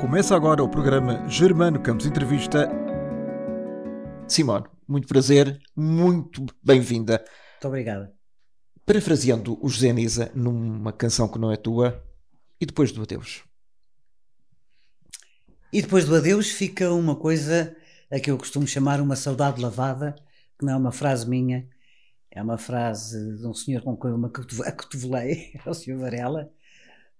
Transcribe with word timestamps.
Começa 0.00 0.36
agora 0.36 0.62
o 0.62 0.68
programa 0.68 1.28
Germano 1.28 1.82
Campos 1.82 2.06
Entrevista. 2.06 2.70
Simone, 4.28 4.64
muito 4.86 5.08
prazer, 5.08 5.58
muito 5.74 6.46
bem-vinda. 6.62 7.24
Muito 7.54 7.66
obrigada. 7.66 8.14
Parafraseando 8.86 9.58
o 9.60 9.68
José 9.68 9.92
Nisa 9.92 10.30
numa 10.36 10.92
canção 10.92 11.26
que 11.26 11.36
não 11.36 11.50
é 11.50 11.56
tua, 11.56 12.00
e 12.60 12.64
depois 12.64 12.92
do 12.92 13.02
adeus. 13.02 13.42
E 15.72 15.82
depois 15.82 16.04
do 16.04 16.14
adeus 16.14 16.48
fica 16.48 16.92
uma 16.92 17.16
coisa 17.16 17.76
a 18.08 18.20
que 18.20 18.30
eu 18.30 18.38
costumo 18.38 18.68
chamar 18.68 19.00
uma 19.00 19.16
saudade 19.16 19.60
lavada, 19.60 20.14
que 20.56 20.64
não 20.64 20.74
é 20.74 20.76
uma 20.76 20.92
frase 20.92 21.28
minha, 21.28 21.68
é 22.30 22.40
uma 22.40 22.56
frase 22.56 23.36
de 23.36 23.44
um 23.44 23.52
senhor 23.52 23.82
com 23.82 23.96
quem 23.96 24.10
eu 24.12 24.18
me 24.18 24.30
acotovelei, 24.64 25.54
é 25.66 25.68
o 25.68 25.74
senhor 25.74 25.98
Varela, 25.98 26.48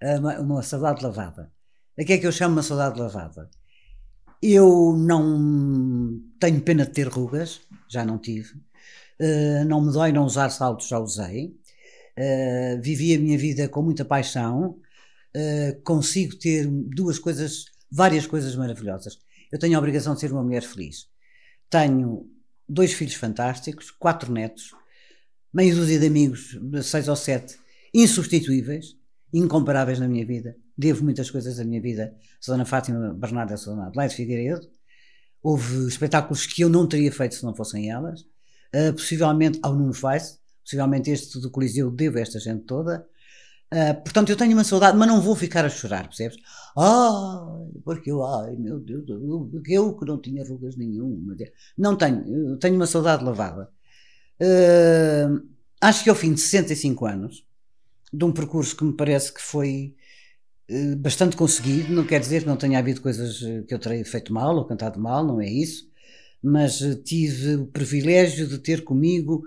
uma, 0.00 0.38
uma 0.38 0.62
saudade 0.62 1.02
lavada. 1.02 1.57
A 1.98 2.04
que 2.04 2.12
é 2.12 2.18
que 2.18 2.26
eu 2.26 2.30
chamo 2.30 2.54
uma 2.54 2.62
saudade 2.62 3.00
lavada? 3.00 3.50
Eu 4.40 4.96
não 4.96 6.22
tenho 6.39 6.61
pena 6.61 6.86
de 6.86 6.93
ter 6.93 7.08
rugas, 7.08 7.61
já 7.89 8.04
não 8.04 8.18
tive. 8.18 8.54
Uh, 9.20 9.64
não 9.66 9.80
me 9.80 9.93
dói 9.93 10.12
não 10.12 10.25
usar 10.25 10.48
saltos, 10.50 10.86
já 10.86 10.98
usei. 11.00 11.56
Uh, 12.16 12.80
vivi 12.80 13.16
a 13.16 13.18
minha 13.18 13.36
vida 13.36 13.68
com 13.68 13.82
muita 13.82 14.04
paixão. 14.04 14.79
Uh, 15.36 15.82
consigo 15.82 16.36
ter 16.36 16.68
duas 16.68 17.18
coisas, 17.18 17.64
várias 17.90 18.28
coisas 18.28 18.54
maravilhosas. 18.54 19.18
Eu 19.50 19.58
tenho 19.58 19.75
a 19.75 19.80
obrigação 19.80 20.14
de 20.14 20.20
ser 20.20 20.30
uma 20.30 20.44
mulher 20.44 20.62
feliz. 20.62 21.08
Tenho 21.68 22.30
dois 22.68 22.92
filhos 22.92 23.14
fantásticos, 23.14 23.90
quatro 23.90 24.32
netos, 24.32 24.70
meia 25.53 25.75
dúzia 25.75 25.98
de 25.98 26.06
amigos, 26.06 26.56
seis 26.84 27.08
ou 27.08 27.17
sete, 27.17 27.58
insubstituíveis, 27.92 28.96
incomparáveis 29.32 29.98
na 29.98 30.06
minha 30.06 30.25
vida 30.25 30.54
devo 30.79 31.03
muitas 31.03 31.29
coisas 31.29 31.57
da 31.57 31.64
minha 31.64 31.82
vida 31.82 32.14
a 32.14 32.50
Dona 32.50 32.64
Fátima 32.64 33.12
Bernarda 33.12 33.55
e 33.55 33.56
a 33.56 33.64
Dona 33.64 33.87
Adelaide 33.89 34.14
Figueiredo. 34.14 34.70
Houve 35.43 35.89
espetáculos 35.89 36.47
que 36.47 36.62
eu 36.62 36.69
não 36.69 36.87
teria 36.87 37.11
feito 37.11 37.35
se 37.35 37.45
não 37.45 37.55
fossem 37.55 37.91
elas. 37.91 38.20
Uh, 38.75 38.93
possivelmente 38.93 39.59
ao 39.62 39.75
Nuno 39.75 39.95
Faz, 39.95 40.39
possivelmente 40.62 41.11
este 41.11 41.41
do 41.41 41.51
Coliseu 41.51 41.91
devo 41.91 42.19
a 42.19 42.20
esta 42.20 42.39
gente 42.39 42.65
toda. 42.65 43.07
Uh, 43.73 43.95
portanto, 44.03 44.31
eu 44.31 44.37
tenho 44.37 44.53
uma 44.53 44.65
saudade, 44.65 44.97
mas 44.97 45.09
não 45.09 45.20
vou 45.20 45.35
ficar 45.35 45.65
a 45.65 45.69
chorar, 45.69 46.05
percebes? 46.05 46.39
Ai, 46.77 47.81
porque 47.85 48.11
eu, 48.11 48.25
ai, 48.25 48.57
meu 48.57 48.79
Deus, 48.79 49.09
eu, 49.09 49.51
eu 49.67 49.97
que 49.97 50.07
não 50.07 50.20
tinha 50.20 50.47
rugas 50.47 50.77
nenhuma. 50.77 51.35
Não 51.77 51.97
tenho, 51.97 52.57
tenho 52.59 52.77
uma 52.77 52.87
saudade 52.87 53.25
lavada. 53.25 53.70
Uh, 54.41 55.47
acho 55.81 56.05
que 56.05 56.11
ao 56.11 56.17
fim 56.17 56.33
de 56.33 56.41
65 56.41 57.07
anos, 57.07 57.45
de 58.13 58.25
um 58.25 58.33
percurso 58.33 58.77
que 58.77 58.85
me 58.85 58.92
parece 58.92 59.33
que 59.33 59.42
foi 59.42 59.95
bastante 60.98 61.36
conseguido, 61.36 61.92
não 61.94 62.05
quer 62.05 62.20
dizer 62.20 62.42
que 62.42 62.48
não 62.48 62.56
tenha 62.56 62.78
havido 62.78 63.00
coisas 63.00 63.42
eh, 63.42 63.62
que 63.66 63.72
eu 63.72 63.78
terei 63.78 64.05
feito 64.05 64.33
mal 64.33 64.55
ou 64.55 64.66
cantado 64.66 65.00
mal, 65.00 65.24
não 65.27 65.41
é 65.41 65.48
isso, 65.48 65.88
mas 66.42 66.83
eh, 66.83 66.94
tive 66.94 67.56
o 67.56 67.66
privilégio 67.66 68.47
de 68.47 68.58
ter 68.58 68.84
comigo 68.84 69.44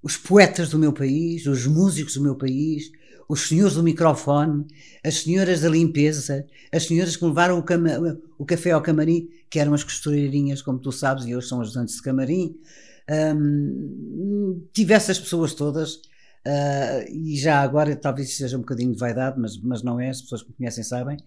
os 0.00 0.16
poetas 0.16 0.70
do 0.70 0.78
meu 0.78 0.92
país, 0.92 1.44
os 1.46 1.66
músicos 1.66 2.14
do 2.14 2.22
meu 2.22 2.36
país, 2.36 2.92
os 3.28 3.48
senhores 3.48 3.74
do 3.74 3.82
microfone, 3.82 4.64
as 5.04 5.22
senhoras 5.22 5.60
da 5.60 5.68
limpeza, 5.68 6.46
as 6.72 6.84
senhoras 6.84 7.16
que 7.16 7.24
levaram 7.24 7.58
o, 7.58 7.62
cama, 7.62 8.18
o 8.38 8.44
café 8.46 8.70
ao 8.70 8.80
camarim, 8.80 9.28
que 9.50 9.58
eram 9.58 9.74
as 9.74 9.82
costureirinhas, 9.82 10.62
como 10.62 10.78
tu 10.78 10.92
sabes, 10.92 11.26
e 11.26 11.34
hoje 11.34 11.48
são 11.48 11.60
ajudantes 11.60 11.96
de 11.96 12.02
camarim. 12.02 12.56
Um, 13.36 14.62
tive 14.72 14.94
essas 14.94 15.18
pessoas 15.18 15.52
todas 15.52 16.00
Uh, 16.48 17.04
e 17.10 17.36
já 17.36 17.60
agora, 17.60 17.94
talvez 17.94 18.34
seja 18.34 18.56
um 18.56 18.60
bocadinho 18.60 18.92
de 18.92 18.98
vaidade, 18.98 19.38
mas, 19.38 19.60
mas 19.60 19.82
não 19.82 20.00
é, 20.00 20.08
as 20.08 20.22
pessoas 20.22 20.42
que 20.42 20.48
me 20.48 20.56
conhecem 20.56 20.82
sabem. 20.82 21.18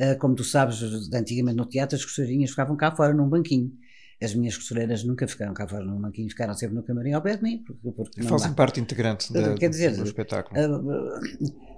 Uh, 0.00 0.18
como 0.18 0.34
tu 0.34 0.42
sabes, 0.42 0.80
antigamente 1.12 1.56
no 1.58 1.66
teatro 1.66 1.94
as 1.94 2.02
costureirinhas 2.02 2.50
ficavam 2.50 2.74
cá 2.74 2.90
fora 2.90 3.12
num 3.12 3.28
banquinho. 3.28 3.70
As 4.22 4.34
minhas 4.34 4.56
costureiras 4.56 5.04
nunca 5.04 5.26
ficaram 5.28 5.52
cá 5.52 5.68
fora 5.68 5.84
num 5.84 6.00
banquinho, 6.00 6.30
ficaram 6.30 6.54
sempre 6.54 6.76
no 6.76 6.82
camarim 6.82 7.12
ao 7.12 7.20
pé 7.20 7.36
de 7.36 7.42
mim. 7.42 7.62
Porque, 7.66 7.90
porque 7.90 8.22
Fazem 8.22 8.50
dá. 8.50 8.54
parte 8.54 8.80
integrante 8.80 9.30
da, 9.32 9.54
Quer 9.56 9.68
dizer, 9.68 9.94
do 9.94 10.04
espetáculo. 10.04 10.58
Uh, 10.58 11.20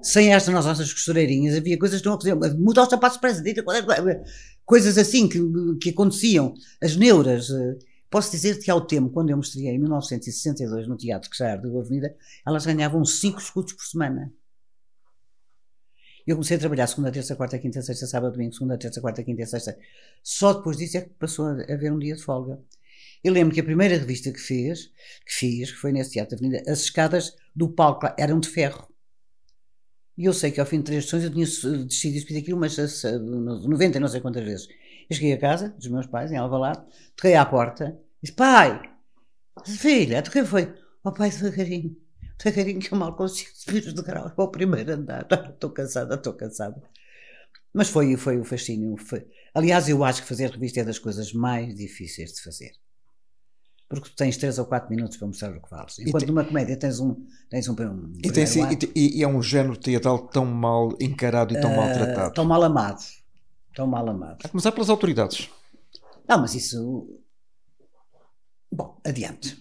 sem 0.00 0.32
estas 0.32 0.54
nossas 0.54 0.92
costureirinhas 0.92 1.56
havia 1.56 1.76
coisas 1.76 2.00
que 2.00 2.06
não 2.06 2.14
aconteciam. 2.14 2.38
Mudar 2.58 2.82
os 2.82 2.90
sapatos 2.90 3.18
para 3.18 3.30
a 3.30 4.22
coisas 4.64 4.98
assim 4.98 5.28
que, 5.28 5.40
que 5.80 5.90
aconteciam. 5.90 6.54
As 6.80 6.94
neuras. 6.96 7.48
Posso 8.14 8.30
dizer-te 8.30 8.64
que 8.64 8.70
ao 8.70 8.80
tempo, 8.80 9.10
quando 9.10 9.30
eu 9.30 9.36
mostrei 9.36 9.66
em 9.66 9.76
1962 9.76 10.86
no 10.86 10.96
Teatro 10.96 11.28
que 11.28 11.36
já 11.36 11.48
era 11.48 11.60
da 11.60 11.80
Avenida, 11.80 12.16
elas 12.46 12.64
ganhavam 12.64 13.04
5 13.04 13.40
escudos 13.40 13.72
por 13.72 13.84
semana. 13.84 14.32
Eu 16.24 16.36
comecei 16.36 16.56
a 16.56 16.60
trabalhar 16.60 16.86
segunda, 16.86 17.10
terça, 17.10 17.34
quarta, 17.34 17.58
quinta, 17.58 17.82
sexta, 17.82 18.06
sábado, 18.06 18.34
domingo, 18.34 18.52
segunda, 18.52 18.78
terça, 18.78 19.00
quarta, 19.00 19.24
quinta, 19.24 19.44
sexta. 19.44 19.76
Só 20.22 20.52
depois 20.52 20.76
disso 20.76 20.98
é 20.98 21.00
que 21.00 21.10
passou 21.10 21.46
a 21.46 21.50
haver 21.62 21.92
um 21.92 21.98
dia 21.98 22.14
de 22.14 22.22
folga. 22.22 22.62
Eu 23.24 23.32
lembro 23.32 23.52
que 23.52 23.58
a 23.58 23.64
primeira 23.64 23.96
revista 23.96 24.30
que 24.30 24.38
fez, 24.38 24.92
que 25.26 25.32
fiz, 25.32 25.72
que 25.72 25.78
foi 25.78 25.90
nesse 25.90 26.12
Teatro 26.12 26.36
da 26.36 26.46
Avenida, 26.46 26.70
as 26.70 26.82
escadas 26.82 27.34
do 27.52 27.68
palco 27.68 28.06
eram 28.16 28.38
de 28.38 28.48
ferro. 28.48 28.88
E 30.16 30.26
eu 30.26 30.32
sei 30.32 30.52
que 30.52 30.60
ao 30.60 30.66
fim 30.66 30.78
de 30.78 30.84
três 30.84 31.02
sessões 31.02 31.24
eu 31.24 31.32
tinha 31.32 31.44
descido 31.84 32.16
isso 32.16 32.38
aquilo 32.38 32.58
umas 32.58 33.02
90 33.02 33.98
não 33.98 34.06
sei 34.06 34.20
quantas 34.20 34.44
vezes. 34.44 34.68
Eu 35.10 35.16
cheguei 35.16 35.32
a 35.32 35.38
casa 35.38 35.70
dos 35.70 35.88
meus 35.88 36.06
pais, 36.06 36.30
em 36.30 36.36
Alvalade, 36.36 36.80
toquei 37.16 37.34
à 37.34 37.44
porta 37.44 38.03
Diz, 38.24 38.30
pai, 38.30 38.80
filha, 39.66 40.22
tu 40.22 40.30
que 40.30 40.42
foi? 40.46 40.64
O 40.64 41.10
oh, 41.10 41.12
pai, 41.12 41.28
devagarinho, 41.28 41.94
devagarinho 42.42 42.80
que 42.80 42.90
eu 42.90 42.96
mal 42.96 43.14
consigo 43.14 43.50
subir 43.52 43.86
os 43.86 43.92
degraus 43.92 44.32
para 44.32 44.44
o 44.44 44.48
primeiro 44.48 44.94
andar. 44.94 45.26
Estou 45.52 45.68
cansada, 45.68 46.14
estou 46.14 46.32
cansada. 46.32 46.82
Mas 47.74 47.90
foi, 47.90 48.16
foi 48.16 48.38
o 48.38 48.44
fascínio. 48.44 48.96
Foi. 48.96 49.26
Aliás, 49.52 49.90
eu 49.90 50.02
acho 50.02 50.22
que 50.22 50.28
fazer 50.28 50.50
revista 50.50 50.80
é 50.80 50.84
das 50.84 50.98
coisas 50.98 51.34
mais 51.34 51.74
difíceis 51.74 52.32
de 52.32 52.42
fazer. 52.42 52.72
Porque 53.90 54.08
tu 54.08 54.16
tens 54.16 54.38
3 54.38 54.58
ou 54.58 54.64
4 54.64 54.88
minutos 54.88 55.18
para 55.18 55.26
mostrar 55.26 55.54
o 55.54 55.60
que 55.60 55.68
falas. 55.68 55.98
Enquanto 55.98 56.24
tem, 56.24 56.28
numa 56.28 56.44
comédia 56.44 56.78
tens 56.78 57.00
um. 57.00 57.26
Tens 57.50 57.68
um, 57.68 57.72
um 57.74 58.12
e, 58.24 58.32
tem, 58.32 58.46
e, 58.94 59.18
e, 59.18 59.22
é 59.22 59.28
um 59.28 59.42
género 59.42 59.76
teatral 59.76 60.28
tão 60.28 60.46
mal 60.46 60.96
encarado 60.98 61.52
e 61.54 61.60
tão 61.60 61.70
uh, 61.70 61.76
maltratado. 61.76 62.32
Tão 62.32 62.46
mal 62.46 62.62
amado. 62.62 63.02
Tão 63.74 63.86
mal 63.86 64.08
amado. 64.08 64.38
A 64.42 64.48
começar 64.48 64.72
pelas 64.72 64.88
autoridades. 64.88 65.50
Não, 66.26 66.40
mas 66.40 66.54
isso 66.54 67.22
Bom, 68.74 69.00
adiante. 69.04 69.56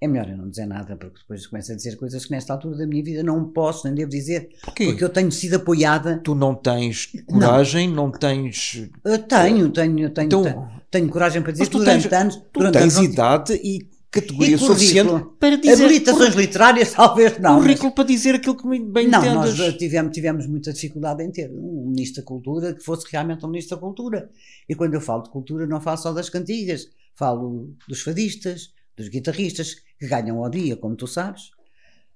É 0.00 0.08
melhor 0.08 0.28
eu 0.28 0.36
não 0.36 0.50
dizer 0.50 0.66
nada, 0.66 0.96
porque 0.96 1.20
depois 1.20 1.46
começo 1.46 1.72
a 1.72 1.76
dizer 1.76 1.96
coisas 1.96 2.24
que 2.24 2.32
nesta 2.32 2.52
altura 2.52 2.76
da 2.76 2.86
minha 2.86 3.02
vida 3.02 3.22
não 3.22 3.44
posso, 3.50 3.86
nem 3.86 3.94
devo 3.94 4.10
dizer, 4.10 4.48
Porquê? 4.62 4.86
porque 4.86 5.04
eu 5.04 5.08
tenho 5.08 5.30
sido 5.30 5.54
apoiada. 5.54 6.20
Tu 6.22 6.34
não 6.34 6.54
tens 6.54 7.12
coragem, 7.26 7.88
não, 7.88 8.06
não 8.06 8.10
tens. 8.10 8.90
Eu 9.04 9.18
tenho, 9.20 9.70
tenho, 9.70 10.10
tenho, 10.10 10.26
então, 10.26 10.42
tenho, 10.42 10.70
tenho, 10.90 11.08
coragem 11.08 11.40
para 11.40 11.52
dizer 11.52 11.68
tu 11.68 11.78
durante 11.78 12.08
tens, 12.08 12.20
anos. 12.20 12.36
Tu 12.36 12.58
durante 12.58 12.72
tens 12.74 12.96
anos, 12.96 13.10
idade 13.10 13.54
e 13.54 13.88
categoria 14.10 14.58
suficiente 14.58 15.26
para 15.38 15.56
dizer. 15.56 15.84
Habilitações 15.84 16.34
por, 16.34 16.40
literárias, 16.40 16.90
talvez 16.92 17.38
não. 17.38 17.60
Currículo 17.60 17.86
mas, 17.86 17.94
para 17.94 18.04
dizer 18.04 18.34
aquilo 18.34 18.56
que 18.56 18.68
bem 18.68 19.08
não, 19.08 19.20
entendas. 19.20 19.56
Nós 19.56 19.74
tivemos, 19.76 20.12
tivemos 20.12 20.46
muita 20.46 20.72
dificuldade 20.72 21.22
em 21.22 21.30
ter 21.30 21.50
um 21.50 21.86
ministro 21.88 22.22
da 22.22 22.26
Cultura 22.26 22.74
que 22.74 22.82
fosse 22.82 23.06
realmente 23.10 23.46
um 23.46 23.48
ministro 23.48 23.76
da 23.76 23.80
Cultura. 23.80 24.28
E 24.68 24.74
quando 24.74 24.92
eu 24.94 25.00
falo 25.00 25.22
de 25.22 25.30
cultura, 25.30 25.66
não 25.66 25.80
falo 25.80 25.96
só 25.96 26.12
das 26.12 26.28
cantigas 26.28 26.88
Falo 27.16 27.74
dos 27.88 28.02
fadistas, 28.02 28.72
dos 28.96 29.08
guitarristas, 29.08 29.76
que 29.98 30.06
ganham 30.06 30.44
ao 30.44 30.50
dia, 30.50 30.76
como 30.76 30.94
tu 30.96 31.06
sabes. 31.06 31.50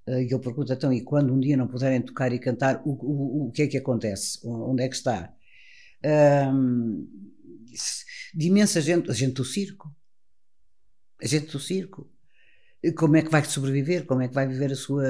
Eh, 0.06 0.24
e 0.24 0.30
eu 0.30 0.40
pergunto 0.40 0.72
então, 0.72 0.92
e 0.92 1.02
quando 1.02 1.32
um 1.32 1.40
dia 1.40 1.56
não 1.56 1.68
puderem 1.68 2.02
tocar 2.02 2.32
e 2.32 2.38
cantar, 2.38 2.82
o, 2.84 2.90
o, 2.92 3.48
o 3.48 3.52
que 3.52 3.62
é 3.62 3.66
que 3.66 3.78
acontece? 3.78 4.38
Onde 4.44 4.82
é 4.82 4.88
que 4.88 4.96
está? 4.96 5.32
Um, 6.52 7.08
de 8.34 8.46
imensa 8.46 8.80
gente, 8.80 9.10
a 9.10 9.14
gente 9.14 9.34
do 9.34 9.44
circo. 9.44 9.94
A 11.22 11.26
gente 11.26 11.50
do 11.52 11.60
circo. 11.60 12.10
Como 12.96 13.16
é 13.16 13.22
que 13.22 13.30
vai 13.30 13.44
sobreviver? 13.44 14.06
Como 14.06 14.22
é 14.22 14.28
que 14.28 14.34
vai 14.34 14.46
viver 14.46 14.72
a 14.72 14.76
sua, 14.76 15.04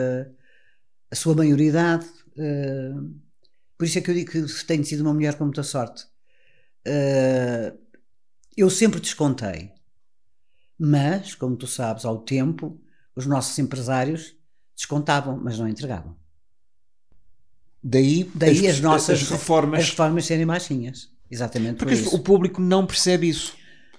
a 1.11 1.15
sua 1.15 1.35
maioridade? 1.35 2.07
Uh, 2.37 3.15
por 3.79 3.87
isso 3.87 3.99
é 3.99 4.01
que 4.03 4.11
eu 4.11 4.15
digo 4.15 4.31
que 4.31 4.65
tenho 4.67 4.85
sido 4.85 5.01
uma 5.03 5.15
mulher 5.15 5.37
com 5.37 5.45
muita 5.45 5.63
sorte. 5.63 6.05
Uh, 6.87 7.79
eu 8.57 8.69
sempre 8.69 9.01
descontei 9.01 9.73
mas, 10.83 11.35
como 11.35 11.57
tu 11.57 11.67
sabes, 11.67 12.07
ao 12.07 12.17
tempo, 12.17 12.81
os 13.15 13.27
nossos 13.27 13.59
empresários 13.59 14.35
descontavam, 14.75 15.37
mas 15.37 15.59
não 15.59 15.69
entregavam. 15.69 16.17
Daí, 17.85 18.25
Daí 18.35 18.67
as, 18.67 18.77
as 18.77 18.81
nossas 18.81 19.21
as 19.21 19.29
reformas. 19.29 19.81
As 19.81 19.91
reformas 19.91 20.25
serem 20.25 20.47
baixinhas. 20.47 21.11
Exatamente 21.31 21.77
Porque 21.77 21.97
por 21.97 22.15
o 22.15 22.19
público 22.19 22.63
não 22.63 22.87
percebe 22.87 23.29
isso. 23.29 23.53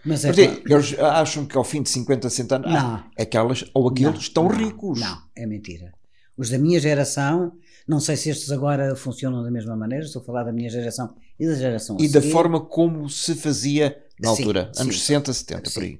Mas 0.03 0.25
é 0.25 0.33
claro. 0.33 0.61
Eles 0.65 0.97
acham 0.99 1.45
que 1.45 1.55
ao 1.55 1.63
fim 1.63 1.83
de 1.83 1.89
50, 1.89 2.27
60 2.27 2.55
anos, 2.55 2.71
não. 2.71 2.95
Ah, 2.95 3.07
aquelas 3.17 3.63
ou 3.75 3.87
aqueles 3.87 4.13
não, 4.13 4.19
estão 4.19 4.43
não, 4.45 4.55
ricos. 4.55 4.99
Não, 4.99 5.21
é 5.35 5.45
mentira. 5.45 5.93
Os 6.35 6.49
da 6.49 6.57
minha 6.57 6.79
geração, 6.79 7.53
não 7.87 7.99
sei 7.99 8.17
se 8.17 8.31
estes 8.31 8.51
agora 8.51 8.95
funcionam 8.95 9.43
da 9.43 9.51
mesma 9.51 9.75
maneira, 9.75 10.03
estou 10.03 10.23
a 10.23 10.25
falar 10.25 10.43
da 10.43 10.51
minha 10.51 10.69
geração 10.69 11.15
e 11.39 11.45
da 11.45 11.53
geração 11.53 11.97
E 11.99 12.09
da 12.09 12.23
forma 12.23 12.59
como 12.59 13.07
se 13.07 13.35
fazia 13.35 14.03
na 14.19 14.33
sim, 14.33 14.41
altura, 14.41 14.71
sim, 14.73 14.81
anos 14.81 14.99
60, 14.99 15.33
70, 15.33 15.69
sim. 15.69 15.73
por 15.75 15.83
aí. 15.83 15.99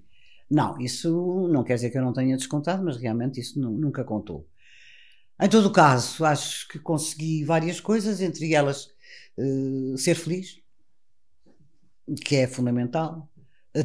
Não, 0.52 0.78
isso 0.82 1.48
não 1.48 1.64
quer 1.64 1.76
dizer 1.76 1.92
que 1.92 1.98
eu 1.98 2.02
não 2.02 2.12
tenha 2.12 2.36
descontado, 2.36 2.84
mas 2.84 2.98
realmente 2.98 3.40
isso 3.40 3.58
nunca 3.58 4.04
contou. 4.04 4.46
Em 5.40 5.48
todo 5.48 5.68
o 5.68 5.72
caso, 5.72 6.26
acho 6.26 6.68
que 6.68 6.78
consegui 6.78 7.46
várias 7.46 7.80
coisas, 7.80 8.20
entre 8.20 8.54
elas 8.54 8.88
uh, 9.38 9.98
ser 9.98 10.16
feliz, 10.16 10.62
que 12.26 12.36
é 12.36 12.48
fundamental, 12.48 13.32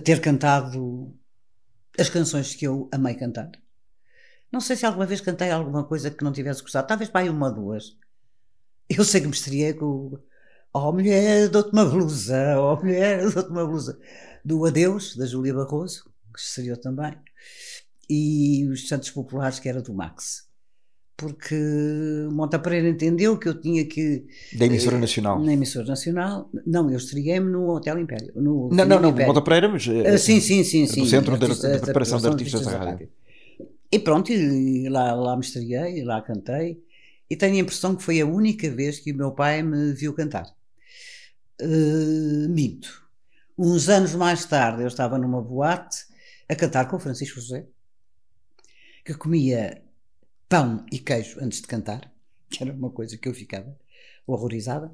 ter 0.04 0.20
cantado 0.20 1.14
as 1.98 2.08
canções 2.10 2.56
que 2.56 2.66
eu 2.66 2.88
amei 2.92 3.14
cantar. 3.14 3.52
Não 4.50 4.60
sei 4.60 4.74
se 4.74 4.84
alguma 4.84 5.06
vez 5.06 5.20
cantei 5.20 5.50
alguma 5.50 5.84
coisa 5.84 6.10
que 6.10 6.24
não 6.24 6.32
tivesse 6.32 6.62
gostado, 6.62 6.88
talvez 6.88 7.08
para 7.08 7.20
aí 7.20 7.30
uma 7.30 7.48
ou 7.48 7.54
duas. 7.54 7.96
Eu 8.88 9.04
sei 9.04 9.20
que 9.20 9.28
me 9.28 9.34
estreiei 9.34 9.72
com 9.72 10.18
Oh 10.74 10.92
mulher, 10.92 11.48
dou-te 11.48 11.72
uma 11.72 11.84
blusa, 11.84 12.60
oh 12.60 12.76
mulher, 12.76 13.22
dou-te 13.32 13.50
uma 13.50 13.64
blusa. 13.64 13.98
Do 14.44 14.66
Adeus, 14.66 15.16
da 15.16 15.26
Júlia 15.26 15.54
Barroso, 15.54 16.04
que 16.36 16.48
estreou 16.48 16.76
também, 16.76 17.12
e 18.08 18.66
os 18.66 18.88
Santos 18.88 19.10
Populares, 19.10 19.58
que 19.58 19.68
era 19.68 19.82
do 19.82 19.92
Max 19.92 20.46
porque 21.16 21.56
Monta 22.30 22.58
Pereira 22.58 22.88
entendeu 22.88 23.38
que 23.38 23.48
eu 23.48 23.58
tinha 23.58 23.84
que. 23.86 24.26
Da 24.52 24.66
emissora 24.66 24.98
nacional. 24.98 25.42
Na 25.42 25.52
emissora 25.52 25.86
nacional. 25.86 26.50
Não, 26.66 26.90
eu 26.90 26.98
estreguei-me 26.98 27.50
no 27.50 27.70
Hotel 27.70 27.98
Império. 27.98 28.32
No 28.36 28.68
não, 28.70 28.84
não, 28.84 29.00
não, 29.00 29.10
Império. 29.10 29.28
Monta 29.28 29.40
Pereira, 29.40 29.68
mas. 29.68 29.86
Uh, 29.86 30.18
sim, 30.18 30.40
sim, 30.40 30.62
sim. 30.62 30.86
sim 30.86 31.00
do 31.00 31.06
Centro 31.06 31.38
de, 31.38 31.48
de, 31.48 31.80
Preparação 31.80 32.20
de 32.20 32.26
Artistas 32.26 32.66
da 32.66 32.78
Rádio. 32.78 33.08
E 33.90 33.98
pronto, 33.98 34.30
e 34.30 34.88
lá, 34.90 35.14
lá 35.14 35.36
me 35.36 35.42
estreguei, 35.42 36.04
lá 36.04 36.20
cantei. 36.20 36.82
E 37.30 37.34
tenho 37.34 37.54
a 37.54 37.58
impressão 37.60 37.96
que 37.96 38.02
foi 38.02 38.20
a 38.20 38.26
única 38.26 38.68
vez 38.70 39.00
que 39.00 39.10
o 39.10 39.16
meu 39.16 39.32
pai 39.32 39.62
me 39.62 39.94
viu 39.94 40.12
cantar. 40.12 40.46
Uh, 41.62 42.48
minto. 42.50 43.06
Uns 43.56 43.88
anos 43.88 44.14
mais 44.14 44.44
tarde, 44.44 44.82
eu 44.82 44.88
estava 44.88 45.16
numa 45.16 45.40
boate 45.40 46.05
a 46.48 46.54
cantar 46.54 46.88
com 46.88 46.96
o 46.96 47.00
Francisco 47.00 47.40
José, 47.40 47.66
que 49.04 49.14
comia 49.14 49.82
pão 50.48 50.84
e 50.92 50.98
queijo 50.98 51.38
antes 51.40 51.60
de 51.60 51.66
cantar, 51.66 52.12
que 52.48 52.62
era 52.62 52.72
uma 52.72 52.90
coisa 52.90 53.16
que 53.16 53.28
eu 53.28 53.34
ficava 53.34 53.76
horrorizada. 54.26 54.92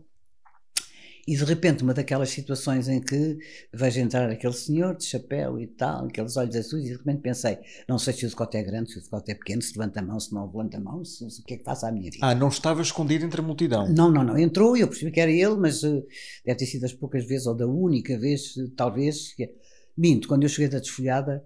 E 1.27 1.37
de 1.37 1.45
repente, 1.45 1.85
uma 1.85 1.95
daquelas 1.95 2.31
situações 2.31 2.89
em 2.89 3.01
que 3.01 3.39
vejo 3.73 4.01
entrar 4.01 4.29
aquele 4.29 4.53
senhor 4.53 4.97
de 4.97 5.05
chapéu 5.05 5.61
e 5.61 5.69
tal, 5.69 6.07
aqueles 6.07 6.37
olhos 6.37 6.57
azuis, 6.57 6.85
e 6.85 6.89
de 6.89 6.97
repente 6.97 7.21
pensei: 7.21 7.59
não 7.89 7.97
sei 7.97 8.13
se 8.13 8.27
o 8.27 8.29
decote 8.29 8.57
é 8.57 8.63
grande, 8.63 8.91
se 8.91 8.99
o 8.99 9.03
decote 9.03 9.31
é 9.31 9.35
pequeno, 9.37 9.63
se 9.63 9.79
levanta 9.79 10.01
a 10.01 10.03
mão, 10.03 10.19
se 10.19 10.35
não 10.35 10.47
levanta 10.47 10.79
a 10.79 10.81
mão, 10.81 11.05
se, 11.05 11.31
se, 11.31 11.41
o 11.41 11.45
que 11.45 11.55
é 11.55 11.57
que 11.59 11.65
faça 11.65 11.87
à 11.87 11.93
minha 11.93 12.11
vida. 12.11 12.27
Ah, 12.27 12.35
não 12.35 12.49
estava 12.49 12.83
escondido 12.83 13.25
entre 13.25 13.41
a 13.41 13.45
multidão? 13.45 13.89
Não, 13.89 14.11
não, 14.11 14.25
não. 14.25 14.37
Entrou 14.37 14.77
e 14.77 14.81
eu 14.81 14.89
percebi 14.89 15.13
que 15.13 15.21
era 15.21 15.31
ele, 15.31 15.55
mas 15.55 15.85
uh, 15.85 16.05
deve 16.45 16.59
ter 16.59 16.67
sido 16.67 16.81
das 16.81 16.93
poucas 16.93 17.25
vezes, 17.25 17.47
ou 17.47 17.55
da 17.55 17.69
única 17.69 18.19
vez, 18.19 18.57
uh, 18.57 18.69
talvez. 18.71 19.33
Que... 19.35 19.49
Minto, 19.97 20.29
quando 20.29 20.43
eu 20.45 20.49
cheguei 20.49 20.69
da 20.69 20.79
desfolhada, 20.79 21.45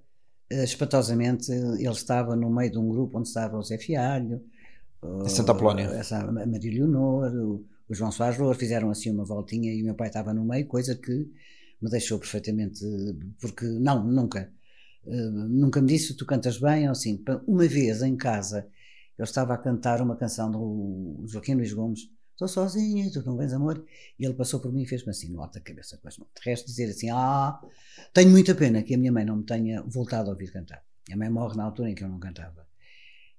uh, 0.52 0.62
espantosamente, 0.62 1.50
ele 1.50 1.88
estava 1.88 2.36
no 2.36 2.50
meio 2.50 2.70
de 2.70 2.78
um 2.78 2.88
grupo 2.88 3.18
onde 3.18 3.28
estava 3.28 3.58
o 3.58 3.62
Zé 3.62 3.78
Fialho, 3.78 4.42
a 5.24 5.28
Santa 5.28 5.52
Apolónia, 5.52 5.88
a 5.88 6.46
Maria 6.46 6.72
Leonor, 6.72 7.32
o 7.34 7.64
o 7.88 7.94
João 7.94 8.10
Soares 8.10 8.38
Loura 8.38 8.58
fizeram 8.58 8.90
assim 8.90 9.10
uma 9.10 9.24
voltinha 9.24 9.72
e 9.72 9.80
o 9.80 9.84
meu 9.84 9.94
pai 9.94 10.08
estava 10.08 10.34
no 10.34 10.44
meio, 10.44 10.66
coisa 10.66 10.94
que 10.94 11.12
me 11.80 11.90
deixou 11.90 12.18
perfeitamente, 12.18 12.80
porque 13.40 13.64
não, 13.66 14.04
nunca, 14.04 14.50
uh, 15.04 15.48
nunca 15.48 15.80
me 15.80 15.88
disse 15.88 16.16
tu 16.16 16.26
cantas 16.26 16.58
bem 16.58 16.86
ou 16.86 16.92
assim. 16.92 17.22
Uma 17.46 17.66
vez 17.66 18.02
em 18.02 18.16
casa 18.16 18.66
eu 19.16 19.24
estava 19.24 19.54
a 19.54 19.58
cantar 19.58 20.02
uma 20.02 20.16
canção 20.16 20.50
do 20.50 21.24
Joaquim 21.26 21.54
Luís 21.54 21.72
Gomes, 21.72 22.10
estou 22.36 22.46
sozinho, 22.46 23.10
tu 23.10 23.22
não 23.24 23.36
vens 23.36 23.52
amor, 23.52 23.82
e 24.18 24.24
ele 24.24 24.34
passou 24.34 24.60
por 24.60 24.70
mim 24.72 24.82
e 24.82 24.86
fez-me 24.86 25.10
assim 25.10 25.32
no 25.32 25.40
alto 25.40 25.54
da 25.54 25.60
cabeça 25.60 25.96
com 25.96 26.06
as 26.06 26.18
mãos. 26.18 26.28
De 26.36 26.48
resto 26.48 26.66
dizer 26.66 26.90
assim, 26.90 27.10
ah, 27.10 27.58
tenho 28.12 28.30
muita 28.30 28.54
pena 28.54 28.82
que 28.82 28.94
a 28.94 28.98
minha 28.98 29.10
mãe 29.10 29.24
não 29.24 29.36
me 29.36 29.44
tenha 29.44 29.82
voltado 29.82 30.28
a 30.28 30.32
ouvir 30.32 30.52
cantar. 30.52 30.84
A 31.10 31.16
mãe 31.16 31.30
morre 31.30 31.56
na 31.56 31.64
altura 31.64 31.90
em 31.90 31.94
que 31.94 32.04
eu 32.04 32.08
não 32.08 32.18
cantava. 32.18 32.66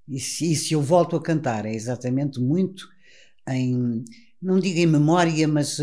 E 0.08 0.20
se, 0.20 0.52
e 0.52 0.56
se 0.56 0.74
eu 0.74 0.82
volto 0.82 1.16
a 1.16 1.22
cantar 1.22 1.66
é 1.66 1.74
exatamente 1.74 2.40
muito 2.40 2.88
em 3.48 4.04
não 4.42 4.60
digo 4.60 4.80
em 4.80 4.86
memória, 4.86 5.48
mas 5.48 5.80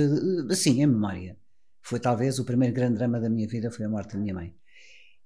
assim, 0.50 0.80
em 0.82 0.86
memória. 0.86 1.36
Foi 1.82 2.00
talvez 2.00 2.38
o 2.38 2.44
primeiro 2.44 2.74
grande 2.74 2.96
drama 2.96 3.20
da 3.20 3.28
minha 3.28 3.46
vida, 3.46 3.70
foi 3.70 3.84
a 3.84 3.88
morte 3.88 4.14
da 4.14 4.20
minha 4.20 4.32
mãe. 4.32 4.54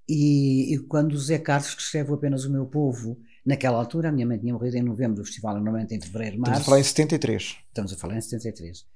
E, 0.09 0.75
e 0.75 0.79
quando 0.79 1.13
o 1.13 1.19
Zé 1.19 1.39
Carlos 1.39 1.77
escreve 1.79 2.13
apenas 2.13 2.45
o 2.45 2.51
meu 2.51 2.67
povo, 2.67 3.21
naquela 3.49 3.79
altura, 3.79 4.11
a 4.11 4.13
minha 4.13 4.27
mãe 4.27 4.39
tinha 4.39 4.53
morrido 4.53 4.77
em 4.77 4.83
novembro, 4.83 5.23
o 5.23 5.25
festival 5.25 5.55
normalmente 5.55 5.95
em 5.95 6.01
fevereiro, 6.01 6.39
março. 6.39 6.61
Estamos 6.61 6.63
a 6.63 6.71
falar 6.71 6.81
em 6.81 6.85
73. 6.85 7.43
Estamos 7.43 7.93
a 7.93 7.97
falar 7.97 8.17
em 8.17 8.21
73. 8.21 8.87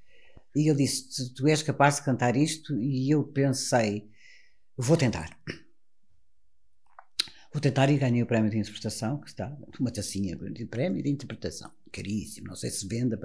E 0.55 0.69
ele 0.69 0.77
disse: 0.77 1.33
Tu 1.33 1.47
és 1.47 1.63
capaz 1.63 1.95
de 1.95 2.03
cantar 2.03 2.37
isto? 2.37 2.77
E 2.77 3.09
eu 3.09 3.23
pensei: 3.23 4.07
Vou 4.77 4.95
tentar. 4.95 5.35
Vou 7.51 7.61
tentar 7.61 7.89
e 7.89 7.97
ganhei 7.97 8.21
o 8.21 8.25
prémio 8.27 8.49
de 8.49 8.57
interpretação, 8.57 9.19
que 9.19 9.29
está, 9.29 9.55
uma 9.79 9.91
tacinha 9.91 10.35
de 10.35 10.65
prémio 10.65 11.01
de 11.03 11.09
interpretação. 11.09 11.71
Caríssimo, 11.91 12.47
não 12.47 12.55
sei 12.55 12.69
se 12.69 12.87
venda. 12.87 13.19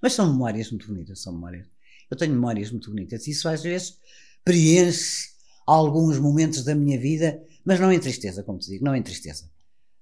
Mas 0.00 0.12
são 0.14 0.30
memórias 0.30 0.70
muito 0.70 0.86
bonitas, 0.86 1.20
são 1.20 1.32
memórias. 1.32 1.66
Eu 2.10 2.16
tenho 2.16 2.32
memórias 2.32 2.70
muito 2.70 2.90
bonitas. 2.90 3.26
Isso 3.26 3.48
às 3.48 3.62
vezes 3.62 3.98
preenche 4.44 5.30
alguns 5.66 6.18
momentos 6.18 6.64
da 6.64 6.74
minha 6.74 6.98
vida, 6.98 7.42
mas 7.64 7.80
não 7.80 7.92
em 7.92 7.98
tristeza, 7.98 8.42
como 8.42 8.58
te 8.58 8.70
digo, 8.70 8.84
não 8.84 8.94
em 8.94 9.02
tristeza. 9.02 9.44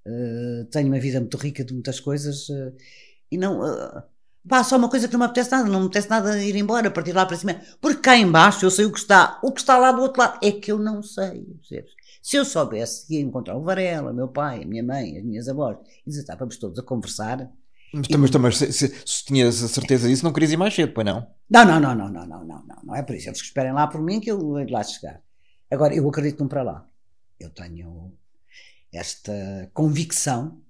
Uh, 0.06 0.64
tenho 0.70 0.88
uma 0.88 0.98
vida 0.98 1.20
muito 1.20 1.36
rica 1.36 1.62
de 1.62 1.74
muitas 1.74 2.00
coisas 2.00 2.48
uh, 2.48 2.72
e 3.30 3.36
não. 3.36 3.60
Uh, 3.60 4.02
pá, 4.48 4.64
só 4.64 4.76
uma 4.76 4.88
coisa 4.88 5.06
que 5.06 5.12
não 5.12 5.20
me 5.20 5.26
apetece 5.26 5.50
nada, 5.50 5.68
não 5.68 5.80
me 5.80 5.86
apetece 5.86 6.08
nada 6.08 6.42
ir 6.42 6.56
embora, 6.56 6.90
partir 6.90 7.12
lá 7.12 7.26
para 7.26 7.36
cima, 7.36 7.60
porque 7.80 8.00
cá 8.00 8.16
embaixo 8.16 8.64
eu 8.64 8.70
sei 8.70 8.86
o 8.86 8.92
que 8.92 8.98
está, 8.98 9.38
o 9.42 9.52
que 9.52 9.60
está 9.60 9.76
lá 9.76 9.92
do 9.92 10.00
outro 10.00 10.22
lado 10.22 10.38
é 10.42 10.52
que 10.52 10.72
eu 10.72 10.78
não 10.78 11.02
sei, 11.02 11.42
percebes? 11.42 11.92
Se 12.22 12.36
eu 12.36 12.44
soubesse, 12.44 13.12
ia 13.14 13.20
encontrar 13.20 13.56
o 13.56 13.62
Varela, 13.62 14.10
o 14.10 14.14
meu 14.14 14.28
pai, 14.28 14.62
a 14.62 14.66
minha 14.66 14.82
mãe, 14.82 15.16
as 15.16 15.24
minhas 15.24 15.48
avós, 15.48 15.78
e 16.06 16.10
estávamos 16.10 16.56
todos 16.58 16.78
a 16.78 16.82
conversar. 16.82 17.50
Mas, 17.92 18.06
e... 18.08 18.16
mas, 18.16 18.30
mas 18.30 18.56
se, 18.58 18.72
se, 18.72 18.94
se, 19.04 19.24
tinhas 19.24 19.62
a 19.62 19.68
certeza 19.68 20.06
disso, 20.06 20.24
não 20.24 20.32
querias 20.32 20.52
ir 20.52 20.56
mais 20.56 20.74
cedo, 20.74 20.92
pois 20.92 21.06
não? 21.06 21.26
Não, 21.48 21.64
não, 21.64 21.80
não, 21.80 21.94
não, 21.94 22.08
não, 22.08 22.26
não, 22.26 22.44
não, 22.44 22.64
não, 22.66 22.76
não 22.84 22.94
é 22.94 23.02
por 23.02 23.16
isso. 23.16 23.28
Eles 23.28 23.40
que 23.40 23.46
esperem 23.46 23.72
lá 23.72 23.86
por 23.86 24.02
mim 24.02 24.20
que 24.20 24.30
eu 24.30 24.38
vou 24.38 24.70
lá 24.70 24.82
chegar. 24.82 25.20
Agora, 25.70 25.94
eu 25.94 26.08
acredito 26.08 26.42
num 26.42 26.48
para 26.48 26.62
lá. 26.62 26.89
Eu 27.40 27.50
tenho 27.50 28.12
esta 28.92 29.70
convicção 29.72 30.60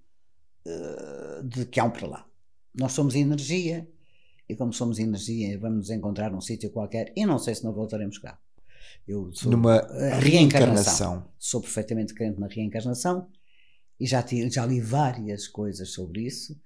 uh, 0.67 1.43
de 1.43 1.67
que 1.67 1.81
há 1.81 1.85
um 1.85 1.91
para 1.91 2.07
lá. 2.07 2.27
Nós 2.75 2.93
somos 2.93 3.15
energia, 3.15 3.89
e 4.49 4.55
como 4.55 4.73
somos 4.73 4.99
energia, 4.99 5.59
vamos 5.59 5.79
nos 5.79 5.91
encontrar 5.91 6.31
num 6.31 6.41
sítio 6.41 6.71
qualquer, 6.71 7.13
e 7.17 7.27
não 7.27 7.39
sei 7.39 7.55
se 7.55 7.65
não 7.65 7.73
voltaremos 7.73 8.19
cá. 8.19 8.39
Eu 9.07 9.33
sou 9.33 9.51
numa 9.51 9.81
reencarnação. 9.81 10.21
reencarnação. 10.21 11.29
Sou 11.39 11.61
perfeitamente 11.61 12.15
crente 12.15 12.39
na 12.39 12.47
reencarnação 12.47 13.29
e 13.99 14.07
já, 14.07 14.25
já 14.51 14.65
li 14.65 14.81
várias 14.81 15.47
coisas 15.49 15.91
sobre 15.91 16.23
isso. 16.23 16.59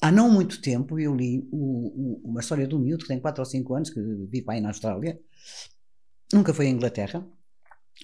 Há 0.00 0.12
não 0.12 0.30
muito 0.30 0.60
tempo 0.60 0.98
eu 0.98 1.14
li 1.14 1.48
o, 1.50 1.56
o, 1.56 2.20
uma 2.24 2.40
história 2.40 2.66
de 2.66 2.74
um 2.74 2.78
miúdo 2.78 3.02
que 3.02 3.08
tem 3.08 3.18
4 3.18 3.40
ou 3.40 3.46
5 3.46 3.74
anos, 3.74 3.90
que 3.90 4.00
vive 4.00 4.44
aí 4.48 4.60
na 4.60 4.68
Austrália, 4.68 5.20
nunca 6.32 6.54
foi 6.54 6.66
à 6.66 6.70
Inglaterra, 6.70 7.26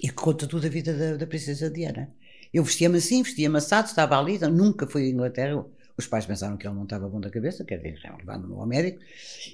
e 0.02 0.08
que 0.08 0.14
conta 0.14 0.46
toda 0.46 0.66
a 0.66 0.70
vida 0.70 0.96
da, 0.96 1.16
da 1.16 1.26
princesa 1.26 1.70
Diana. 1.70 2.12
Eu 2.52 2.62
vestia-me 2.62 2.98
assim, 2.98 3.22
vestia-me 3.22 3.58
assado, 3.58 3.88
estava 3.88 4.18
ali, 4.18 4.36
então 4.36 4.50
nunca 4.50 4.86
fui 4.86 5.06
à 5.06 5.08
Inglaterra. 5.08 5.64
Os 5.96 6.06
pais 6.06 6.26
pensaram 6.26 6.56
que 6.56 6.66
ele 6.66 6.74
não 6.74 6.84
estava 6.84 7.08
bom 7.08 7.20
da 7.20 7.30
cabeça, 7.30 7.64
quer 7.64 7.76
dizer, 7.76 8.00
levando-no 8.18 8.60
ao 8.60 8.66
médico, 8.66 9.00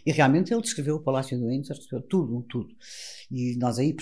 e 0.05 0.11
realmente 0.11 0.53
ele 0.53 0.63
descreveu 0.63 0.97
o 0.97 1.01
Palácio 1.01 1.39
do 1.39 1.49
Windsor, 1.49 1.77
descreveu 1.77 2.07
tudo, 2.09 2.43
tudo. 2.49 2.75
E 3.31 3.57
nós 3.57 3.79
aí, 3.79 3.95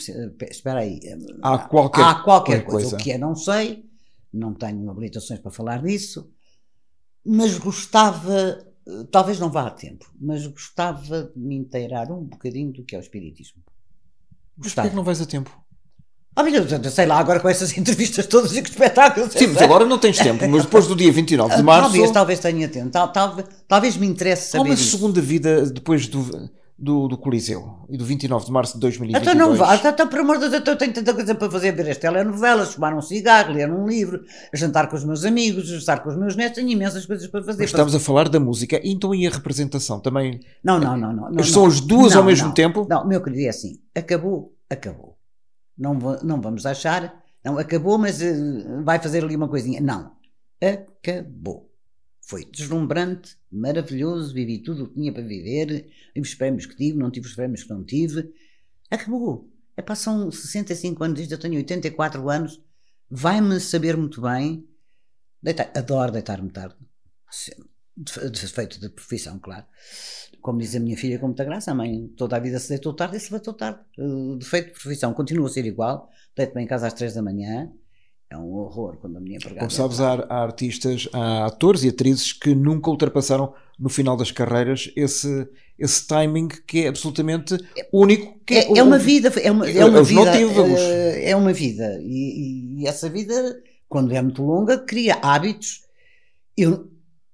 espera 0.48 0.80
aí, 0.80 1.00
há 1.42 1.58
qualquer, 1.58 2.04
há 2.04 2.14
qualquer 2.16 2.64
coisa. 2.64 2.90
coisa. 2.90 2.96
O 2.96 2.98
que 2.98 3.12
é, 3.12 3.18
não 3.18 3.34
sei, 3.34 3.84
não 4.32 4.54
tenho 4.54 4.88
habilitações 4.88 5.40
para 5.40 5.50
falar 5.50 5.82
disso, 5.82 6.32
mas 7.24 7.58
gostava, 7.58 8.64
talvez 9.10 9.40
não 9.40 9.50
vá 9.50 9.66
a 9.66 9.70
tempo, 9.70 10.10
mas 10.20 10.46
gostava 10.46 11.32
de 11.34 11.38
me 11.38 11.56
inteirar 11.56 12.10
um 12.10 12.24
bocadinho 12.24 12.72
do 12.72 12.84
que 12.84 12.94
é 12.94 12.98
o 12.98 13.02
Espiritismo. 13.02 13.62
Mas 14.56 14.74
porquê 14.74 14.90
que 14.90 14.96
não 14.96 15.04
vais 15.04 15.20
a 15.20 15.26
tempo? 15.26 15.67
Oh, 16.38 16.90
sei 16.90 17.04
lá, 17.04 17.18
agora 17.18 17.40
com 17.40 17.48
essas 17.48 17.74
entrevistas 17.76 18.26
todas 18.26 18.56
e 18.56 18.62
com 18.62 18.68
espetáculos. 18.68 19.32
Sim, 19.32 19.48
mas 19.48 19.62
agora 19.62 19.84
não 19.84 19.98
tens 19.98 20.18
tempo, 20.18 20.48
mas 20.48 20.62
depois 20.62 20.86
do 20.86 20.94
dia 20.94 21.10
29 21.10 21.56
de 21.56 21.62
março. 21.62 21.82
Talvez, 21.82 22.10
talvez 22.12 22.38
tenha 22.38 22.68
tempo, 22.68 22.90
talvez, 22.90 23.48
talvez 23.66 23.96
me 23.96 24.06
interesse 24.06 24.50
saber. 24.50 24.70
Há 24.70 24.72
uma 24.72 24.76
segunda 24.76 25.20
vida 25.20 25.66
depois 25.66 26.06
do, 26.06 26.48
do, 26.78 27.08
do, 27.08 27.18
Coliseu 27.18 27.80
e 27.90 27.96
do 27.96 28.04
29 28.04 28.46
de 28.46 28.52
março 28.52 28.74
de 28.74 28.80
2022. 28.80 29.20
Então 29.20 29.48
não 29.48 29.56
vá, 29.56 29.74
então, 29.74 29.90
então, 29.90 30.06
por 30.06 30.20
amor 30.20 30.38
de 30.38 30.48
Deus, 30.48 30.64
eu 30.64 30.76
tenho 30.76 30.92
tanta 30.92 31.12
coisa 31.12 31.34
para 31.34 31.50
fazer, 31.50 31.72
ver 31.72 31.90
as 31.90 31.96
telenovelas, 31.96 32.74
fumar 32.74 32.94
um 32.94 33.02
cigarro, 33.02 33.52
ler 33.52 33.68
um 33.68 33.88
livro, 33.88 34.22
jantar 34.54 34.88
com 34.88 34.94
os 34.94 35.04
meus 35.04 35.24
amigos, 35.24 35.66
jantar 35.66 36.04
com 36.04 36.08
os 36.08 36.16
meus 36.16 36.36
netos, 36.36 36.54
tenho 36.54 36.70
imensas 36.70 37.04
coisas 37.04 37.26
para 37.26 37.42
fazer. 37.42 37.62
Mas 37.62 37.70
estamos 37.70 37.96
a 37.96 38.00
falar 38.00 38.28
da 38.28 38.38
música, 38.38 38.80
então 38.84 39.12
e 39.12 39.26
a 39.26 39.30
representação 39.30 39.98
também? 39.98 40.38
Não, 40.62 40.78
não, 40.78 40.96
não. 40.96 41.12
não, 41.12 41.30
não 41.32 41.42
São 41.42 41.66
as 41.66 41.80
duas 41.80 42.12
não, 42.12 42.20
ao 42.20 42.26
mesmo 42.26 42.46
não, 42.46 42.54
tempo? 42.54 42.86
Não, 42.88 43.04
meu 43.04 43.20
querido, 43.20 43.42
é 43.42 43.48
assim, 43.48 43.80
acabou, 43.92 44.54
acabou. 44.70 45.17
Não, 45.78 45.94
não 46.22 46.40
vamos 46.40 46.66
achar, 46.66 47.22
não, 47.44 47.58
acabou, 47.58 47.96
mas 47.96 48.20
uh, 48.20 48.82
vai 48.82 49.00
fazer 49.00 49.24
ali 49.24 49.36
uma 49.36 49.48
coisinha. 49.48 49.80
Não, 49.80 50.12
acabou. 50.60 51.72
Foi 52.20 52.44
deslumbrante, 52.44 53.38
maravilhoso, 53.50 54.34
vivi 54.34 54.58
tudo 54.58 54.84
o 54.84 54.88
que 54.88 54.94
tinha 54.94 55.12
para 55.12 55.22
viver, 55.22 55.88
tive 56.12 56.20
os 56.20 56.34
prémios 56.34 56.66
que 56.66 56.76
tive, 56.76 56.98
não 56.98 57.10
tive 57.10 57.26
os 57.26 57.34
prémios 57.34 57.62
que 57.62 57.70
não 57.70 57.82
tive. 57.84 58.30
Acabou. 58.90 59.50
É, 59.76 59.82
passam 59.82 60.30
65 60.30 61.04
anos, 61.04 61.30
eu 61.30 61.38
tenho 61.38 61.54
84 61.54 62.28
anos, 62.28 62.60
vai-me 63.10 63.58
saber 63.60 63.96
muito 63.96 64.20
bem. 64.20 64.68
Deitar, 65.42 65.70
adoro 65.74 66.12
deitar-me 66.12 66.50
tarde. 66.50 66.76
defeito 67.96 68.80
de 68.80 68.90
profissão, 68.90 69.38
claro. 69.38 69.64
Como 70.40 70.58
diz 70.58 70.74
a 70.74 70.80
minha 70.80 70.96
filha 70.96 71.18
com 71.18 71.26
muita 71.26 71.44
graça, 71.44 71.70
a 71.70 71.74
mãe 71.74 72.08
toda 72.16 72.36
a 72.36 72.38
vida 72.38 72.58
se 72.58 72.68
deitou 72.68 72.94
tarde 72.94 73.16
e 73.16 73.20
se 73.20 73.32
levantou 73.32 73.54
tarde. 73.54 73.80
Defeito 74.38 74.66
de 74.66 74.80
profissão 74.80 75.12
continua 75.12 75.46
a 75.46 75.50
ser 75.50 75.66
igual, 75.66 76.08
deito-me 76.36 76.62
em 76.62 76.66
casa 76.66 76.86
às 76.86 76.94
três 76.94 77.14
da 77.14 77.22
manhã, 77.22 77.70
é 78.30 78.36
um 78.36 78.52
horror 78.54 78.98
quando 78.98 79.16
a 79.16 79.20
minha 79.20 79.36
empregada. 79.36 79.60
Como 79.60 79.70
sabes, 79.70 80.00
há, 80.00 80.26
há, 80.28 80.42
artistas, 80.42 81.08
há 81.12 81.46
atores 81.46 81.82
e 81.82 81.88
atrizes 81.88 82.32
que 82.32 82.54
nunca 82.54 82.90
ultrapassaram 82.90 83.54
no 83.78 83.88
final 83.88 84.18
das 84.18 84.30
carreiras 84.30 84.92
esse, 84.94 85.48
esse 85.78 86.06
timing 86.06 86.48
que 86.48 86.84
é 86.84 86.88
absolutamente 86.88 87.56
único. 87.90 88.38
Que 88.44 88.54
é, 88.54 88.72
é, 88.72 88.78
é 88.78 88.82
uma 88.82 88.98
vida, 88.98 89.28
é 89.40 89.50
uma, 89.50 89.70
é 89.70 89.84
uma 89.84 90.02
vida. 90.02 90.36
É, 90.36 91.30
é 91.30 91.36
uma 91.36 91.52
vida. 91.54 91.98
E, 92.02 92.82
e, 92.82 92.86
essa 92.86 93.08
vida, 93.08 93.62
quando 93.88 94.12
é 94.12 94.20
muito 94.20 94.42
longa, 94.42 94.76
cria 94.76 95.14
hábitos. 95.22 95.82
Eu, 96.54 96.90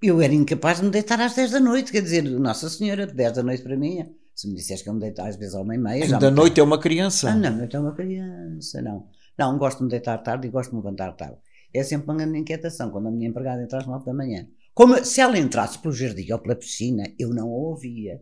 eu 0.07 0.21
era 0.21 0.33
incapaz 0.33 0.79
de 0.79 0.85
me 0.85 0.91
deitar 0.91 1.21
às 1.21 1.35
10 1.35 1.53
da 1.53 1.61
noite, 1.61 1.93
quer 1.93 2.03
dizer, 2.03 2.23
Nossa 2.23 2.69
Senhora, 2.69 3.07
10 3.07 3.33
da 3.33 3.43
noite 3.43 3.63
para 3.63 3.77
mim. 3.77 4.05
Se 4.35 4.49
me 4.49 4.55
disseste 4.55 4.83
que 4.83 4.91
eu 4.91 4.95
me 4.95 5.01
deito 5.01 5.23
às 5.23 5.37
vezes 5.37 5.55
à 5.55 5.61
uma 5.61 5.75
e 5.75 5.79
meia. 5.79 6.19
Da 6.19 6.31
noite 6.31 6.59
é 6.61 6.63
uma 6.63 6.79
criança. 6.79 7.31
Ah, 7.31 7.35
não, 7.35 7.57
noite 7.57 7.77
é 7.77 7.79
uma 7.81 7.95
criança, 7.95 8.83
não. 8.83 9.07
Não, 9.39 9.59
gosto 9.59 9.79
de 9.79 9.85
me 9.85 9.91
deitar 9.91 10.19
tarde 10.19 10.49
e 10.49 10.51
gosto 10.51 10.71
de 10.71 10.77
me 10.77 10.83
levantar 10.83 11.13
tarde. 11.13 11.37
É 11.73 11.83
sempre 11.83 12.07
uma 12.11 12.17
grande 12.17 12.39
inquietação 12.39 12.91
quando 12.91 13.09
a 13.09 13.11
minha 13.11 13.29
empregada 13.29 13.63
entra 13.63 13.79
às 13.79 13.87
9 13.87 14.05
da 14.05 14.15
manhã. 14.15 14.47
Como 14.73 15.05
se 15.05 15.21
ela 15.21 15.39
entrasse 15.39 15.79
pelo 15.79 15.95
jardim 15.95 16.33
ou 16.33 16.39
pela 16.39 16.57
piscina, 16.57 17.05
eu 17.19 17.31
não 17.31 17.49
a 17.49 17.57
ouvia. 17.57 18.21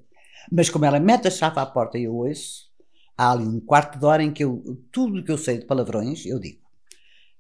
Mas 0.50 0.68
como 0.68 0.84
ela 0.84 1.00
mete 1.00 1.28
a 1.28 1.30
chave 1.30 1.58
à 1.58 1.66
porta 1.66 1.98
e 1.98 2.04
eu 2.04 2.14
ouço, 2.14 2.70
há 3.16 3.32
ali 3.32 3.44
um 3.44 3.60
quarto 3.60 3.98
de 3.98 4.04
hora 4.04 4.22
em 4.22 4.32
que 4.32 4.44
eu, 4.44 4.62
tudo 4.90 5.24
que 5.24 5.32
eu 5.32 5.38
sei 5.38 5.58
de 5.58 5.66
palavrões, 5.66 6.26
eu 6.26 6.38
digo. 6.38 6.60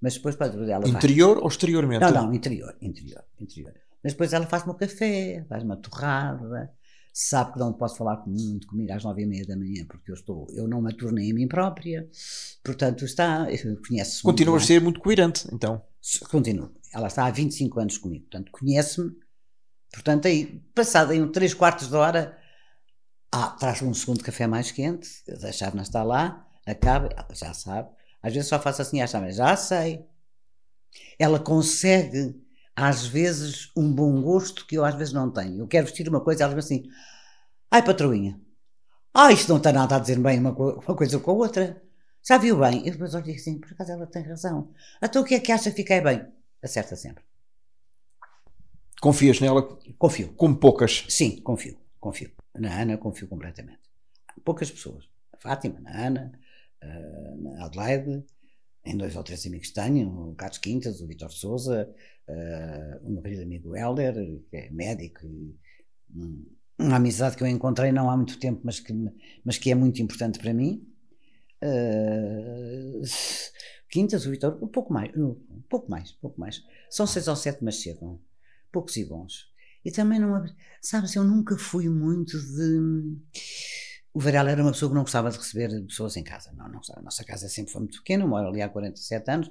Mas 0.00 0.14
depois 0.14 0.36
ela 0.40 0.88
Interior 0.88 1.34
vai. 1.34 1.42
ou 1.42 1.48
exteriormente? 1.48 2.00
Não, 2.00 2.10
não, 2.10 2.34
interior, 2.34 2.74
interior, 2.80 3.22
interior. 3.38 3.72
Mas 4.02 4.12
depois 4.12 4.32
ela 4.32 4.46
faz-me 4.46 4.72
o 4.72 4.74
café, 4.74 5.44
faz-me 5.48 5.72
a 5.72 5.76
torrada, 5.76 6.72
sabe 7.12 7.52
que 7.52 7.58
não 7.58 7.72
posso 7.72 7.96
falar 7.96 8.24
muito 8.26 8.66
comigo 8.66 8.92
às 8.92 9.04
nove 9.04 9.22
e 9.22 9.26
meia 9.26 9.46
da 9.46 9.56
manhã, 9.56 9.84
porque 9.86 10.10
eu 10.10 10.14
estou, 10.14 10.46
eu 10.50 10.66
não 10.66 10.80
me 10.80 10.92
tornei 10.94 11.30
a 11.30 11.34
mim 11.34 11.46
própria, 11.46 12.08
portanto 12.64 13.04
está, 13.04 13.46
conhece-se. 13.86 14.22
Continua 14.22 14.56
a 14.56 14.60
ser 14.60 14.80
muito 14.80 14.98
coerente, 14.98 15.46
então. 15.52 15.82
Continuo. 16.30 16.72
Ela 16.92 17.06
está 17.08 17.26
há 17.26 17.30
25 17.30 17.80
anos 17.80 17.98
comigo, 17.98 18.24
portanto 18.24 18.50
conhece-me, 18.50 19.12
portanto 19.92 20.26
aí, 20.26 20.60
passado 20.74 21.12
aí 21.12 21.20
um 21.20 21.30
3 21.30 21.54
quartos 21.54 21.88
de 21.88 21.94
hora, 21.94 22.36
ah, 23.30 23.50
traz 23.50 23.82
um 23.82 23.94
segundo 23.94 24.24
café 24.24 24.46
mais 24.46 24.70
quente, 24.70 25.08
a 25.42 25.52
chave 25.52 25.76
não 25.76 25.82
está 25.82 26.02
lá, 26.02 26.48
acaba, 26.66 27.08
ela 27.14 27.34
já 27.34 27.52
sabe, 27.54 27.90
às 28.22 28.32
vezes 28.32 28.48
só 28.48 28.58
faço 28.58 28.82
assim 28.82 29.00
à 29.00 29.06
chave, 29.06 29.32
já 29.32 29.54
sei. 29.56 30.04
Ela 31.18 31.38
consegue 31.38 32.34
às 32.74 33.06
vezes, 33.06 33.70
um 33.76 33.92
bom 33.92 34.22
gosto 34.22 34.66
que 34.66 34.76
eu 34.76 34.84
às 34.84 34.94
vezes 34.94 35.12
não 35.12 35.30
tenho. 35.30 35.60
Eu 35.60 35.68
quero 35.68 35.86
vestir 35.86 36.08
uma 36.08 36.20
coisa, 36.20 36.44
ela 36.44 36.54
diz 36.54 36.64
assim: 36.64 36.88
ai, 37.70 37.84
patroinha, 37.84 38.40
ah, 39.14 39.30
isto 39.30 39.48
não 39.48 39.58
está 39.58 39.72
nada 39.72 39.96
a 39.96 39.98
dizer 39.98 40.18
bem 40.18 40.38
uma, 40.38 40.52
uma 40.52 40.96
coisa 40.96 41.18
com 41.18 41.30
a 41.30 41.34
outra. 41.34 41.82
Já 42.26 42.38
viu 42.38 42.58
bem? 42.58 42.86
E 42.86 42.90
depois 42.90 43.14
olho 43.14 43.30
assim: 43.34 43.58
por 43.58 43.72
acaso 43.72 43.92
ela 43.92 44.06
tem 44.06 44.22
razão. 44.22 44.70
Então 45.02 45.22
o 45.22 45.24
que 45.24 45.34
é 45.34 45.40
que 45.40 45.52
acha 45.52 45.70
que 45.70 45.76
fiquei 45.76 46.00
bem? 46.00 46.24
Acerta 46.62 46.96
sempre. 46.96 47.22
Confias 49.00 49.40
nela? 49.40 49.62
Confio. 49.98 50.32
Como 50.34 50.56
poucas? 50.56 51.04
Sim, 51.08 51.40
confio. 51.40 51.76
Confio. 52.00 52.30
Na 52.54 52.80
Ana, 52.80 52.96
confio 52.96 53.26
completamente. 53.26 53.80
Poucas 54.44 54.70
pessoas. 54.70 55.08
A 55.32 55.36
Fátima, 55.36 55.80
na 55.80 56.06
Ana, 56.06 56.32
eh, 56.80 57.34
na 57.36 57.64
Adelaide, 57.66 58.24
em 58.84 58.96
dois 58.96 59.14
ou 59.16 59.22
três 59.22 59.46
amigos 59.46 59.68
que 59.68 59.74
tenho, 59.74 60.30
o 60.30 60.34
Carlos 60.34 60.58
Quintas, 60.58 61.00
o 61.00 61.06
Vitor 61.06 61.30
Souza, 61.30 61.88
uh, 62.28 63.06
o 63.06 63.10
meu 63.10 63.22
querido 63.22 63.42
amigo 63.42 63.76
Helder, 63.76 64.14
que 64.50 64.56
é 64.56 64.70
médico, 64.70 65.24
e, 65.24 65.56
um, 66.14 66.44
uma 66.78 66.96
amizade 66.96 67.36
que 67.36 67.42
eu 67.42 67.46
encontrei 67.46 67.92
não 67.92 68.10
há 68.10 68.16
muito 68.16 68.38
tempo, 68.38 68.60
mas 68.64 68.80
que, 68.80 68.92
mas 69.44 69.56
que 69.56 69.70
é 69.70 69.74
muito 69.74 70.02
importante 70.02 70.38
para 70.38 70.52
mim. 70.52 70.86
Uh, 71.62 73.02
Quintas, 73.88 74.26
o 74.26 74.30
Vitor, 74.30 74.58
um 74.62 74.68
pouco 74.68 74.92
mais, 74.92 75.14
um 75.16 75.62
pouco 75.68 75.90
mais, 75.90 76.12
um 76.12 76.20
pouco 76.20 76.40
mais. 76.40 76.64
São 76.90 77.06
seis 77.06 77.28
ou 77.28 77.36
sete, 77.36 77.62
mas 77.62 77.76
chegam. 77.76 78.18
Poucos 78.72 78.96
e 78.96 79.04
bons. 79.04 79.52
E 79.84 79.90
também 79.90 80.18
não. 80.18 80.42
Sabes, 80.80 81.14
eu 81.14 81.22
nunca 81.22 81.58
fui 81.58 81.88
muito 81.88 82.40
de 82.40 83.18
o 84.14 84.20
Varela 84.20 84.50
era 84.50 84.62
uma 84.62 84.72
pessoa 84.72 84.90
que 84.90 84.94
não 84.94 85.02
gostava 85.02 85.30
de 85.30 85.38
receber 85.38 85.84
pessoas 85.86 86.16
em 86.16 86.22
casa. 86.22 86.52
Não, 86.52 86.68
não 86.68 86.80
A 86.96 87.02
nossa 87.02 87.24
casa 87.24 87.48
sempre 87.48 87.72
foi 87.72 87.80
muito 87.80 87.98
pequena, 87.98 88.26
moro 88.26 88.48
ali 88.48 88.60
há 88.60 88.68
47 88.68 89.30
anos. 89.30 89.50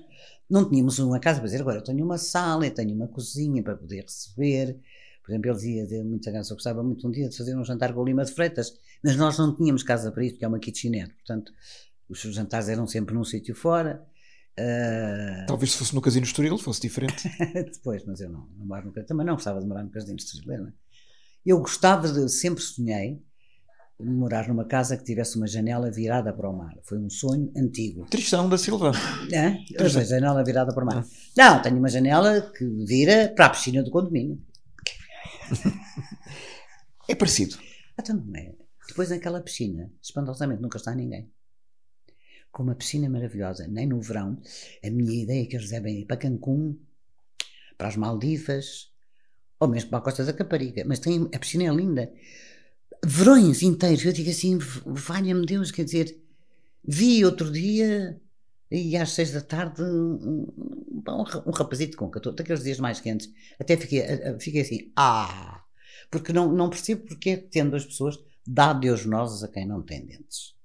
Não 0.49 0.69
tínhamos 0.69 0.99
uma 0.99 1.19
casa 1.19 1.39
para 1.39 1.47
dizer, 1.47 1.61
agora 1.61 1.79
eu 1.79 1.83
tenho 1.83 2.05
uma 2.05 2.17
sala, 2.17 2.65
eu 2.65 2.71
tenho 2.73 2.93
uma 2.93 3.07
cozinha 3.07 3.63
para 3.63 3.75
poder 3.75 4.01
receber. 4.01 4.79
Por 5.23 5.31
exemplo, 5.31 5.49
ele 5.49 5.55
dizia 5.55 5.87
de 5.87 6.03
muita 6.03 6.31
casa, 6.31 6.51
eu 6.51 6.55
gostava 6.55 6.83
muito 6.83 7.07
um 7.07 7.11
dia 7.11 7.27
de 7.27 7.35
fazer 7.35 7.55
um 7.55 7.63
jantar 7.63 7.93
com 7.93 8.01
o 8.01 8.05
Lima 8.05 8.23
de 8.23 8.33
Freitas, 8.33 8.73
mas 9.03 9.15
nós 9.15 9.37
não 9.37 9.55
tínhamos 9.55 9.81
casa 9.81 10.11
para 10.11 10.23
isso, 10.23 10.33
porque 10.33 10.45
é 10.45 10.47
uma 10.47 10.59
kitchenette. 10.59 11.13
Portanto, 11.13 11.51
os 12.07 12.19
jantares 12.19 12.69
eram 12.69 12.85
sempre 12.85 13.15
num 13.15 13.23
sítio 13.23 13.55
fora. 13.55 14.05
Uh... 14.59 15.45
Talvez 15.47 15.71
se 15.71 15.77
fosse 15.77 15.95
no 15.95 16.01
Casino 16.01 16.25
Estoril 16.25 16.57
fosse 16.57 16.81
diferente. 16.81 17.27
Depois, 17.73 18.03
mas 18.05 18.21
eu 18.21 18.29
não, 18.29 18.47
não 18.57 18.65
moro 18.65 18.85
no 18.85 19.05
Também 19.05 19.25
não 19.25 19.35
gostava 19.35 19.59
de 19.59 19.65
morar 19.65 19.83
no 19.83 19.89
Casino 19.89 20.17
Estoril. 20.17 20.67
É? 20.67 20.73
Eu 21.45 21.59
gostava 21.59 22.11
de, 22.11 22.29
sempre 22.29 22.61
sonhei, 22.61 23.23
morar 24.03 24.47
numa 24.47 24.65
casa 24.65 24.97
que 24.97 25.03
tivesse 25.03 25.37
uma 25.37 25.47
janela 25.47 25.91
virada 25.91 26.33
para 26.33 26.49
o 26.49 26.57
mar. 26.57 26.75
Foi 26.83 26.97
um 26.97 27.09
sonho 27.09 27.51
antigo. 27.55 28.05
Tristão 28.05 28.49
da 28.49 28.57
Silva. 28.57 28.91
É? 29.31 29.51
Tristão. 29.75 30.03
janela 30.03 30.43
virada 30.43 30.73
para 30.73 30.83
o 30.83 30.87
mar. 30.87 30.97
Ah. 30.97 31.05
Não, 31.37 31.61
tenho 31.61 31.77
uma 31.77 31.89
janela 31.89 32.41
que 32.41 32.65
vira 32.85 33.31
para 33.35 33.47
a 33.47 33.49
piscina 33.49 33.83
do 33.83 33.91
condomínio. 33.91 34.41
é 37.07 37.15
parecido. 37.15 37.57
Então 37.99 38.15
não 38.15 38.35
é. 38.35 38.53
Depois 38.87 39.09
naquela 39.09 39.41
piscina, 39.41 39.91
espantosamente, 40.01 40.61
nunca 40.61 40.77
está 40.77 40.93
ninguém. 40.93 41.31
Com 42.51 42.63
uma 42.63 42.75
piscina 42.75 43.09
maravilhosa, 43.09 43.67
nem 43.67 43.87
no 43.87 44.01
verão. 44.01 44.37
A 44.83 44.89
minha 44.89 45.23
ideia 45.23 45.43
é 45.43 45.45
que 45.45 45.55
eles 45.55 45.69
devem 45.69 46.01
ir 46.01 46.05
para 46.05 46.17
Cancún, 46.17 46.77
para 47.77 47.87
as 47.87 47.95
Maldivas, 47.95 48.91
ou 49.59 49.67
mesmo 49.67 49.89
para 49.89 49.99
a 49.99 50.01
Costa 50.01 50.25
da 50.25 50.33
Caparica. 50.33 50.83
Mas 50.85 50.99
tem, 50.99 51.29
a 51.33 51.39
piscina 51.39 51.63
é 51.63 51.69
linda 51.73 52.11
verões 53.03 53.61
inteiros. 53.61 54.05
Eu 54.05 54.13
digo 54.13 54.29
assim, 54.29 54.57
valha-me 54.85 55.45
Deus, 55.45 55.71
quer 55.71 55.85
dizer, 55.85 56.17
vi 56.83 57.23
outro 57.25 57.51
dia, 57.51 58.19
e 58.69 58.95
às 58.95 59.11
seis 59.11 59.31
da 59.31 59.41
tarde, 59.41 59.81
um, 59.81 60.47
um, 61.07 61.51
rapazito 61.51 61.97
com 61.97 62.09
14, 62.09 62.37
daqueles 62.37 62.63
dias 62.63 62.79
mais 62.79 62.99
quentes, 62.99 63.31
até 63.59 63.75
fiquei, 63.75 64.03
fiquei 64.39 64.61
assim, 64.61 64.91
ah, 64.95 65.63
porque 66.09 66.33
não, 66.33 66.51
não 66.51 66.69
percebo 66.69 67.05
porque 67.07 67.31
é 67.31 67.37
que 67.37 67.47
tendo 67.47 67.75
as 67.75 67.85
pessoas 67.85 68.19
dá 68.45 68.73
Deus 68.73 69.05
nozes 69.05 69.43
a 69.43 69.47
quem 69.47 69.65
não 69.65 69.81
tem 69.81 70.05
dentes. 70.05 70.55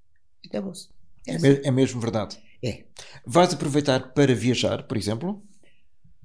Acabou-se. 0.46 0.88
É, 1.26 1.32
é, 1.32 1.36
assim. 1.36 1.60
é 1.64 1.70
mesmo 1.70 2.00
verdade. 2.00 2.38
É. 2.62 2.84
Vais 3.24 3.52
aproveitar 3.52 4.12
para 4.12 4.34
viajar, 4.34 4.84
por 4.84 4.96
exemplo? 4.96 5.42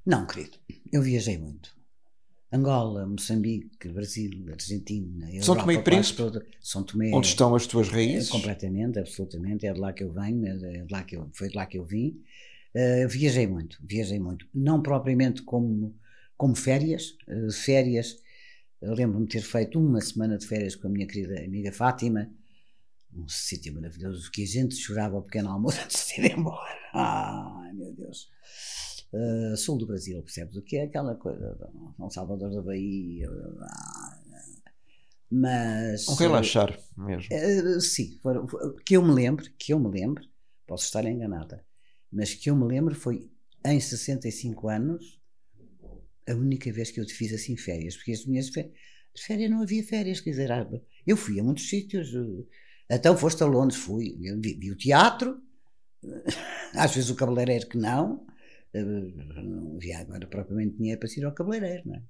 Não, 0.06 0.26
querido. 0.26 0.58
Eu 0.92 1.02
viajei 1.02 1.38
muito. 1.38 1.76
Angola, 2.54 3.06
Moçambique, 3.06 3.88
Brasil, 3.88 4.46
Argentina, 4.52 5.26
Europa, 5.28 5.46
São 5.46 5.56
Tomé 5.56 5.74
e 5.76 5.82
Príncipe? 5.82 6.22
São 6.60 6.84
Tomé, 6.84 7.12
onde 7.14 7.28
estão 7.28 7.56
as 7.56 7.66
tuas 7.66 7.88
raízes? 7.88 8.28
É, 8.28 8.32
completamente, 8.32 9.00
absolutamente, 9.00 9.66
é 9.66 9.72
de 9.72 9.80
lá 9.80 9.94
que 9.94 10.04
eu 10.04 10.12
venho, 10.12 10.46
é 10.46 10.84
de 10.84 10.92
lá 10.92 11.02
que 11.04 11.16
eu, 11.16 11.30
foi 11.34 11.48
de 11.48 11.56
lá 11.56 11.66
que 11.66 11.78
eu 11.78 11.86
vim. 11.86 12.22
Uh, 12.76 13.08
viajei 13.08 13.48
muito, 13.48 13.78
viajei 13.82 14.20
muito. 14.20 14.46
Não 14.54 14.82
propriamente 14.82 15.44
como, 15.44 15.96
como 16.36 16.54
férias, 16.54 17.16
uh, 17.28 17.52
férias, 17.54 18.18
lembro-me 18.82 19.28
de 19.28 19.32
ter 19.34 19.42
feito 19.42 19.80
uma 19.80 20.02
semana 20.02 20.38
de 20.38 20.46
férias 20.46 20.76
com 20.76 20.88
a 20.88 20.92
minha 20.92 21.08
querida 21.08 21.40
amiga 21.40 21.72
Fátima, 21.72 22.30
um 23.14 23.28
sítio 23.30 23.74
maravilhoso, 23.74 24.30
que 24.30 24.44
a 24.44 24.48
gente 24.48 24.76
chorava 24.76 25.16
ao 25.16 25.24
pequeno 25.24 25.50
almoço 25.50 25.80
antes 25.84 26.06
de 26.08 26.22
ir 26.22 26.38
embora. 26.38 26.78
Ai, 26.94 27.72
meu 27.72 27.94
Deus 27.94 28.30
uh, 29.14 29.58
sul 29.58 29.78
do 29.78 29.86
Brasil, 29.86 30.22
percebes? 30.22 30.56
O 30.56 30.62
que 30.62 30.78
é 30.78 30.84
aquela 30.84 31.16
coisa, 31.16 31.58
São 31.98 32.10
Salvador 32.10 32.54
da 32.54 32.62
Bahia. 32.62 33.30
Mas. 35.30 36.08
Um 36.10 36.16
relaxar 36.16 36.78
mesmo. 36.98 37.34
Uh, 37.34 37.80
sim, 37.80 38.20
for, 38.22 38.50
for, 38.50 38.76
que 38.84 38.98
eu 38.98 39.04
me 39.04 39.14
lembro, 39.14 39.46
que 39.58 39.74
eu 39.74 39.80
me 39.80 39.90
lembro, 39.90 40.24
posso 40.68 40.86
estar 40.86 41.06
enganada, 41.06 41.64
mas 42.12 42.34
que 42.34 42.50
eu 42.50 42.56
me 42.56 42.66
lembro 42.66 42.94
foi 42.96 43.30
em 43.66 43.80
65 43.80 44.68
anos 44.68 45.22
a 46.28 46.34
única 46.34 46.72
vez 46.72 46.92
que 46.92 47.00
eu 47.00 47.08
fiz 47.08 47.34
assim 47.34 47.58
férias, 47.58 47.96
porque 47.96 48.12
as 48.12 48.26
minhas 48.26 48.50
férias, 48.50 48.74
de 49.14 49.24
férias 49.24 49.50
não 49.50 49.62
havia 49.62 49.84
férias, 49.84 50.22
quer 50.22 50.32
dizer, 50.32 50.52
ah, 50.52 50.68
eu 51.06 51.18
fui 51.18 51.40
a 51.40 51.44
muitos 51.44 51.68
sítios, 51.70 52.12
então 52.90 53.18
foste 53.18 53.44
a 53.44 53.46
Londres, 53.46 53.80
fui, 53.80 54.18
vi, 54.40 54.54
vi 54.56 54.72
o 54.72 54.78
teatro, 54.78 55.42
às 56.76 56.94
vezes 56.94 57.10
o 57.10 57.16
cabeleireiro 57.16 57.68
que 57.68 57.78
não, 57.78 58.26
não 58.74 59.76
havia 59.76 60.00
agora 60.00 60.28
propriamente 60.28 60.78
dinheiro 60.78 61.00
para 61.00 61.10
ir 61.10 61.26
ao 61.26 61.34
cabeleireiro, 61.34 61.84
não 61.88 61.96
é? 61.96 62.04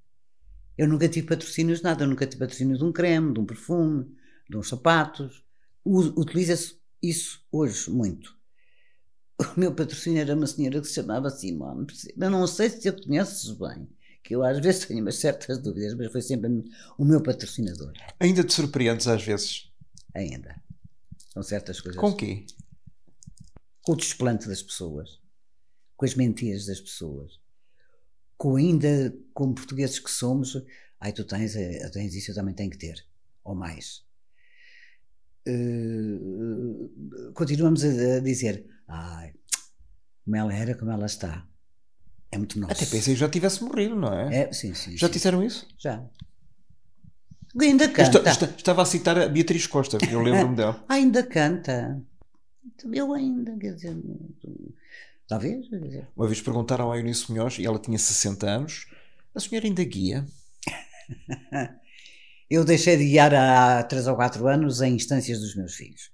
Eu 0.77 0.87
nunca 0.87 1.07
tive 1.09 1.27
patrocínios 1.27 1.79
de 1.79 1.83
nada, 1.83 2.03
eu 2.03 2.07
nunca 2.07 2.25
tive 2.25 2.39
patrocínio 2.39 2.77
de 2.77 2.83
um 2.83 2.91
creme, 2.91 3.33
de 3.33 3.39
um 3.39 3.45
perfume, 3.45 4.15
de 4.49 4.57
uns 4.57 4.69
sapatos. 4.69 5.43
Utiliza-se 5.85 6.79
isso 7.01 7.45
hoje 7.51 7.89
muito. 7.89 8.35
O 9.55 9.59
meu 9.59 9.73
patrocínio 9.73 10.21
era 10.21 10.35
uma 10.35 10.45
senhora 10.45 10.79
que 10.79 10.87
se 10.87 10.93
chamava 10.93 11.29
Simone. 11.29 11.87
Eu 12.15 12.29
não 12.29 12.45
sei 12.45 12.69
se 12.69 12.87
eu 12.87 12.93
conheces 13.01 13.49
bem. 13.51 13.89
que 14.23 14.35
eu 14.35 14.43
às 14.43 14.59
vezes 14.59 14.85
tenho 14.85 15.01
umas 15.01 15.15
certas 15.15 15.57
dúvidas, 15.57 15.95
mas 15.95 16.11
foi 16.11 16.21
sempre 16.21 16.49
o 16.97 17.03
meu 17.03 17.21
patrocinador. 17.21 17.93
Ainda 18.19 18.43
te 18.43 18.53
surpreendes 18.53 19.07
às 19.07 19.23
vezes? 19.23 19.71
Ainda. 20.13 20.55
São 21.33 21.41
certas 21.41 21.81
coisas. 21.81 21.99
Com 21.99 22.09
o 22.09 22.15
quê? 22.15 22.45
Com 23.81 23.93
o 23.93 23.95
desplante 23.95 24.47
das 24.47 24.61
pessoas, 24.61 25.19
com 26.01 26.05
as 26.05 26.15
mentiras 26.15 26.65
das 26.65 26.81
pessoas, 26.81 27.39
com 28.35 28.55
ainda, 28.55 29.15
como 29.35 29.53
portugueses 29.53 29.99
que 29.99 30.09
somos, 30.09 30.57
ai 30.99 31.13
tu 31.13 31.23
tens, 31.23 31.55
eh, 31.55 31.87
tens 31.91 32.15
isso, 32.15 32.31
eu 32.31 32.35
também 32.35 32.55
tenho 32.55 32.71
que 32.71 32.77
ter, 32.79 33.05
ou 33.43 33.53
mais. 33.53 34.03
Uh, 35.47 36.89
continuamos 37.35 37.83
a, 37.83 38.17
a 38.17 38.19
dizer, 38.19 38.65
ai, 38.87 39.35
como 40.25 40.35
ela 40.37 40.51
era, 40.51 40.73
como 40.75 40.89
ela 40.89 41.05
está. 41.05 41.47
É 42.31 42.37
muito 42.39 42.59
nosso. 42.59 42.73
Até 42.73 42.85
pensei 42.87 43.13
que 43.13 43.19
já 43.19 43.29
tivesse 43.29 43.63
morrido, 43.63 43.95
não 43.95 44.11
é? 44.11 44.45
É, 44.45 44.53
sim, 44.53 44.73
sim. 44.73 44.97
Já 44.97 45.05
sim. 45.05 45.13
disseram 45.13 45.43
isso? 45.43 45.67
Já. 45.77 46.03
Ainda 47.59 47.87
canta. 47.89 48.27
Esta- 48.27 48.55
estava 48.57 48.81
a 48.81 48.85
citar 48.85 49.19
a 49.19 49.27
Beatriz 49.27 49.67
Costa, 49.67 49.99
eu 50.09 50.19
lembro-me 50.19 50.55
dela. 50.57 50.83
Ainda 50.89 51.21
canta. 51.21 52.01
Eu 52.91 53.13
ainda, 53.13 53.55
quer 53.57 53.75
dizer. 53.75 53.95
Uma 56.15 56.27
vez 56.27 56.41
perguntaram 56.41 56.91
à 56.91 56.97
Eunice 56.97 57.31
Munhoz, 57.31 57.57
e 57.59 57.65
ela 57.65 57.79
tinha 57.79 57.97
60 57.97 58.47
anos, 58.49 58.87
a 59.35 59.39
senhora 59.39 59.67
ainda 59.67 59.83
guia? 59.83 60.25
Eu 62.49 62.65
deixei 62.65 62.97
de 62.97 63.05
guiar 63.05 63.33
há 63.33 63.81
3 63.83 64.07
ou 64.07 64.15
4 64.15 64.45
anos 64.45 64.81
em 64.81 64.93
instâncias 64.95 65.39
dos 65.39 65.55
meus 65.55 65.73
filhos. 65.73 66.11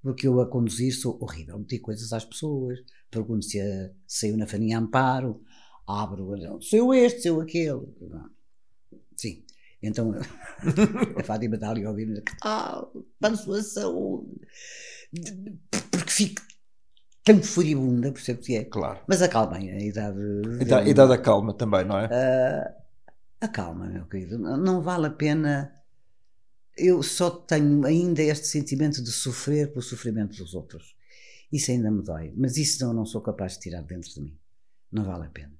Porque 0.00 0.26
eu 0.26 0.40
a 0.40 0.46
conduzir 0.48 0.94
sou 0.94 1.18
horrível. 1.20 1.58
Meti 1.58 1.78
coisas 1.80 2.12
às 2.12 2.24
pessoas, 2.24 2.78
pergunto 3.10 3.44
se 3.44 3.60
a- 3.60 3.90
saiu 4.06 4.36
na 4.36 4.46
faninha 4.46 4.78
Amparo, 4.78 5.42
abro, 5.86 6.62
saiu 6.62 6.94
este, 6.94 7.22
saiu 7.22 7.40
aquele. 7.40 7.80
Sim. 9.16 9.44
Então, 9.82 10.14
a 11.18 11.24
Fátima 11.24 11.56
está 11.56 11.70
ali 11.70 11.84
a 11.84 11.90
ouvir-me, 11.90 12.20
que 12.22 12.38
tal? 12.38 12.92
Para 13.18 13.34
a 13.34 13.36
sua 13.36 13.60
saúde. 13.62 14.30
Porque 15.90 16.10
fico 16.10 16.40
tão 17.24 17.42
furibunda, 17.42 18.12
percebo 18.12 18.40
que 18.40 18.56
é. 18.56 18.64
Claro. 18.64 19.00
Mas 19.06 19.22
acalmem, 19.22 19.70
a 19.70 19.80
idade. 19.80 20.18
E 20.60 20.64
dá, 20.64 20.82
e 20.84 20.94
dá 20.94 21.06
da 21.06 21.18
calma 21.18 21.54
também, 21.54 21.84
não 21.84 21.98
é? 21.98 22.06
Ah, 22.06 22.74
acalma, 23.40 23.86
meu 23.86 24.06
querido. 24.06 24.38
Não 24.38 24.80
vale 24.80 25.06
a 25.06 25.10
pena. 25.10 25.74
Eu 26.76 27.02
só 27.02 27.30
tenho 27.30 27.84
ainda 27.84 28.22
este 28.22 28.46
sentimento 28.46 29.02
de 29.02 29.10
sofrer 29.10 29.68
pelo 29.68 29.82
sofrimento 29.82 30.36
dos 30.36 30.54
outros. 30.54 30.96
Isso 31.52 31.70
ainda 31.70 31.90
me 31.90 32.02
dói. 32.02 32.32
Mas 32.36 32.56
isso 32.56 32.84
não, 32.84 32.94
não 32.94 33.04
sou 33.04 33.20
capaz 33.20 33.54
de 33.54 33.60
tirar 33.60 33.82
dentro 33.82 34.08
de 34.14 34.20
mim. 34.20 34.38
Não 34.90 35.04
vale 35.04 35.26
a 35.26 35.30
pena. 35.30 35.52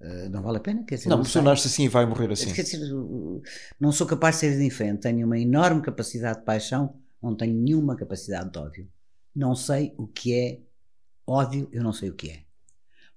Ah, 0.00 0.28
não 0.28 0.42
vale 0.42 0.58
a 0.58 0.60
pena, 0.60 0.84
quer 0.84 0.96
dizer. 0.96 1.08
Não, 1.08 1.16
não 1.16 1.22
a 1.22 1.26
pessoa 1.26 1.44
nasce 1.44 1.66
assim 1.66 1.84
e 1.84 1.88
vai 1.88 2.04
morrer 2.04 2.30
assim. 2.32 2.52
Quer 2.52 2.62
dizer, 2.62 2.80
não 3.78 3.92
sou 3.92 4.06
capaz 4.06 4.36
de 4.36 4.40
ser 4.40 4.54
indiferente. 4.54 5.00
Tenho 5.00 5.26
uma 5.26 5.38
enorme 5.38 5.80
capacidade 5.82 6.40
de 6.40 6.44
paixão, 6.44 6.94
não 7.22 7.34
tenho 7.34 7.54
nenhuma 7.54 7.96
capacidade 7.96 8.50
de 8.50 8.58
ódio. 8.58 8.88
Não 9.34 9.54
sei 9.54 9.94
o 9.96 10.06
que 10.06 10.34
é 10.34 10.60
ódio, 11.30 11.68
eu 11.72 11.82
não 11.82 11.92
sei 11.92 12.10
o 12.10 12.14
que 12.14 12.30
é. 12.30 12.40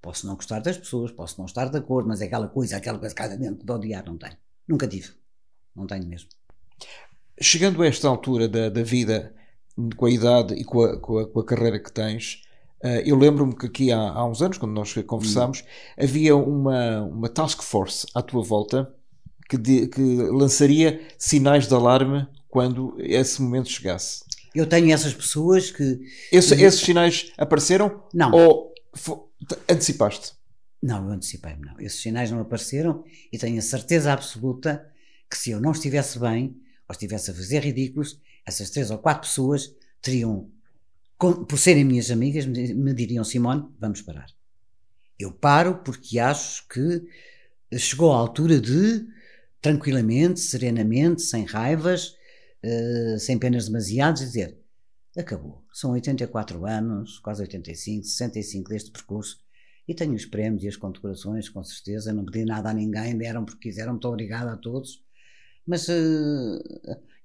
Posso 0.02 0.28
não 0.28 0.36
gostar 0.36 0.60
das 0.60 0.78
pessoas, 0.78 1.12
posso 1.12 1.36
não 1.40 1.46
estar 1.46 1.66
de 1.70 1.78
acordo, 1.78 2.08
mas 2.10 2.22
é 2.22 2.26
aquela 2.26 2.48
coisa, 2.48 2.78
aquela 2.78 3.00
coisa 3.00 3.16
cá 3.16 3.28
dentro 3.28 3.66
de 3.66 3.72
odiar, 3.72 4.06
não 4.06 4.18
tenho. 4.18 4.36
Nunca 4.68 4.88
tive. 4.88 5.10
Não 5.76 5.88
tenho 5.88 6.06
mesmo. 6.08 6.30
Chegando 7.40 7.82
a 7.82 7.88
esta 7.88 8.08
altura 8.08 8.48
da, 8.48 8.70
da 8.70 8.84
vida, 8.84 9.34
com 9.98 10.06
a 10.06 10.12
idade 10.12 10.54
e 10.56 10.64
com 10.64 10.84
a, 10.84 10.98
com 11.00 11.18
a- 11.20 11.28
com 11.28 11.40
a 11.40 11.46
carreira 11.46 11.80
que 11.80 11.92
tens, 11.92 12.42
eh, 12.84 13.04
eu 13.06 13.18
lembro-me 13.18 13.56
que 13.56 13.66
aqui 13.66 13.92
há, 13.92 13.98
há 14.00 14.26
uns 14.26 14.42
anos, 14.42 14.58
quando 14.58 14.74
nós 14.74 14.94
conversámos, 15.08 15.64
havia 15.98 16.36
uma, 16.36 17.02
uma 17.04 17.30
task 17.30 17.62
force 17.64 18.06
à 18.14 18.22
tua 18.22 18.44
volta 18.44 18.94
que, 19.50 19.58
de- 19.58 19.88
que 19.88 20.02
lançaria 20.02 21.02
sinais 21.18 21.68
de 21.68 21.74
alarme 21.74 22.28
quando 22.50 22.96
esse 23.00 23.42
momento 23.42 23.70
chegasse. 23.70 24.24
Eu 24.54 24.66
tenho 24.68 24.92
essas 24.94 25.14
pessoas 25.14 25.72
que. 25.72 26.00
Esse- 26.32 26.54
esses 26.62 26.80
sinais 26.82 27.32
apareceram 27.38 28.04
Não. 28.14 28.32
ou 28.32 28.74
antecipaste? 29.70 30.34
Não, 30.82 31.06
eu 31.08 31.12
antecipei-me, 31.14 31.66
não. 31.66 31.80
Esses 31.80 32.02
sinais 32.02 32.30
não 32.30 32.40
apareceram 32.42 33.04
e 33.32 33.38
tenho 33.38 33.58
a 33.58 33.62
certeza 33.62 34.12
absoluta 34.12 34.86
que 35.30 35.38
se 35.38 35.52
eu 35.52 35.60
não 35.60 35.72
estivesse 35.72 36.20
bem 36.20 36.56
ou 36.88 36.94
estivesse 36.94 37.32
a 37.32 37.34
fazer 37.34 37.60
ridículos, 37.64 38.20
essas 38.46 38.70
três 38.70 38.92
ou 38.92 38.98
quatro 38.98 39.28
pessoas 39.28 39.74
teriam, 40.02 40.50
por 41.18 41.58
serem 41.58 41.86
minhas 41.86 42.12
amigas, 42.12 42.46
me, 42.46 42.74
me 42.74 42.94
diriam: 42.94 43.24
Simone, 43.24 43.66
vamos 43.80 44.02
parar. 44.02 44.28
Eu 45.18 45.32
paro 45.32 45.76
porque 45.86 46.20
acho 46.20 46.68
que 46.68 47.02
chegou 47.78 48.12
a 48.12 48.18
altura 48.18 48.60
de, 48.60 49.06
tranquilamente, 49.62 50.42
serenamente, 50.42 51.22
sem 51.22 51.46
raivas, 51.46 52.16
eh, 52.64 53.18
sem 53.20 53.38
penas 53.38 53.66
demasiadas, 53.68 54.20
dizer: 54.22 54.58
acabou. 55.18 55.64
São 55.74 55.92
84 55.92 56.66
anos, 56.66 57.20
quase 57.20 57.42
85, 57.42 58.06
65 58.06 58.70
deste 58.70 58.92
percurso 58.92 59.40
e 59.88 59.94
tenho 59.94 60.14
os 60.14 60.26
prémios 60.26 60.64
e 60.64 60.68
as 60.68 60.78
condecorações, 60.78 61.50
com 61.50 61.64
certeza. 61.64 62.14
Não 62.14 62.26
pedi 62.26 62.46
nada 62.46 62.70
a 62.70 62.74
ninguém, 62.74 63.18
deram 63.18 63.44
porque 63.46 63.70
quiseram. 63.70 63.92
Muito 63.94 64.08
obrigada 64.08 64.54
a 64.54 64.58
todos. 64.58 65.04
Mas 65.68 65.88
eh, 65.90 65.94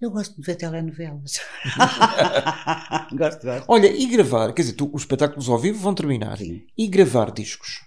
eu 0.00 0.10
gosto 0.10 0.36
de 0.40 0.46
ver 0.46 0.56
telenovelas. 0.56 1.40
gosto, 3.12 3.42
gosto. 3.46 3.64
Olha, 3.68 3.86
e 3.88 4.06
gravar, 4.06 4.52
quer 4.52 4.62
dizer, 4.62 4.74
tu- 4.74 4.90
os 4.92 5.02
espetáculos 5.02 5.48
ao 5.48 5.58
vivo 5.58 5.78
vão 5.78 5.94
terminar. 5.94 6.38
Sim. 6.38 6.62
E 6.76 6.86
gravar 6.88 7.30
discos? 7.32 7.84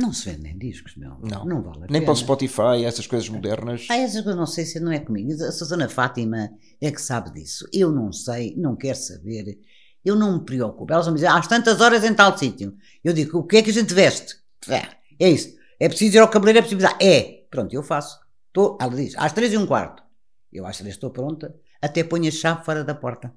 Não 0.00 0.12
se 0.12 0.30
vendem 0.30 0.56
discos, 0.56 0.96
meu. 0.96 1.16
Não. 1.22 1.44
Não 1.44 1.62
vale 1.62 1.78
a 1.78 1.80
Nem 1.80 1.88
pena. 1.88 2.04
para 2.04 2.12
o 2.12 2.16
Spotify, 2.16 2.84
essas 2.84 3.06
coisas 3.06 3.28
modernas. 3.28 3.86
Ah, 3.90 3.96
essas 3.98 4.22
coisas 4.22 4.36
não 4.36 4.46
sei 4.46 4.64
se 4.64 4.80
não 4.80 4.90
é 4.90 4.98
comigo. 4.98 5.30
A 5.44 5.52
Susana 5.52 5.88
Fátima 5.88 6.50
é 6.80 6.90
que 6.90 7.00
sabe 7.00 7.30
disso. 7.32 7.66
Eu 7.72 7.92
não 7.92 8.12
sei, 8.12 8.54
não 8.56 8.74
quero 8.76 8.96
saber. 8.96 9.58
Eu 10.04 10.16
não 10.16 10.38
me 10.38 10.44
preocupo. 10.44 10.90
Elas 10.92 11.04
vão 11.04 11.12
me 11.12 11.18
dizer, 11.20 11.28
às 11.28 11.46
tantas 11.46 11.80
horas 11.80 12.02
em 12.04 12.14
tal 12.14 12.36
sítio. 12.38 12.74
Eu 13.04 13.12
digo, 13.12 13.38
o 13.38 13.44
que 13.46 13.58
é 13.58 13.62
que 13.62 13.70
a 13.70 13.74
gente 13.74 13.92
veste? 13.92 14.36
É, 14.68 14.86
é 15.18 15.28
isso. 15.30 15.54
É 15.78 15.88
preciso 15.88 16.16
ir 16.16 16.20
ao 16.20 16.28
cabeleireiro, 16.28 16.66
é 16.66 16.70
preciso... 16.70 16.96
É. 17.00 17.44
Pronto, 17.50 17.74
eu 17.74 17.82
faço. 17.82 18.18
Estou, 18.46 18.78
ela 18.80 18.94
diz, 18.94 19.14
às 19.16 19.32
três 19.32 19.52
e 19.52 19.58
um 19.58 19.66
quarto. 19.66 20.02
Eu 20.52 20.64
às 20.66 20.78
três 20.78 20.94
estou 20.94 21.10
pronta. 21.10 21.54
Até 21.82 22.02
ponho 22.02 22.28
a 22.28 22.30
chave 22.30 22.64
fora 22.64 22.82
da 22.82 22.94
porta. 22.94 23.32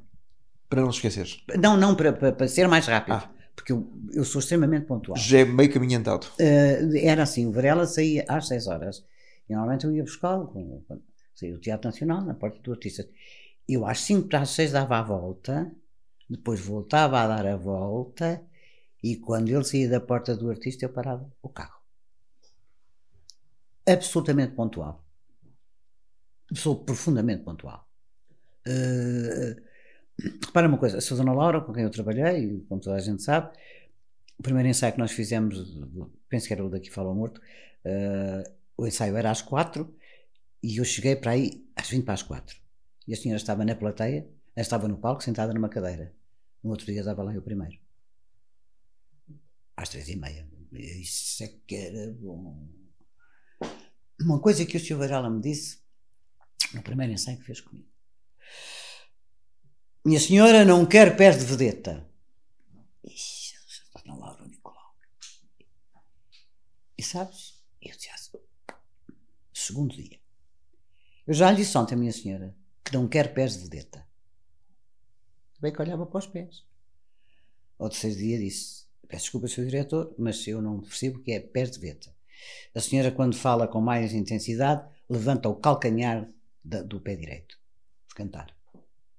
Para 0.70 0.82
não 0.82 0.90
esqueceres. 0.90 1.44
Não, 1.60 1.76
não, 1.78 1.94
para, 1.96 2.14
para, 2.14 2.32
para 2.32 2.48
ser 2.48 2.68
mais 2.68 2.88
rápido. 2.88 3.16
Ah. 3.16 3.30
Porque 3.56 3.72
eu, 3.72 3.88
eu 4.12 4.26
sou 4.26 4.40
extremamente 4.40 4.86
pontual. 4.86 5.18
Já 5.18 5.40
é 5.40 5.46
meio 5.46 5.72
caminho 5.72 6.00
andado. 6.00 6.28
Eh, 6.40 7.06
era 7.06 7.24
assim, 7.24 7.46
o 7.46 7.52
Varela 7.52 7.86
saía 7.86 8.26
às 8.28 8.48
6 8.48 8.68
horas. 8.68 9.06
E 9.48 9.54
normalmente 9.54 9.86
eu 9.86 9.92
ia 9.92 10.04
buscá-lo, 10.04 10.48
com- 10.48 10.82
quando 10.88 11.04
saía 11.36 11.54
do 11.54 11.60
Teatro 11.60 11.90
Nacional, 11.90 12.22
na 12.24 12.34
porta 12.34 12.60
do 12.60 12.72
artista. 12.72 13.08
Eu 13.68 13.86
às 13.86 14.00
5 14.02 14.28
para 14.28 14.42
as 14.42 14.50
6 14.52 14.72
dava 14.72 14.98
a 14.98 15.04
volta, 15.04 15.72
depois 16.30 16.60
voltava 16.60 17.20
a 17.22 17.28
dar 17.28 17.46
a 17.46 17.56
volta, 17.56 18.42
e 19.02 19.16
quando 19.18 19.50
ele 19.50 19.64
saía 19.64 19.90
da 19.90 20.00
porta 20.00 20.36
do 20.36 20.50
artista, 20.50 20.86
eu 20.86 20.90
parava 20.90 21.30
o 21.42 21.50
carro. 21.50 21.80
Absolutamente 23.86 24.56
pontual. 24.56 25.04
Sou 26.62 26.76
profundamente 26.86 27.44
pontual. 27.44 27.80
Eh, 28.66 29.56
repara 30.20 30.68
uma 30.68 30.78
coisa, 30.78 30.98
a 30.98 31.02
Susana 31.02 31.34
Laura, 31.34 31.62
com 31.62 31.74
quem 31.74 31.84
eu 31.84 31.90
trabalhei, 31.90 32.64
como 32.70 32.82
toda 32.82 32.96
a 32.96 33.00
gente 33.00 33.24
sabe, 33.24 33.56
o 34.38 34.44
primeiro 34.44 34.70
ensaio 34.70 34.94
que 34.94 35.00
nós 35.00 35.12
fizemos, 35.12 35.78
penso 36.30 36.48
que 36.48 36.54
era 36.54 36.66
o 36.66 36.70
daqui 36.70 36.90
Fala 36.90 37.10
ao 37.10 37.16
Morto, 37.16 37.42
eh, 37.86 38.44
o 38.78 38.88
ensaio 38.88 39.16
era 39.16 39.32
às 39.32 39.42
quatro 39.42 39.94
e 40.62 40.78
eu 40.78 40.86
cheguei 40.86 41.16
para 41.16 41.32
aí 41.32 41.66
às 41.76 41.90
20 41.90 42.04
para 42.04 42.14
as 42.14 42.24
quatro. 42.24 42.58
E 43.08 43.14
a 43.14 43.18
senhora 43.18 43.38
estava 43.38 43.66
na 43.66 43.76
plateia, 43.76 44.28
ela 44.56 44.62
estava 44.62 44.88
no 44.88 44.98
palco, 44.98 45.24
sentada 45.24 45.54
numa 45.54 45.70
cadeira. 45.70 46.14
No 46.64 46.72
outro 46.72 46.86
dia 46.86 47.00
estava 47.00 47.24
lá 47.24 47.34
eu 47.34 47.42
primeiro. 47.42 47.78
Às 49.76 49.90
três 49.90 50.08
e 50.08 50.16
meia. 50.16 50.48
Isso 50.72 51.44
é 51.44 51.48
que 51.68 51.76
era 51.76 52.12
bom. 52.14 52.68
Uma 54.22 54.40
coisa 54.40 54.66
que 54.66 54.78
o 54.78 54.80
Sr. 54.80 54.96
Varela 54.96 55.30
me 55.30 55.42
disse 55.42 55.80
no 56.74 56.82
primeiro 56.82 57.14
ensaio 57.14 57.38
que 57.38 57.44
fez 57.44 57.60
comigo. 57.60 57.93
Minha 60.06 60.20
senhora 60.20 60.66
não 60.66 60.86
quer 60.86 61.16
pés 61.16 61.38
de 61.40 61.46
vedeta. 61.46 62.06
Ixi, 63.04 63.56
Laura 64.06 64.46
Nicolau. 64.46 64.96
E 66.98 67.02
sabes, 67.04 67.64
eu 67.82 67.92
disse, 67.96 68.10
ah, 68.70 68.76
segundo 69.54 69.96
dia, 69.96 70.20
eu 71.26 71.34
já 71.34 71.50
lhe 71.50 71.58
disse 71.58 71.78
ontem, 71.78 71.96
minha 71.96 72.12
senhora, 72.12 72.56
que 72.84 72.94
não 72.94 73.08
quer 73.08 73.34
pés 73.34 73.54
de 73.58 73.64
vedeta. 73.64 74.06
Bem 75.60 75.72
que 75.72 75.82
olhava 75.82 76.06
para 76.06 76.20
os 76.20 76.28
pés. 76.28 76.66
Ao 77.80 77.90
terceiro 77.90 78.18
dia 78.18 78.38
disse, 78.38 78.86
peço 79.08 79.24
desculpa, 79.24 79.48
Sr. 79.48 79.66
Diretor, 79.66 80.14
mas 80.18 80.46
eu 80.48 80.62
não 80.62 80.82
percebo 80.82 81.20
que 81.22 81.32
é 81.32 81.40
pés 81.40 81.72
de 81.72 81.80
vedeta. 81.80 82.14
A 82.76 82.82
senhora, 82.82 83.10
quando 83.12 83.36
fala 83.38 83.68
com 83.70 83.80
mais 83.80 84.14
intensidade, 84.14 84.86
levanta 85.10 85.48
o 85.48 85.56
calcanhar 85.56 86.30
da- 86.64 86.82
do 86.82 87.00
pé 87.00 87.16
direito. 87.16 87.58
Cantar. 88.14 88.54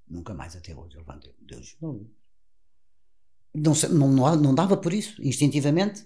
Nunca 0.09 0.35
mais 0.35 0.55
até 0.57 0.75
hoje. 0.75 0.97
Eu 0.97 1.01
levantei. 1.01 1.33
Deus 1.41 1.77
não, 1.81 2.01
não, 3.55 4.09
não, 4.09 4.37
não 4.37 4.55
dava 4.55 4.77
por 4.77 4.93
isso, 4.93 5.23
instintivamente. 5.23 6.05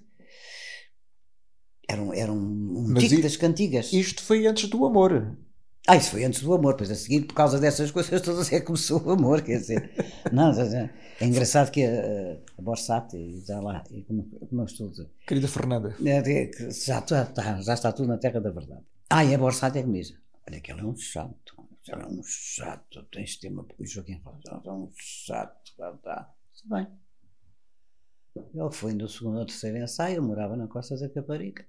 Era 1.88 2.02
um, 2.02 2.12
era 2.12 2.30
um, 2.30 2.90
um 2.90 2.94
tique 2.94 3.22
das 3.22 3.37
cantigas. 3.37 3.92
Isto 3.92 4.22
foi 4.22 4.46
antes 4.46 4.68
do 4.68 4.84
amor. 4.84 5.37
Ah, 5.87 5.96
isso 5.96 6.11
foi 6.11 6.22
antes 6.24 6.42
do 6.42 6.52
amor, 6.52 6.76
pois 6.76 6.90
a 6.90 6.94
seguir, 6.94 7.22
por 7.22 7.32
causa 7.32 7.58
dessas 7.58 7.90
coisas 7.90 8.20
todas, 8.20 8.52
é 8.52 8.61
que 8.61 8.66
começou 8.66 9.02
o 9.02 9.11
amor, 9.11 9.40
quer 9.40 9.58
dizer. 9.58 9.90
não, 10.30 10.52
é 10.52 11.24
engraçado 11.24 11.70
que 11.70 11.82
a, 11.82 12.37
a 12.58 12.62
Borsati, 12.62 13.42
já 13.46 13.58
lá, 13.58 13.82
e 13.90 14.02
como, 14.02 14.24
como 14.24 14.61
eu 14.61 14.66
estou 14.66 14.88
a 14.88 14.90
dizer. 14.90 15.08
Querida 15.26 15.48
Fernanda. 15.48 15.96
É, 16.04 16.50
já, 16.70 16.98
está, 16.98 17.61
já 17.62 17.72
está 17.72 17.90
tudo 17.90 18.06
na 18.06 18.18
terra 18.18 18.38
da 18.38 18.50
verdade. 18.50 18.82
Ah, 19.08 19.24
e 19.24 19.34
a 19.34 19.38
Borsati 19.38 19.78
é 19.78 19.82
que 19.82 19.88
me 19.88 20.00
diz: 20.00 20.14
olha, 20.46 20.61
que 20.61 20.70
ele 20.70 20.82
é 20.82 20.84
um 20.84 20.94
chato, 20.94 21.54
é 21.90 22.07
um 22.07 22.22
chato, 22.22 23.03
tens 23.05 23.37
ter 23.37 23.48
uma. 23.48 23.66
O 23.79 23.87
Joaquim 23.87 24.20
fala: 24.20 24.40
é 24.64 24.70
um 24.70 24.90
chato, 24.96 25.74
tá, 25.77 25.92
tá. 25.98 26.35
Bem. 26.64 26.87
Ele 28.37 28.72
foi 28.72 28.94
no 28.94 29.09
segundo 29.09 29.38
ou 29.38 29.46
terceiro 29.46 29.79
ensaio, 29.79 30.16
eu 30.16 30.22
morava 30.22 30.57
na 30.57 30.68
Costa 30.68 30.96
da 30.96 31.09
Caparica. 31.09 31.66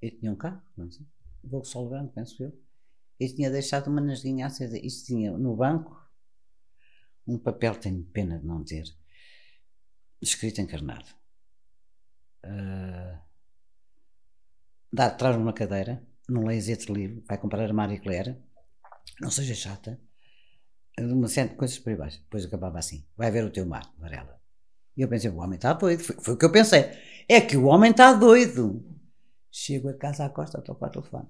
E 0.00 0.10
tinha 0.10 0.30
um 0.30 0.36
carro, 0.36 0.62
não 0.76 0.90
sei, 0.90 1.06
Volkswagen, 1.42 2.08
penso 2.08 2.42
eu 2.44 2.64
e 3.18 3.28
tinha 3.28 3.50
deixado 3.50 3.88
uma 3.88 4.00
nasguinha 4.00 4.46
acesa. 4.46 4.78
Isto 4.78 5.06
tinha 5.06 5.36
no 5.36 5.56
banco 5.56 6.02
um 7.26 7.38
papel, 7.38 7.74
tenho 7.76 8.04
pena 8.04 8.38
de 8.38 8.46
não 8.46 8.62
ter, 8.64 8.84
escrito 10.20 10.60
encarnado. 10.60 11.08
Uh, 12.44 13.18
dá, 14.92 15.10
traz 15.10 15.36
uma 15.36 15.52
cadeira, 15.52 16.06
não 16.28 16.44
leias 16.44 16.68
este 16.68 16.92
livro, 16.92 17.22
vai 17.26 17.38
comprar 17.38 17.68
a 17.68 17.72
Marie 17.72 17.98
Claire, 17.98 18.36
não 19.20 19.30
seja 19.30 19.54
chata, 19.54 20.00
uma 20.98 21.28
série 21.28 21.50
coisas 21.50 21.78
por 21.78 21.90
aí 21.90 21.96
baixo. 21.96 22.20
Depois 22.20 22.44
acabava 22.44 22.78
assim: 22.78 23.04
vai 23.16 23.30
ver 23.30 23.44
o 23.44 23.50
teu 23.50 23.66
mar, 23.66 23.92
Varela. 23.98 24.40
E 24.96 25.02
eu 25.02 25.08
pensei: 25.08 25.30
o 25.30 25.36
homem 25.36 25.56
está 25.56 25.72
doido. 25.72 26.02
Foi, 26.02 26.16
foi, 26.16 26.34
o 26.34 26.36
que 26.36 26.44
eu 26.44 26.52
pensei: 26.52 26.90
é 27.28 27.40
que 27.40 27.56
o 27.56 27.64
homem 27.64 27.90
está 27.90 28.12
doido. 28.12 28.84
Chego 29.50 29.88
a 29.88 29.94
casa 29.94 30.24
à 30.24 30.30
costa, 30.30 30.60
toco 30.60 30.84
ao 30.84 30.90
telefone. 30.90 31.28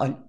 Olha, 0.00 0.24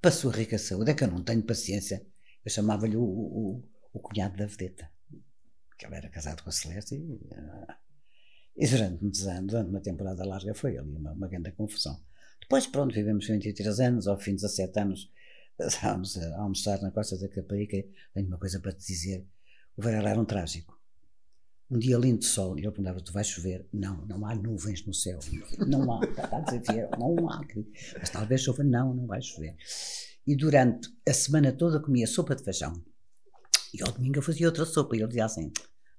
para 0.00 0.08
a 0.08 0.12
sua 0.12 0.32
rica 0.32 0.58
saúde, 0.58 0.90
é 0.90 0.94
que 0.94 1.04
eu 1.04 1.08
não 1.08 1.22
tenho 1.22 1.42
paciência. 1.42 2.04
Eu 2.44 2.50
chamava-lhe 2.50 2.96
o, 2.96 3.02
o, 3.02 3.64
o, 3.92 4.00
cunhado 4.00 4.36
da 4.36 4.46
vedeta, 4.46 4.90
porque 5.68 5.86
ele 5.86 5.94
era 5.94 6.08
casado 6.10 6.42
com 6.42 6.50
a 6.50 6.52
Celeste 6.52 6.94
e, 6.94 7.14
uh, 7.14 7.74
e 8.56 8.66
durante 8.66 9.00
muitos 9.00 9.26
anos, 9.26 9.52
durante 9.52 9.70
uma 9.70 9.80
temporada 9.80 10.24
larga, 10.24 10.54
foi 10.54 10.76
ali 10.76 10.96
uma, 10.96 11.12
uma 11.12 11.26
grande 11.26 11.50
confusão. 11.52 11.98
Depois, 12.40 12.66
pronto, 12.66 12.94
vivemos 12.94 13.26
23 13.26 13.80
anos, 13.80 14.06
ao 14.06 14.18
fim 14.18 14.32
de 14.32 14.42
17 14.42 14.78
anos, 14.78 15.10
estávamos 15.66 16.16
a 16.16 16.40
almoçar 16.40 16.80
na 16.82 16.90
Costa 16.90 17.18
da 17.18 17.28
Caparica. 17.28 17.84
Tenho 18.12 18.26
uma 18.28 18.38
coisa 18.38 18.60
para 18.60 18.72
te 18.72 18.86
dizer: 18.86 19.26
o 19.76 19.82
Varela 19.82 20.10
era 20.10 20.20
um 20.20 20.24
trágico 20.24 20.74
um 21.70 21.78
dia 21.78 21.96
lindo 21.96 22.20
de 22.20 22.26
sol, 22.26 22.56
e 22.56 22.60
ele 22.60 22.70
perguntava: 22.70 23.00
Tu 23.00 23.12
vais 23.12 23.26
chover? 23.26 23.66
Não, 23.72 24.06
não 24.06 24.24
há 24.26 24.34
nuvens 24.34 24.84
no 24.86 24.94
céu. 24.94 25.18
Não 25.66 25.92
há, 25.92 26.04
está 26.04 26.36
a 26.36 26.40
dizer 26.40 26.88
não 26.98 27.28
há. 27.28 27.40
Mas 27.98 28.10
talvez 28.10 28.42
chova. 28.42 28.62
Não, 28.62 28.94
não 28.94 29.06
vai 29.06 29.20
chover. 29.20 29.56
E 30.26 30.36
durante 30.36 30.88
a 31.06 31.12
semana 31.12 31.52
toda 31.52 31.80
comia 31.80 32.06
sopa 32.06 32.34
de 32.34 32.44
feijão. 32.44 32.82
E 33.72 33.82
ao 33.82 33.92
domingo 33.92 34.18
eu 34.18 34.22
fazia 34.22 34.46
outra 34.46 34.64
sopa. 34.64 34.94
E 34.94 35.00
ele 35.00 35.08
dizia 35.08 35.24
assim: 35.24 35.52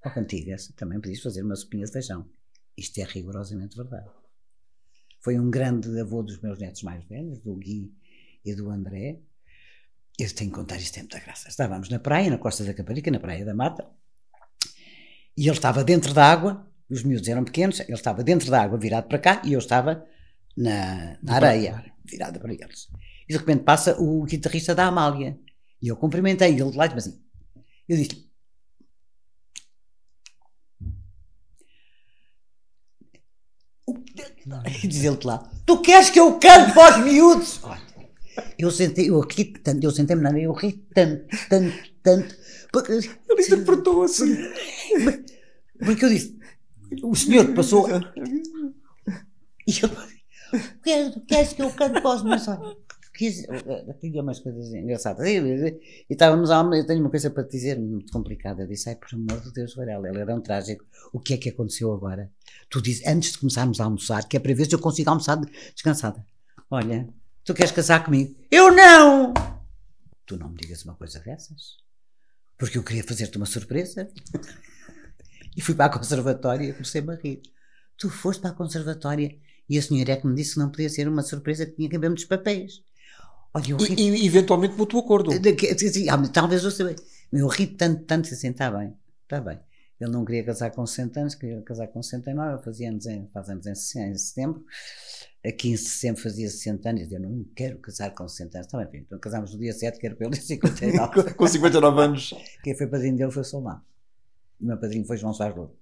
Ó 0.05 0.09
oh, 0.09 0.13
Cantigas, 0.13 0.67
também 0.75 0.99
podias 0.99 1.21
fazer 1.21 1.43
uma 1.43 1.55
sopinha 1.55 1.85
de 1.85 1.91
feijão. 1.91 2.29
Isto 2.77 2.99
é 2.99 3.03
rigorosamente 3.03 3.75
verdade. 3.75 4.09
Foi 5.19 5.39
um 5.39 5.49
grande 5.49 5.99
avô 5.99 6.21
dos 6.21 6.39
meus 6.41 6.59
netos 6.59 6.83
mais 6.83 7.03
velhos, 7.05 7.39
do 7.39 7.55
Gui 7.55 7.91
e 8.43 8.53
do 8.53 8.69
André. 8.69 9.21
Eu 10.17 10.33
tenho 10.33 10.49
que 10.49 10.55
contar 10.55 10.77
isto 10.77 10.93
tem 10.93 11.03
muita 11.03 11.19
graça. 11.19 11.49
Estávamos 11.49 11.89
na 11.89 11.99
praia, 11.99 12.29
na 12.29 12.37
Costa 12.37 12.63
da 12.63 12.73
Caparica, 12.73 13.11
na 13.11 13.19
Praia 13.19 13.43
da 13.43 13.53
Mata 13.53 13.85
e 15.37 15.47
ele 15.47 15.51
estava 15.51 15.83
dentro 15.83 16.13
da 16.13 16.25
água, 16.25 16.65
os 16.89 17.03
miúdos 17.03 17.27
eram 17.27 17.43
pequenos, 17.43 17.79
ele 17.81 17.93
estava 17.93 18.23
dentro 18.23 18.49
da 18.49 18.61
água 18.61 18.77
virado 18.77 19.07
para 19.07 19.19
cá 19.19 19.41
e 19.43 19.53
eu 19.53 19.59
estava 19.59 20.05
na, 20.55 21.17
na 21.21 21.35
areia, 21.35 21.83
virada 22.05 22.39
para 22.39 22.53
eles. 22.53 22.87
E 23.27 23.33
de 23.33 23.39
repente 23.39 23.63
passa 23.63 23.99
o 23.99 24.23
guitarrista 24.23 24.73
da 24.73 24.85
Amália. 24.85 25.37
E 25.81 25.89
eu 25.89 25.97
cumprimentei 25.97 26.49
ele 26.49 26.71
de 26.71 26.77
lá 26.77 26.85
e 26.85 26.93
assim. 26.93 27.21
Eu 27.87 27.97
disse 27.97 28.25
diz 34.87 35.03
ele 35.03 35.17
de 35.17 35.27
lá: 35.27 35.49
Tu 35.65 35.81
queres 35.81 36.09
que 36.09 36.19
eu 36.19 36.39
cante 36.39 36.73
para 36.73 36.99
os 36.99 37.03
miúdos? 37.03 37.59
Eu 38.57 38.71
sentei, 38.71 39.09
eu 39.09 39.19
ri 39.19 39.45
tanto, 39.45 39.83
eu 39.83 39.91
sentei-me 39.91 40.21
na 40.21 40.37
eu 40.39 40.53
ri 40.53 40.73
tanto, 40.93 41.25
tanto, 41.49 41.73
tanto. 42.03 42.35
Porque, 42.71 42.91
ele 42.91 43.09
interpretou 43.39 44.03
assim. 44.03 44.35
Porque 45.79 46.05
eu 46.05 46.09
disse, 46.09 46.37
o 47.03 47.15
senhor 47.15 47.53
passou. 47.53 47.87
E 49.67 49.71
eu 49.81 49.89
queres, 50.83 51.21
queres 51.27 51.53
que 51.53 51.61
eu 51.61 51.71
cante 51.71 52.01
para 52.01 52.15
os 52.15 52.23
meus 52.23 52.45
Tinha 53.99 54.21
umas 54.21 54.39
coisas 54.39 54.73
engraçadas. 54.73 55.25
E, 55.25 55.37
e, 55.37 55.79
estávamos 56.09 56.51
a. 56.51 56.61
Eu 56.61 56.85
tenho 56.85 57.01
uma 57.01 57.09
coisa 57.09 57.29
para 57.29 57.43
te 57.43 57.51
dizer 57.51 57.79
muito 57.79 58.11
complicada. 58.11 58.63
Eu 58.63 58.67
disse, 58.67 58.89
ai, 58.89 58.95
por 58.95 59.13
amor 59.13 59.41
de 59.41 59.51
Deus, 59.53 59.75
Varela, 59.75 60.07
ele 60.09 60.19
era 60.19 60.35
um 60.35 60.41
trágico. 60.41 60.85
O 61.11 61.19
que 61.19 61.33
é 61.33 61.37
que 61.37 61.49
aconteceu 61.49 61.91
agora? 61.93 62.31
Tu 62.69 62.81
dizes, 62.81 63.07
antes 63.07 63.31
de 63.31 63.39
começarmos 63.39 63.79
a 63.79 63.85
almoçar, 63.85 64.27
que 64.27 64.37
é 64.37 64.39
para 64.39 64.53
ver 64.53 64.65
se 64.65 64.75
eu 64.75 64.79
consigo 64.79 65.09
almoçar 65.09 65.39
descansada. 65.73 66.23
Olha, 66.69 67.07
tu 67.45 67.53
queres 67.53 67.71
casar 67.71 68.03
comigo? 68.03 68.35
Eu 68.51 68.71
não! 68.71 69.33
Tu 70.25 70.35
não 70.37 70.49
me 70.49 70.57
digas 70.57 70.83
uma 70.83 70.95
coisa 70.95 71.19
dessas. 71.19 71.77
Porque 72.57 72.77
eu 72.77 72.83
queria 72.83 73.03
fazer-te 73.03 73.37
uma 73.37 73.45
surpresa. 73.45 74.09
E 75.55 75.61
fui 75.61 75.75
para 75.75 75.85
a 75.85 75.97
conservatória 75.97 76.65
e 76.65 76.73
comecei-me 76.73 77.13
a 77.13 77.15
rir. 77.15 77.41
Tu 77.97 78.09
foste 78.09 78.41
para 78.41 78.49
a 78.49 78.53
conservatória 78.53 79.37
e 79.69 79.77
a 79.77 79.81
senhora 79.81 80.11
é 80.11 80.15
que 80.17 80.27
me 80.27 80.35
disse 80.35 80.53
que 80.53 80.59
não 80.59 80.69
podia 80.69 80.89
ser 80.89 81.07
uma 81.07 81.21
surpresa 81.21 81.65
que 81.65 81.73
tinha 81.73 81.89
que 81.89 81.95
haver 81.95 82.09
muitos 82.09 82.25
papéis. 82.25 82.83
Olha, 83.53 83.71
eu 83.71 83.77
ri... 83.77 83.95
e, 83.97 84.23
e, 84.23 84.27
eventualmente 84.27 84.75
mútuo 84.75 84.99
acordo. 84.99 85.31
Ah, 85.31 86.27
talvez 86.27 86.63
eu 86.63 86.71
saiba. 86.71 86.95
Eu 87.31 87.47
ri 87.47 87.67
tanto, 87.67 88.03
tanto, 88.03 88.33
assim, 88.33 88.49
está 88.49 88.69
bem, 88.69 88.93
está 89.23 89.39
bem. 89.39 89.59
Ele 89.99 90.11
não 90.11 90.25
queria 90.25 90.43
casar 90.43 90.71
com 90.71 90.85
60 90.85 91.19
anos, 91.19 91.35
queria 91.35 91.61
casar 91.61 91.87
com 91.87 92.03
69, 92.03 92.63
fazia 92.63 92.89
anos 92.89 93.05
em, 93.05 93.27
faz 93.33 93.49
anos 93.49 93.65
em, 93.65 93.71
em 93.71 94.17
setembro. 94.17 94.65
Aqui 95.45 95.69
em 95.69 95.77
setembro 95.77 96.21
fazia 96.21 96.49
60 96.49 96.89
anos, 96.89 97.11
eu 97.11 97.19
não 97.19 97.45
quero 97.55 97.77
casar 97.77 98.11
com 98.11 98.27
60 98.27 98.57
anos. 98.57 98.67
Está 98.67 98.83
bem, 98.83 99.01
então 99.01 99.17
casámos 99.19 99.53
no 99.53 99.59
dia 99.59 99.71
7, 99.71 99.97
quero 99.99 100.15
para 100.15 100.27
ele 100.27 100.35
59. 100.41 101.33
com 101.33 101.47
59 101.47 102.01
anos. 102.01 102.33
Quem 102.63 102.75
foi 102.75 102.87
padrinho 102.87 103.15
dele 103.15 103.31
foi 103.31 103.41
o 103.41 103.45
Solmar. 103.45 103.81
O 104.59 104.65
meu 104.65 104.77
padrinho 104.77 105.05
foi 105.05 105.17
João 105.17 105.33
Soares 105.33 105.55
Louro. 105.55 105.75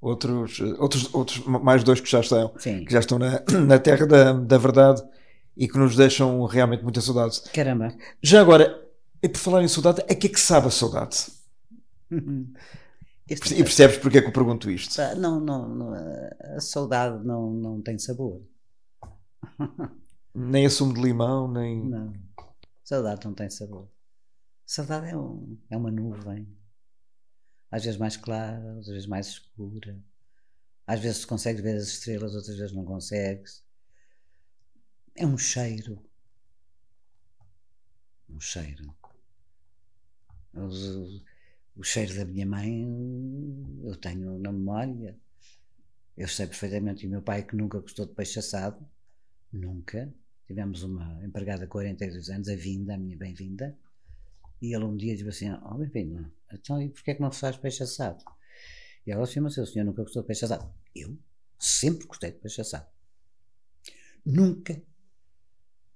Outros, 0.00 0.60
outros, 0.78 1.14
outros, 1.14 1.44
mais 1.46 1.84
dois 1.84 2.00
que 2.00 2.10
já 2.10 2.20
estão, 2.20 2.54
Sim. 2.58 2.84
que 2.84 2.92
já 2.92 3.00
estão 3.00 3.18
na, 3.18 3.42
na 3.66 3.78
terra 3.78 4.06
da, 4.06 4.32
da 4.32 4.56
verdade 4.56 5.02
e 5.56 5.68
que 5.68 5.76
nos 5.78 5.94
deixam 5.94 6.42
realmente 6.46 6.82
muita 6.82 7.02
saudade. 7.02 7.42
Caramba. 7.52 7.94
Já 8.22 8.40
agora, 8.40 8.82
e 9.22 9.28
por 9.28 9.38
falar 9.38 9.62
em 9.62 9.68
saudade, 9.68 10.00
a 10.08 10.14
que 10.14 10.26
é 10.26 10.30
que 10.30 10.40
sabe 10.40 10.68
a 10.68 10.70
saudade? 10.70 11.26
Este 13.30 13.54
e 13.54 13.62
percebes 13.62 13.98
porque 13.98 14.18
é 14.18 14.20
que 14.20 14.28
eu 14.28 14.32
pergunto 14.32 14.70
isto? 14.70 15.00
Não, 15.16 15.40
não, 15.40 15.68
não, 15.68 15.94
a 16.56 16.60
saudade 16.60 17.24
não, 17.24 17.52
não 17.52 17.80
tem 17.80 17.98
sabor. 17.98 18.42
nem 20.34 20.66
a 20.66 20.70
sumo 20.70 20.92
de 20.92 21.00
limão, 21.00 21.50
nem. 21.50 21.84
Não. 21.88 22.12
Saudade 22.82 23.24
não 23.24 23.32
tem 23.32 23.48
sabor. 23.48 23.88
Saudade 24.66 25.08
é, 25.08 25.16
um, 25.16 25.56
é 25.70 25.76
uma 25.76 25.90
nuvem 25.90 26.46
às 27.70 27.84
vezes 27.84 27.98
mais 27.98 28.16
clara, 28.16 28.78
às 28.78 28.88
vezes 28.88 29.06
mais 29.06 29.28
escura. 29.28 29.98
Às 30.86 31.00
vezes 31.00 31.24
consegues 31.24 31.62
ver 31.62 31.76
as 31.76 31.88
estrelas, 31.88 32.34
outras 32.34 32.56
vezes 32.56 32.72
não 32.72 32.84
consegues. 32.84 33.64
É 35.14 35.24
um 35.24 35.38
cheiro. 35.38 36.02
Um 38.28 38.40
cheiro. 38.40 38.92
O, 40.52 40.68
o 41.76 41.82
cheiro 41.82 42.14
da 42.14 42.24
minha 42.24 42.46
mãe 42.46 42.86
eu 43.84 43.96
tenho 43.96 44.38
na 44.38 44.52
memória. 44.52 45.18
Eu 46.16 46.28
sei 46.28 46.46
perfeitamente. 46.46 47.04
E 47.04 47.08
o 47.08 47.10
meu 47.10 47.22
pai, 47.22 47.44
que 47.44 47.56
nunca 47.56 47.80
gostou 47.80 48.06
de 48.06 48.14
peixe 48.14 48.38
assado, 48.38 48.86
nunca. 49.52 50.12
Tivemos 50.46 50.82
uma 50.82 51.24
empregada 51.24 51.62
de 51.62 51.68
42 51.68 52.28
anos, 52.30 52.48
a 52.48 52.56
vinda, 52.56 52.94
a 52.94 52.98
minha 52.98 53.16
bem-vinda 53.16 53.78
e 54.60 54.74
ele 54.74 54.84
um 54.84 54.96
dia 54.96 55.16
disse 55.16 55.28
assim: 55.28 55.50
Ó, 55.50 55.74
oh, 55.74 55.86
bem 55.86 56.30
então 56.52 56.80
e 56.82 56.88
porquê 56.90 57.12
é 57.12 57.14
que 57.14 57.20
não 57.20 57.32
faz 57.32 57.56
peixe 57.56 57.82
assado? 57.82 58.22
E 59.06 59.10
ela 59.10 59.24
afirma 59.24 59.48
assim: 59.48 59.60
o 59.60 59.66
senhor 59.66 59.84
nunca 59.84 60.02
gostou 60.02 60.22
de 60.22 60.26
peixe 60.26 60.44
assado. 60.44 60.72
Eu 60.94 61.18
sempre 61.58 62.06
gostei 62.06 62.32
de 62.32 62.38
peixe 62.38 62.60
assado. 62.60 62.86
Nunca 64.24 64.80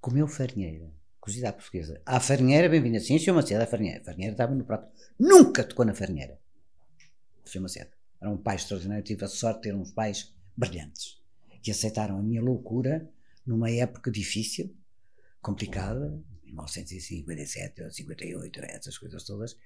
comeu 0.00 0.26
farinheira, 0.26 0.90
cozida 1.24 1.48
à 1.48 1.52
portuguesa. 1.54 2.02
À 2.04 2.20
farinheira, 2.20 2.68
bem-vinda, 2.68 3.00
sim, 3.00 3.18
chama 3.18 3.40
Macedo, 3.40 3.62
a 3.62 3.66
farinheira. 3.66 4.02
A 4.02 4.04
farinheira 4.04 4.32
estava 4.34 4.54
no 4.54 4.62
prato. 4.62 4.86
Nunca 5.18 5.64
tocou 5.64 5.82
na 5.82 5.94
farinheira. 5.94 6.38
chama 7.46 7.62
Macedo. 7.62 7.88
Era 8.20 8.30
um 8.30 8.36
pai 8.36 8.56
extraordinário. 8.56 9.00
Eu 9.00 9.04
tive 9.04 9.24
a 9.24 9.28
sorte 9.28 9.56
de 9.56 9.62
ter 9.62 9.74
uns 9.74 9.90
pais 9.90 10.34
brilhantes 10.54 11.22
que 11.62 11.70
aceitaram 11.70 12.18
a 12.18 12.22
minha 12.22 12.42
loucura 12.42 13.08
numa 13.46 13.70
época 13.70 14.10
difícil, 14.10 14.76
complicada, 15.40 16.14
1957 16.44 17.84
ou 17.84 17.90
58, 17.90 18.60
essas 18.66 18.98
coisas 18.98 19.24
todas, 19.24 19.56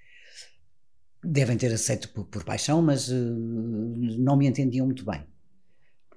devem 1.25 1.59
ter 1.59 1.73
aceito 1.73 2.09
por, 2.11 2.25
por 2.27 2.44
paixão, 2.44 2.81
mas 2.81 3.09
uh, 3.09 3.14
não 3.16 4.37
me 4.37 4.47
entendiam 4.47 4.87
muito 4.87 5.05
bem. 5.05 5.27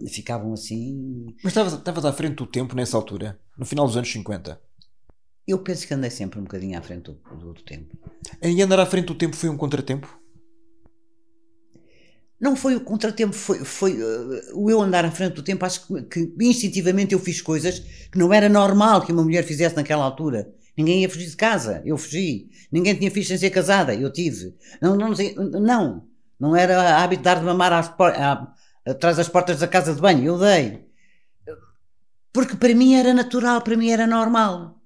ficavam 0.07 0.53
assim. 0.53 1.35
Mas 1.43 1.51
estavas 1.51 1.73
estavas 1.73 2.05
à 2.05 2.13
frente 2.13 2.35
do 2.35 2.45
tempo 2.45 2.75
nessa 2.75 2.95
altura, 2.95 3.39
no 3.57 3.65
final 3.65 3.87
dos 3.87 3.97
anos 3.97 4.11
50. 4.11 4.61
Eu 5.47 5.59
penso 5.59 5.87
que 5.87 5.93
andei 5.93 6.09
sempre 6.09 6.39
um 6.39 6.43
bocadinho 6.43 6.77
à 6.77 6.81
frente 6.81 7.03
do, 7.03 7.13
do, 7.35 7.53
do 7.53 7.61
tempo. 7.61 7.97
E 8.41 8.61
andar 8.61 8.79
à 8.79 8.85
frente 8.85 9.05
do 9.05 9.15
tempo 9.15 9.35
foi 9.35 9.49
um 9.49 9.57
contratempo? 9.57 10.21
Não 12.39 12.55
foi 12.55 12.75
o 12.75 12.81
contratempo, 12.81 13.33
foi, 13.33 13.63
foi 13.63 14.01
uh, 14.01 14.41
o 14.55 14.69
eu 14.69 14.81
andar 14.81 15.05
à 15.05 15.11
frente 15.11 15.33
do 15.33 15.43
tempo. 15.43 15.63
Acho 15.63 15.85
que, 15.85 16.01
que 16.03 16.33
instintivamente 16.41 17.13
eu 17.13 17.19
fiz 17.19 17.39
coisas 17.39 17.79
que 18.11 18.17
não 18.17 18.33
era 18.33 18.49
normal 18.49 19.05
que 19.05 19.11
uma 19.11 19.23
mulher 19.23 19.43
fizesse 19.43 19.75
naquela 19.75 20.03
altura. 20.03 20.51
Ninguém 20.75 21.01
ia 21.01 21.09
fugir 21.09 21.29
de 21.29 21.35
casa, 21.35 21.81
eu 21.85 21.97
fugi. 21.97 22.49
Ninguém 22.71 22.95
tinha 22.95 23.11
filhos 23.11 23.27
sem 23.27 23.37
ser 23.37 23.51
casada, 23.51 23.93
eu 23.93 24.11
tive. 24.11 24.55
Não, 24.81 24.95
não, 24.95 25.11
não, 25.61 26.07
não 26.39 26.55
era 26.55 26.97
hábito 26.97 27.21
dar 27.21 27.37
de 27.37 27.45
mamar 27.45 27.73
às, 27.73 27.89
à, 27.89 28.51
atrás 28.87 29.17
das 29.17 29.29
portas 29.29 29.59
da 29.59 29.67
casa 29.67 29.93
de 29.93 30.01
banho, 30.01 30.25
eu 30.25 30.39
dei. 30.39 30.83
Porque 32.33 32.55
para 32.55 32.73
mim 32.73 32.95
era 32.95 33.13
natural, 33.13 33.61
para 33.61 33.77
mim 33.77 33.91
era 33.91 34.07
normal. 34.07 34.80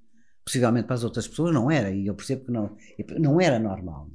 Possivelmente 0.46 0.86
para 0.86 0.96
as 0.96 1.04
outras 1.04 1.28
pessoas 1.28 1.54
não 1.54 1.72
era, 1.72 1.90
e 1.90 2.06
eu 2.06 2.14
percebo 2.14 2.46
que 2.46 2.52
não, 2.52 2.78
não 3.20 3.42
era 3.42 3.58
normal. 3.58 4.10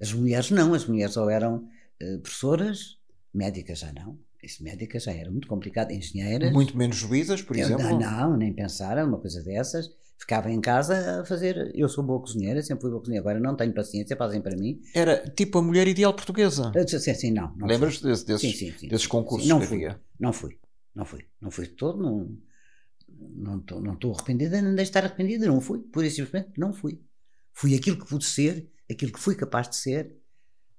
As 0.00 0.12
mulheres 0.12 0.50
não, 0.50 0.72
as 0.72 0.86
mulheres 0.86 1.16
ou 1.16 1.28
eram 1.28 1.68
uh, 2.02 2.18
professoras, 2.20 2.98
médicas 3.32 3.78
já 3.80 3.92
não. 3.92 4.18
Isso 4.42 4.62
médicas 4.62 5.04
já 5.04 5.12
era 5.12 5.30
muito 5.30 5.48
complicado, 5.48 5.90
engenheiras. 5.90 6.52
Muito 6.52 6.76
menos 6.76 6.96
juízas, 6.96 7.42
por 7.42 7.56
exemplo? 7.56 7.98
Não, 7.98 8.36
nem 8.36 8.52
pensar, 8.52 8.96
uma 9.04 9.18
coisa 9.18 9.42
dessas 9.42 9.90
ficava 10.18 10.50
em 10.50 10.60
casa 10.60 11.20
a 11.20 11.24
fazer. 11.24 11.72
Eu 11.74 11.88
sou 11.88 12.02
boa 12.02 12.20
cozinheira, 12.20 12.62
sempre 12.62 12.82
fui 12.82 12.90
boa 12.90 13.00
cozinheira, 13.00 13.22
agora 13.22 13.40
não 13.40 13.56
tenho 13.56 13.72
paciência, 13.72 14.16
fazem 14.16 14.40
para 14.40 14.56
mim. 14.56 14.80
Era 14.94 15.28
tipo 15.30 15.58
a 15.58 15.62
mulher 15.62 15.86
ideal 15.86 16.14
portuguesa. 16.14 16.72
Sim, 16.86 17.14
sim, 17.14 17.30
não. 17.30 17.54
não 17.56 17.66
Lembras 17.66 18.00
desse, 18.00 18.26
desses, 18.26 18.50
sim, 18.50 18.52
sim, 18.52 18.78
sim, 18.78 18.88
desses 18.88 19.06
concursos 19.06 19.48
não 19.48 19.60
fui? 19.60 19.86
Não 20.18 20.32
fui, 20.32 20.58
não 20.94 21.04
fui, 21.04 21.24
não 21.40 21.50
fui 21.50 21.66
de 21.66 21.72
todo, 21.72 22.02
não. 22.02 22.36
Não 23.18 23.58
estou 23.58 23.80
não 23.80 23.96
arrependida, 24.12 24.60
nem 24.60 24.74
de 24.74 24.82
estar 24.82 25.04
arrependida, 25.04 25.46
não 25.46 25.60
fui, 25.60 25.80
pura 25.80 26.06
e 26.06 26.10
simplesmente 26.10 26.58
não 26.58 26.72
fui. 26.72 27.00
Fui 27.52 27.74
aquilo 27.74 27.98
que 27.98 28.08
pude 28.08 28.24
ser, 28.24 28.70
aquilo 28.90 29.12
que 29.12 29.20
fui 29.20 29.34
capaz 29.34 29.68
de 29.68 29.76
ser, 29.76 30.16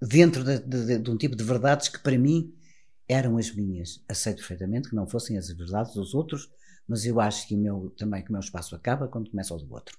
dentro 0.02 0.44
de, 0.44 0.60
de, 0.60 1.00
de 1.00 1.12
um 1.12 1.18
tipo 1.18 1.36
de 1.36 1.44
verdades 1.44 1.90
que 1.90 2.00
para 2.00 2.18
mim 2.18 2.54
eram 3.08 3.38
as 3.38 3.54
minhas. 3.54 4.04
Aceito 4.08 4.38
perfeitamente 4.38 4.90
que 4.90 4.96
não 4.96 5.08
fossem 5.08 5.38
as 5.38 5.50
verdades 5.50 5.94
dos 5.94 6.14
outros, 6.14 6.52
mas 6.88 7.06
eu 7.06 7.20
acho 7.20 7.48
que 7.48 7.56
meu, 7.56 7.94
também 7.98 8.24
que 8.24 8.30
o 8.30 8.34
meu 8.34 8.42
espaço 8.42 8.76
acaba 8.76 9.08
quando 9.08 9.30
começa 9.30 9.54
o 9.54 9.58
do 9.58 9.74
outro. 9.74 9.98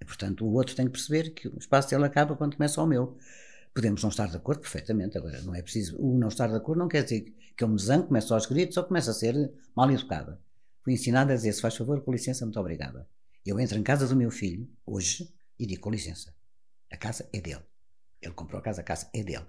E, 0.00 0.04
portanto, 0.04 0.46
o 0.46 0.52
outro 0.52 0.74
tem 0.74 0.86
que 0.86 0.92
perceber 0.92 1.30
que 1.30 1.48
o 1.48 1.58
espaço 1.58 1.90
dele 1.90 2.04
acaba 2.04 2.36
quando 2.36 2.56
começa 2.56 2.82
o 2.82 2.86
meu. 2.86 3.18
Podemos 3.74 4.02
não 4.02 4.10
estar 4.10 4.28
de 4.28 4.36
acordo 4.36 4.60
perfeitamente, 4.60 5.16
agora 5.16 5.40
não 5.42 5.54
é 5.54 5.62
preciso. 5.62 5.96
O 5.98 6.18
não 6.18 6.28
estar 6.28 6.48
de 6.48 6.56
acordo 6.56 6.78
não 6.78 6.88
quer 6.88 7.04
dizer 7.04 7.34
que 7.56 7.62
eu 7.62 7.68
me 7.68 7.76
desangue, 7.76 8.08
começo 8.08 8.32
aos 8.34 8.46
gritos 8.46 8.76
ou 8.76 8.84
começo 8.84 9.10
a 9.10 9.12
ser 9.12 9.52
mal 9.76 9.90
educada. 9.90 10.40
Fui 10.90 10.94
ensinada 10.94 11.32
a 11.32 11.36
dizer: 11.36 11.52
se 11.52 11.60
faz 11.60 11.76
favor, 11.76 12.00
com 12.00 12.10
licença, 12.10 12.44
muito 12.44 12.58
obrigada. 12.58 13.06
Eu 13.46 13.60
entro 13.60 13.78
em 13.78 13.82
casa 13.82 14.08
do 14.08 14.16
meu 14.16 14.28
filho, 14.28 14.68
hoje, 14.84 15.32
e 15.56 15.64
digo: 15.64 15.82
com 15.82 15.90
licença, 15.90 16.34
a 16.92 16.96
casa 16.96 17.28
é 17.32 17.40
dele. 17.40 17.62
Ele 18.20 18.34
comprou 18.34 18.58
a 18.58 18.62
casa, 18.62 18.80
a 18.80 18.84
casa 18.84 19.06
é 19.14 19.22
dele. 19.22 19.46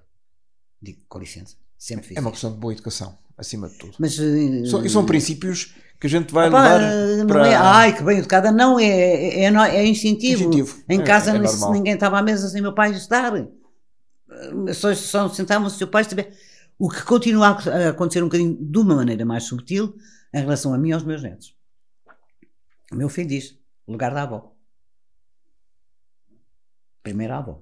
Digo: 0.80 1.02
com 1.10 1.18
licença, 1.18 1.56
sempre 1.76 2.06
fiz. 2.06 2.18
É 2.18 2.22
uma 2.22 2.30
questão 2.30 2.52
de 2.52 2.60
boa 2.60 2.72
educação, 2.72 3.18
acima 3.36 3.68
de 3.70 3.76
tudo. 3.80 3.96
Mas, 3.98 4.16
são, 4.70 4.86
e 4.86 4.90
são 4.90 5.04
princípios 5.04 5.74
que 6.00 6.06
a 6.06 6.10
gente 6.12 6.32
vai 6.32 6.48
Opa, 6.48 6.62
levar 6.62 7.26
para... 7.26 7.48
É, 7.48 7.56
ai, 7.56 7.98
que 7.98 8.04
bem 8.04 8.20
educada. 8.20 8.52
Não, 8.52 8.80
é, 8.80 8.86
é, 8.86 9.44
é, 9.46 9.76
é 9.78 9.86
instintivo. 9.88 10.44
instintivo. 10.44 10.84
Em 10.88 11.00
é, 11.00 11.04
casa 11.04 11.32
é 11.36 11.72
ninguém 11.72 11.94
estava 11.96 12.20
à 12.20 12.22
mesa 12.22 12.50
sem 12.50 12.62
meu 12.62 12.74
pai 12.74 12.92
estar. 12.92 13.34
Só, 14.76 14.94
só 14.94 15.28
sentávamos 15.30 15.74
se 15.74 15.84
o 15.84 15.88
pai 15.88 16.04
estiver... 16.04 16.32
O 16.84 16.90
que 16.90 17.04
continua 17.04 17.50
a 17.50 17.90
acontecer 17.90 18.24
um 18.24 18.26
bocadinho 18.26 18.58
de 18.60 18.80
uma 18.80 18.96
maneira 18.96 19.24
mais 19.24 19.44
subtil 19.44 19.96
em 20.34 20.40
relação 20.40 20.74
a 20.74 20.80
mim 20.80 20.90
e 20.90 20.94
aos 20.94 21.04
meus 21.04 21.22
netos. 21.22 21.56
O 22.92 22.96
meu 22.96 23.08
filho 23.08 23.30
diz, 23.30 23.56
lugar 23.88 24.12
da 24.12 24.24
avó. 24.24 24.56
Primeira 27.04 27.38
avó. 27.38 27.62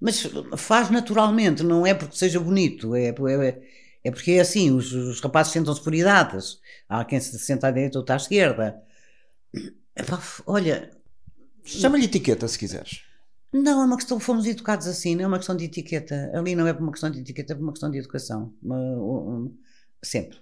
Mas 0.00 0.28
faz 0.56 0.90
naturalmente, 0.90 1.62
não 1.62 1.86
é 1.86 1.94
porque 1.94 2.16
seja 2.16 2.40
bonito, 2.40 2.96
é, 2.96 3.10
é, 3.10 3.62
é 4.02 4.10
porque 4.10 4.32
é 4.32 4.40
assim, 4.40 4.72
os, 4.72 4.92
os 4.92 5.20
rapazes 5.20 5.52
sentam-se 5.52 5.80
por 5.80 5.94
idades. 5.94 6.60
Há 6.88 7.04
quem 7.04 7.20
se 7.20 7.38
senta 7.38 7.68
à 7.68 7.70
direita 7.70 8.00
ou 8.00 8.04
à 8.08 8.16
esquerda. 8.16 8.82
Epá, 9.94 10.20
olha. 10.44 10.90
Chama-lhe 11.62 12.06
etiqueta 12.06 12.48
se 12.48 12.58
quiseres. 12.58 13.05
Não, 13.52 13.82
é 13.82 13.84
uma 13.84 13.96
questão, 13.96 14.20
fomos 14.20 14.46
educados 14.46 14.86
assim, 14.86 15.14
não 15.14 15.24
é 15.24 15.26
uma 15.26 15.38
questão 15.38 15.56
de 15.56 15.64
etiqueta. 15.64 16.30
Ali 16.34 16.54
não 16.54 16.66
é 16.66 16.72
por 16.72 16.82
uma 16.82 16.92
questão 16.92 17.10
de 17.10 17.20
etiqueta, 17.20 17.52
é 17.52 17.56
por 17.56 17.62
uma 17.62 17.72
questão 17.72 17.90
de 17.90 17.98
educação. 17.98 18.54
Sempre. 20.02 20.38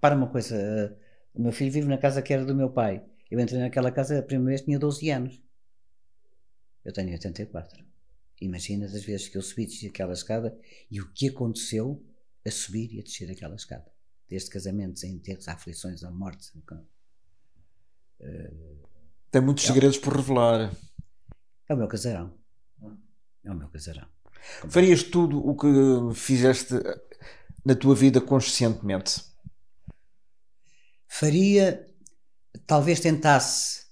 Para 0.00 0.14
uma 0.14 0.28
coisa, 0.28 0.96
o 1.34 1.42
meu 1.42 1.52
filho 1.52 1.72
vive 1.72 1.88
na 1.88 1.98
casa 1.98 2.22
que 2.22 2.32
era 2.32 2.44
do 2.44 2.54
meu 2.54 2.70
pai. 2.70 3.04
Eu 3.30 3.40
entrei 3.40 3.60
naquela 3.60 3.90
casa 3.90 4.18
a 4.18 4.22
primeira 4.22 4.50
vez 4.50 4.62
tinha 4.62 4.78
12 4.78 5.10
anos. 5.10 5.42
Eu 6.84 6.92
tenho 6.92 7.10
84. 7.10 7.84
Imagina 8.40 8.86
as 8.86 9.02
vezes 9.02 9.28
que 9.28 9.36
eu 9.36 9.42
subi 9.42 9.68
aquela 9.86 10.12
escada 10.12 10.56
e 10.90 11.00
o 11.00 11.12
que 11.12 11.28
aconteceu 11.28 12.02
a 12.46 12.50
subir 12.50 12.94
e 12.94 13.00
a 13.00 13.02
descer 13.02 13.30
aquela 13.30 13.56
escada. 13.56 13.90
Desde 14.28 14.50
casamentos, 14.50 15.02
a 15.04 15.08
enterros, 15.08 15.48
a 15.48 15.54
aflições, 15.54 16.04
a 16.04 16.10
morte. 16.10 16.50
Uh, 18.20 18.88
Tem 19.30 19.42
muitos 19.42 19.64
é, 19.64 19.66
segredos 19.66 19.98
por 19.98 20.14
revelar. 20.14 20.72
É 21.68 21.74
o 21.74 21.76
meu 21.76 21.88
casarão. 21.88 22.34
É 23.44 23.50
o 23.50 23.54
meu 23.54 23.68
casarão. 23.68 24.08
Como 24.60 24.72
Farias 24.72 25.02
tudo 25.02 25.46
o 25.46 25.56
que 25.56 26.14
fizeste 26.14 26.74
na 27.64 27.74
tua 27.74 27.94
vida 27.94 28.20
conscientemente? 28.20 29.22
Faria, 31.06 31.86
talvez 32.66 33.00
tentasse, 33.00 33.86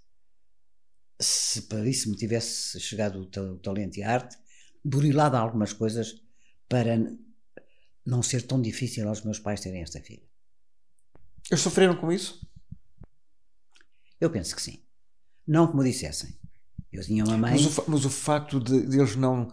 se 1.20 1.62
para 1.62 1.88
isso 1.88 2.10
me 2.10 2.16
tivesse 2.16 2.78
chegado 2.80 3.20
o 3.20 3.58
talento 3.58 3.96
e 3.98 4.02
a 4.02 4.12
arte, 4.12 4.36
burilado 4.84 5.36
algumas 5.36 5.72
coisas 5.72 6.22
para 6.68 6.96
não 8.04 8.22
ser 8.22 8.42
tão 8.42 8.62
difícil 8.62 9.08
aos 9.08 9.22
meus 9.22 9.38
pais 9.38 9.60
terem 9.60 9.82
esta 9.82 10.00
filha. 10.00 10.22
Eles 11.50 11.60
sofreram 11.60 11.96
com 11.96 12.12
isso? 12.12 12.48
Eu 14.20 14.30
penso 14.30 14.54
que 14.54 14.62
sim. 14.62 14.82
Não 15.46 15.66
como 15.66 15.84
dissessem. 15.84 16.38
Eu 16.96 17.02
tinha 17.02 17.24
uma 17.24 17.36
mãe. 17.36 17.52
Mas 17.52 17.78
o, 17.78 17.84
mas 17.88 18.04
o 18.04 18.10
facto 18.10 18.60
de, 18.60 18.86
de, 18.86 18.98
eles 18.98 19.16
não, 19.16 19.48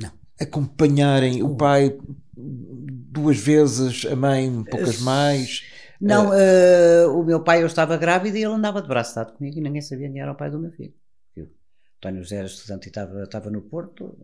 não. 0.00 0.12
acompanharem 0.40 1.42
o 1.42 1.56
pai 1.56 1.98
duas 2.36 3.38
vezes, 3.38 4.06
a 4.06 4.16
mãe 4.16 4.64
poucas 4.64 5.00
mais. 5.00 5.64
Não, 6.00 6.28
uh, 6.28 7.10
uh, 7.10 7.20
o 7.20 7.24
meu 7.24 7.42
pai, 7.42 7.62
eu 7.62 7.66
estava 7.66 7.96
grávida 7.96 8.38
e 8.38 8.42
ele 8.42 8.52
andava 8.52 8.80
de 8.80 8.86
braço 8.86 9.16
dado 9.16 9.32
comigo 9.32 9.58
e 9.58 9.60
ninguém 9.60 9.82
sabia 9.82 10.08
quem 10.08 10.20
era 10.20 10.32
o 10.32 10.36
pai 10.36 10.50
do 10.50 10.60
meu 10.60 10.70
filho. 10.70 10.94
Eu, 11.34 11.48
António 11.96 12.22
José 12.22 12.36
era 12.36 12.46
estudante 12.46 12.86
e 12.86 12.88
estava, 12.88 13.22
estava 13.24 13.50
no 13.50 13.62
Porto 13.62 14.16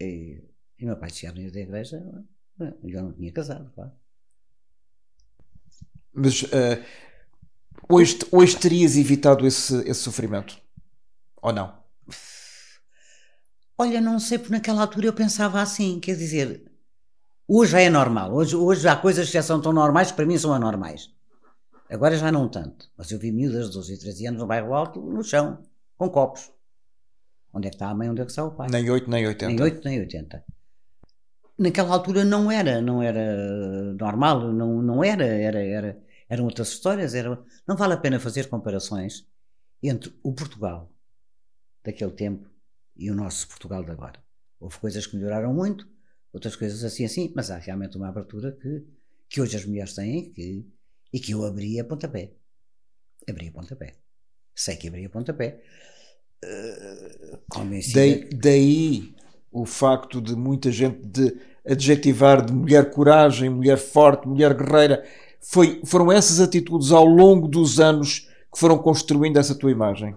e, 0.00 0.42
e 0.78 0.84
meu 0.84 0.96
pai 0.96 1.10
chegava 1.10 1.38
da 1.38 1.60
igreja 1.60 2.02
eu 2.82 2.90
já 2.90 3.02
não 3.02 3.12
tinha 3.12 3.32
casado, 3.32 3.70
claro. 3.74 3.92
Mas 6.12 6.42
uh, 6.42 6.84
hoje, 7.88 8.18
hoje 8.30 8.58
terias 8.58 8.96
evitado 8.96 9.46
esse, 9.46 9.76
esse 9.88 10.00
sofrimento? 10.00 10.60
Ou 11.40 11.52
não? 11.52 11.81
Olha, 13.78 14.00
não 14.00 14.18
sei, 14.18 14.38
porque 14.38 14.52
naquela 14.52 14.82
altura 14.82 15.06
eu 15.06 15.12
pensava 15.12 15.60
assim, 15.60 15.98
quer 15.98 16.16
dizer, 16.16 16.64
hoje 17.48 17.72
já 17.72 17.80
é 17.80 17.90
normal, 17.90 18.32
hoje, 18.32 18.54
hoje 18.54 18.86
há 18.86 18.94
coisas 18.96 19.26
que 19.26 19.32
já 19.32 19.42
são 19.42 19.60
tão 19.60 19.72
normais 19.72 20.10
que 20.10 20.16
para 20.16 20.26
mim 20.26 20.38
são 20.38 20.52
anormais. 20.52 21.10
Agora 21.90 22.16
já 22.16 22.30
não 22.32 22.48
tanto, 22.48 22.90
mas 22.96 23.10
eu 23.10 23.18
vi 23.18 23.32
miúdas 23.32 23.68
de 23.68 23.74
12 23.74 23.94
e 23.94 23.98
13 23.98 24.26
anos 24.28 24.40
no 24.40 24.46
bairro 24.46 24.72
alto, 24.74 25.00
no 25.00 25.22
chão, 25.22 25.62
com 25.96 26.08
copos. 26.08 26.50
Onde 27.52 27.66
é 27.66 27.70
que 27.70 27.76
está 27.76 27.88
a 27.88 27.94
mãe, 27.94 28.08
onde 28.08 28.22
é 28.22 28.24
que 28.24 28.30
está 28.30 28.44
o 28.44 28.52
pai? 28.52 28.68
Nem 28.70 28.88
8, 28.88 29.10
nem 29.10 29.26
80. 29.26 29.46
Nem 29.46 29.62
8, 29.62 29.84
nem 29.84 30.00
80 30.00 30.44
naquela 31.58 31.94
altura 31.94 32.24
não 32.24 32.50
era, 32.50 32.80
não 32.80 33.02
era 33.02 33.94
normal, 33.94 34.52
não, 34.52 34.82
não 34.82 35.04
era, 35.04 35.24
era, 35.24 35.62
era, 35.62 35.98
eram 36.28 36.44
outras 36.44 36.68
histórias, 36.68 37.14
era, 37.14 37.40
não 37.66 37.76
vale 37.76 37.94
a 37.94 37.96
pena 37.96 38.18
fazer 38.18 38.48
comparações 38.48 39.26
entre 39.82 40.12
o 40.22 40.32
Portugal 40.32 40.91
daquele 41.84 42.12
tempo 42.12 42.48
e 42.96 43.10
o 43.10 43.14
nosso 43.14 43.48
Portugal 43.48 43.82
de 43.84 43.90
agora. 43.90 44.22
Houve 44.60 44.78
coisas 44.78 45.06
que 45.06 45.16
melhoraram 45.16 45.52
muito, 45.52 45.86
outras 46.32 46.56
coisas 46.56 46.84
assim 46.84 47.04
assim, 47.04 47.32
mas 47.34 47.50
há 47.50 47.58
realmente 47.58 47.96
uma 47.96 48.08
abertura 48.08 48.52
que, 48.52 48.84
que 49.28 49.40
hoje 49.40 49.56
as 49.56 49.64
mulheres 49.64 49.94
têm 49.94 50.32
que, 50.32 50.66
e 51.12 51.20
que 51.20 51.32
eu 51.32 51.44
abri 51.44 51.80
a 51.80 51.84
pontapé. 51.84 52.32
Abri 53.28 53.48
a 53.48 53.52
pontapé. 53.52 53.94
Sei 54.54 54.76
que 54.76 54.88
abri 54.88 55.04
a 55.04 55.10
pontapé. 55.10 55.62
Uh, 56.44 57.38
daí, 57.92 58.28
daí 58.30 59.14
o 59.50 59.64
facto 59.64 60.20
de 60.20 60.34
muita 60.34 60.72
gente 60.72 61.06
de 61.06 61.38
adjetivar 61.64 62.44
de 62.44 62.52
mulher 62.52 62.90
coragem, 62.90 63.50
mulher 63.50 63.78
forte, 63.78 64.26
mulher 64.26 64.54
guerreira, 64.54 65.04
foi, 65.40 65.82
foram 65.84 66.10
essas 66.10 66.40
atitudes 66.40 66.90
ao 66.90 67.04
longo 67.04 67.46
dos 67.46 67.78
anos 67.78 68.30
que 68.52 68.58
foram 68.58 68.78
construindo 68.78 69.38
essa 69.38 69.54
tua 69.54 69.70
imagem? 69.70 70.16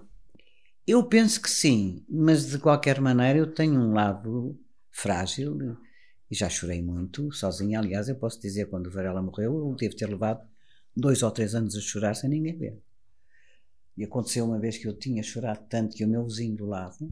Eu 0.87 1.03
penso 1.03 1.41
que 1.41 1.49
sim, 1.49 2.05
mas 2.07 2.47
de 2.47 2.59
qualquer 2.59 3.01
maneira 3.01 3.39
eu 3.39 3.51
tenho 3.51 3.81
um 3.81 3.91
lado 3.91 4.55
frágil 4.91 5.75
E 6.29 6.35
já 6.35 6.47
chorei 6.47 6.79
muito, 6.79 7.31
sozinha. 7.31 7.79
Aliás, 7.79 8.07
eu 8.07 8.15
posso 8.15 8.39
dizer, 8.39 8.69
quando 8.69 8.87
o 8.87 8.91
Varela 8.91 9.21
morreu, 9.21 9.57
eu 9.57 9.75
devo 9.75 9.95
ter 9.95 10.07
levado 10.07 10.47
dois 10.95 11.23
ou 11.23 11.31
três 11.31 11.55
anos 11.55 11.75
a 11.75 11.81
chorar 11.81 12.13
sem 12.15 12.29
ninguém 12.29 12.55
ver. 12.55 12.79
E 13.97 14.03
aconteceu 14.03 14.45
uma 14.45 14.59
vez 14.59 14.77
que 14.77 14.87
eu 14.87 14.93
tinha 14.93 15.23
chorado 15.23 15.65
tanto 15.67 15.95
que 15.95 16.05
o 16.05 16.07
meu 16.07 16.23
vizinho 16.23 16.55
do 16.55 16.67
lado 16.67 17.11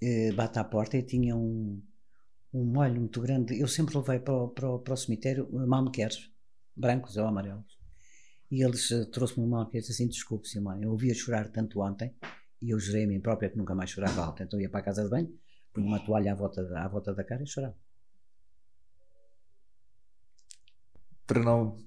eh, 0.00 0.32
bate 0.32 0.58
à 0.58 0.64
porta 0.64 0.96
e 0.96 1.02
tinha 1.02 1.36
um, 1.36 1.82
um 2.54 2.64
molho 2.64 3.00
muito 3.00 3.20
grande. 3.20 3.60
Eu 3.60 3.68
sempre 3.68 3.98
levei 3.98 4.18
para 4.18 4.34
o, 4.34 4.48
para 4.48 4.70
o, 4.70 4.78
para 4.78 4.94
o 4.94 4.96
cemitério 4.96 5.46
malmequeres, 5.52 6.30
brancos 6.74 7.18
ou 7.18 7.26
amarelos. 7.26 7.76
E 8.50 8.64
eles 8.64 8.90
uh, 8.92 9.04
trouxe-me 9.10 9.44
um 9.44 9.48
malmequeres 9.50 9.90
assim: 9.90 10.08
desculpe, 10.08 10.48
Simone, 10.48 10.84
eu 10.84 10.90
ouvia 10.92 11.12
chorar 11.12 11.48
tanto 11.48 11.80
ontem 11.80 12.14
e 12.60 12.70
eu 12.70 12.78
jurei 12.78 13.04
a 13.04 13.06
mim 13.06 13.20
própria 13.20 13.48
que 13.48 13.56
nunca 13.56 13.74
mais 13.74 13.90
chorava 13.90 14.24
alto. 14.24 14.42
Então 14.42 14.60
ia 14.60 14.68
para 14.68 14.80
a 14.80 14.82
casa 14.82 15.04
de 15.04 15.10
banho, 15.10 15.32
punha 15.72 15.86
uma 15.86 16.00
toalha 16.00 16.32
à 16.32 16.34
volta, 16.34 16.64
da, 16.64 16.84
à 16.84 16.88
volta 16.88 17.14
da 17.14 17.24
cara 17.24 17.42
e 17.42 17.46
chorava. 17.46 17.76
Para 21.26 21.42
não, 21.42 21.78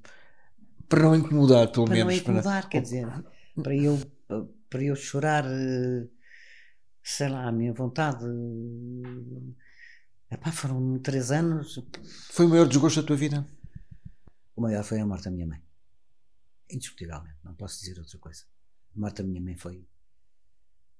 para 0.87 1.01
não 1.01 1.15
incomodar, 1.15 1.71
pelo 1.71 1.85
para 1.85 1.95
menos. 1.95 2.13
Não 2.13 2.21
incomodar, 2.21 2.61
para... 2.61 2.69
quer 2.69 2.81
dizer, 2.81 3.07
para 3.61 3.75
eu, 3.75 3.99
para 4.69 4.83
eu 4.83 4.95
chorar, 4.95 5.45
sei 7.03 7.29
lá, 7.29 7.47
a 7.47 7.51
minha 7.51 7.73
vontade. 7.73 8.25
Epá, 10.29 10.51
foram 10.51 10.99
três 10.99 11.31
anos. 11.31 11.83
Foi 12.29 12.45
o 12.45 12.49
maior 12.49 12.67
desgosto 12.67 13.01
da 13.01 13.07
tua 13.07 13.17
vida? 13.17 13.45
O 14.55 14.61
maior 14.61 14.83
foi 14.83 14.99
a 14.99 15.05
morte 15.05 15.25
da 15.25 15.31
minha 15.31 15.47
mãe. 15.47 15.61
Indiscutivelmente, 16.69 17.37
não 17.43 17.53
posso 17.55 17.79
dizer 17.79 17.99
outra 17.99 18.17
coisa. 18.19 18.45
A 18.95 18.99
morte 18.99 19.21
da 19.21 19.27
minha 19.27 19.41
mãe 19.41 19.55
foi 19.55 19.85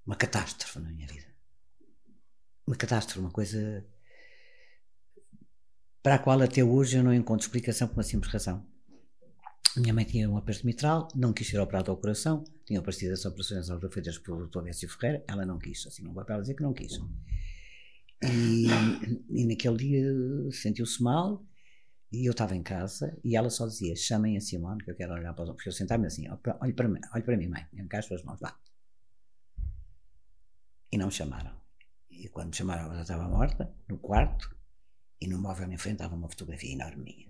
uma 0.05 0.15
catástrofe 0.15 0.79
na 0.79 0.91
minha 0.91 1.07
vida. 1.07 1.27
Uma 2.65 2.75
catástrofe, 2.75 3.19
uma 3.19 3.31
coisa 3.31 3.85
para 6.01 6.15
a 6.15 6.19
qual 6.19 6.41
até 6.41 6.63
hoje 6.63 6.97
eu 6.97 7.03
não 7.03 7.13
encontro 7.13 7.45
explicação 7.45 7.87
por 7.87 7.97
uma 7.97 8.03
simples 8.03 8.31
razão. 8.31 8.65
Minha 9.77 9.93
mãe 9.93 10.03
tinha 10.03 10.29
um 10.29 10.35
aperto 10.35 10.65
mitral, 10.65 11.07
não 11.15 11.31
quis 11.31 11.47
ser 11.47 11.59
operada 11.59 11.91
ao 11.91 11.97
coração, 11.97 12.43
tinha 12.65 12.79
aparecido 12.79 13.13
as 13.13 13.23
operações 13.23 13.67
feitas 13.93 14.17
pelo 14.17 14.47
Dr. 14.47 14.63
Décio 14.63 14.89
Ferreira, 14.89 15.23
ela 15.27 15.45
não 15.45 15.57
quis, 15.57 15.85
assim 15.87 16.03
não 16.03 16.13
vai 16.13 16.25
para 16.25 16.41
dizer 16.41 16.55
que 16.55 16.63
não 16.63 16.73
quis. 16.73 16.99
E, 18.23 18.67
e 19.29 19.45
naquele 19.45 19.77
dia 19.77 20.51
sentiu-se 20.51 21.01
mal 21.01 21.45
e 22.11 22.27
eu 22.27 22.31
estava 22.31 22.55
em 22.55 22.61
casa 22.61 23.17
e 23.23 23.35
ela 23.35 23.49
só 23.49 23.65
dizia: 23.65 23.95
chamem 23.95 24.35
a 24.35 24.41
Simone 24.41 24.83
que 24.83 24.91
eu 24.91 24.95
quero 24.95 25.13
olhar 25.13 25.33
para 25.33 25.43
os 25.43 25.49
Porque 25.51 25.69
eu 25.69 25.73
sentava-me 25.73 26.07
assim: 26.07 26.27
olhe 26.29 26.73
para, 26.73 26.87
mim, 26.89 26.99
olhe 27.13 27.23
para 27.23 27.37
mim, 27.37 27.47
mãe, 27.47 27.65
me 27.71 27.87
as 27.93 28.05
suas 28.05 28.23
mãos, 28.23 28.39
vá. 28.39 28.55
E 30.91 30.97
não 30.97 31.07
me 31.07 31.11
chamaram. 31.11 31.51
E 32.09 32.27
quando 32.29 32.49
me 32.49 32.55
chamaram, 32.55 32.85
ela 32.85 32.95
já 32.95 33.01
estava 33.01 33.27
morta, 33.27 33.73
no 33.87 33.97
quarto, 33.97 34.55
e 35.19 35.27
no 35.27 35.39
móvel 35.39 35.71
em 35.71 35.77
frente 35.77 35.95
estava 35.95 36.15
uma 36.15 36.29
fotografia 36.29 36.73
enorme 36.73 37.03
minha. 37.03 37.27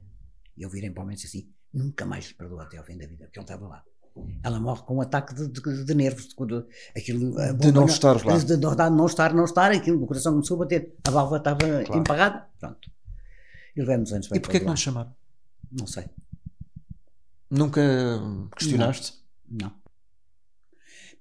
E 0.58 0.64
eu 0.64 0.70
virei 0.70 0.90
para 0.90 1.02
o 1.02 1.06
momento 1.06 1.26
assim: 1.26 1.50
nunca 1.74 2.06
mais 2.06 2.26
lhe 2.26 2.36
até 2.60 2.78
ao 2.78 2.84
fim 2.84 2.98
da 2.98 3.06
vida, 3.06 3.26
porque 3.26 3.40
ele 3.40 3.44
estava 3.44 3.68
lá. 3.68 3.84
Ela 4.44 4.60
morre 4.60 4.82
com 4.84 4.98
um 4.98 5.02
ataque 5.02 5.34
de, 5.34 5.48
de, 5.48 5.86
de 5.86 5.96
nervos, 5.96 6.28
de, 6.28 6.36
de, 6.36 6.66
aquilo, 6.96 7.34
de 7.58 7.72
não 7.72 7.86
estar 7.86 8.26
lá. 8.26 8.38
De, 8.38 8.58
não 8.58 9.06
estar, 9.06 9.34
não 9.34 9.46
estar, 9.46 9.72
aquilo, 9.72 10.04
o 10.04 10.08
coração 10.08 10.34
começou 10.34 10.58
a 10.58 10.60
bater, 10.60 10.98
a 11.08 11.12
válvula 11.12 11.38
estava 11.38 11.60
claro. 11.60 11.98
empagada, 11.98 12.50
pronto. 12.60 12.92
E 13.74 13.80
levamos 13.80 14.12
anos 14.12 14.28
E 14.28 14.40
porquê 14.40 14.60
que 14.60 14.66
não 14.66 14.76
chamaram? 14.76 15.16
Não 15.72 15.88
sei. 15.88 16.10
Nunca 17.50 17.82
questionaste? 18.58 19.14
Não. 19.50 19.70
não. 19.70 19.81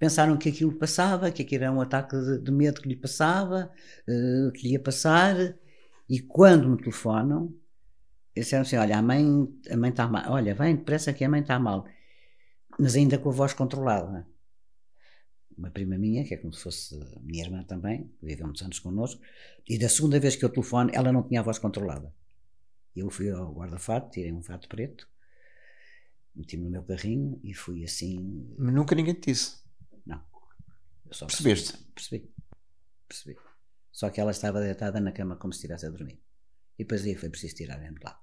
Pensaram 0.01 0.39
que 0.39 0.49
aquilo 0.49 0.73
passava, 0.73 1.31
que 1.31 1.43
aquilo 1.43 1.65
era 1.65 1.73
um 1.73 1.81
ataque 1.83 2.17
de, 2.43 2.51
medo 2.51 2.81
que 2.81 2.89
lhe 2.89 2.97
passava, 2.97 3.71
uh, 4.09 4.51
que 4.53 4.63
lhe 4.67 4.73
ia 4.73 4.81
passar, 4.81 5.37
e 6.09 6.21
quando 6.21 6.71
me 6.71 6.79
telefonam, 6.79 7.55
disseram 8.35 8.63
assim: 8.63 8.77
Olha, 8.77 8.97
a 8.97 9.03
mãe 9.03 9.23
a 9.71 9.77
mãe 9.77 9.91
está 9.91 10.09
mal, 10.09 10.33
olha, 10.33 10.55
vem 10.55 10.77
depressa 10.77 11.13
que 11.13 11.23
a 11.23 11.29
mãe 11.29 11.43
está 11.43 11.59
mal, 11.59 11.87
mas 12.79 12.97
ainda 12.97 13.19
com 13.19 13.29
a 13.29 13.33
voz 13.33 13.53
controlada. 13.53 14.27
Uma 15.55 15.71
prima 15.71 15.99
minha, 15.99 16.25
que 16.25 16.33
é 16.33 16.39
como 16.39 16.55
se 16.55 16.63
fosse 16.63 16.99
minha 17.21 17.45
irmã 17.45 17.63
também, 17.63 18.11
viveu 18.23 18.47
muitos 18.47 18.63
anos 18.63 18.79
connosco, 18.79 19.21
e 19.69 19.79
da 19.79 19.91
segunda 19.91 20.19
vez 20.19 20.35
que 20.35 20.47
eu 20.47 20.49
telefono, 20.49 20.91
ela 20.95 21.13
não 21.13 21.23
tinha 21.23 21.41
a 21.41 21.45
voz 21.45 21.59
controlada. 21.59 22.11
Eu 22.97 23.11
fui 23.11 23.31
ao 23.31 23.53
guarda-fato, 23.53 24.11
tirei 24.11 24.33
um 24.33 24.43
fato 24.43 24.67
preto, 24.67 25.07
meti-me 26.35 26.65
no 26.65 26.71
meu 26.71 26.83
carrinho 26.85 27.39
e 27.45 27.53
fui 27.53 27.85
assim. 27.85 28.49
Mas 28.57 28.73
nunca 28.73 28.95
ninguém 28.95 29.13
te 29.13 29.31
disse. 29.31 29.61
Percebeste? 31.11 31.77
Percebi. 31.95 32.33
Percebi. 33.09 33.37
Só 33.91 34.09
que 34.11 34.21
ela 34.21 34.31
estava 34.31 34.61
deitada 34.61 35.01
na 35.01 35.13
cama 35.13 35.37
como 35.37 35.53
se 35.53 35.59
estivesse 35.59 35.87
a 35.87 35.91
dormir. 35.91 36.23
E 36.79 36.85
depois 36.85 37.05
aí 37.05 37.15
foi 37.15 37.29
preciso 37.29 37.57
tirar 37.57 37.79
de 37.79 38.01
lá. 38.03 38.21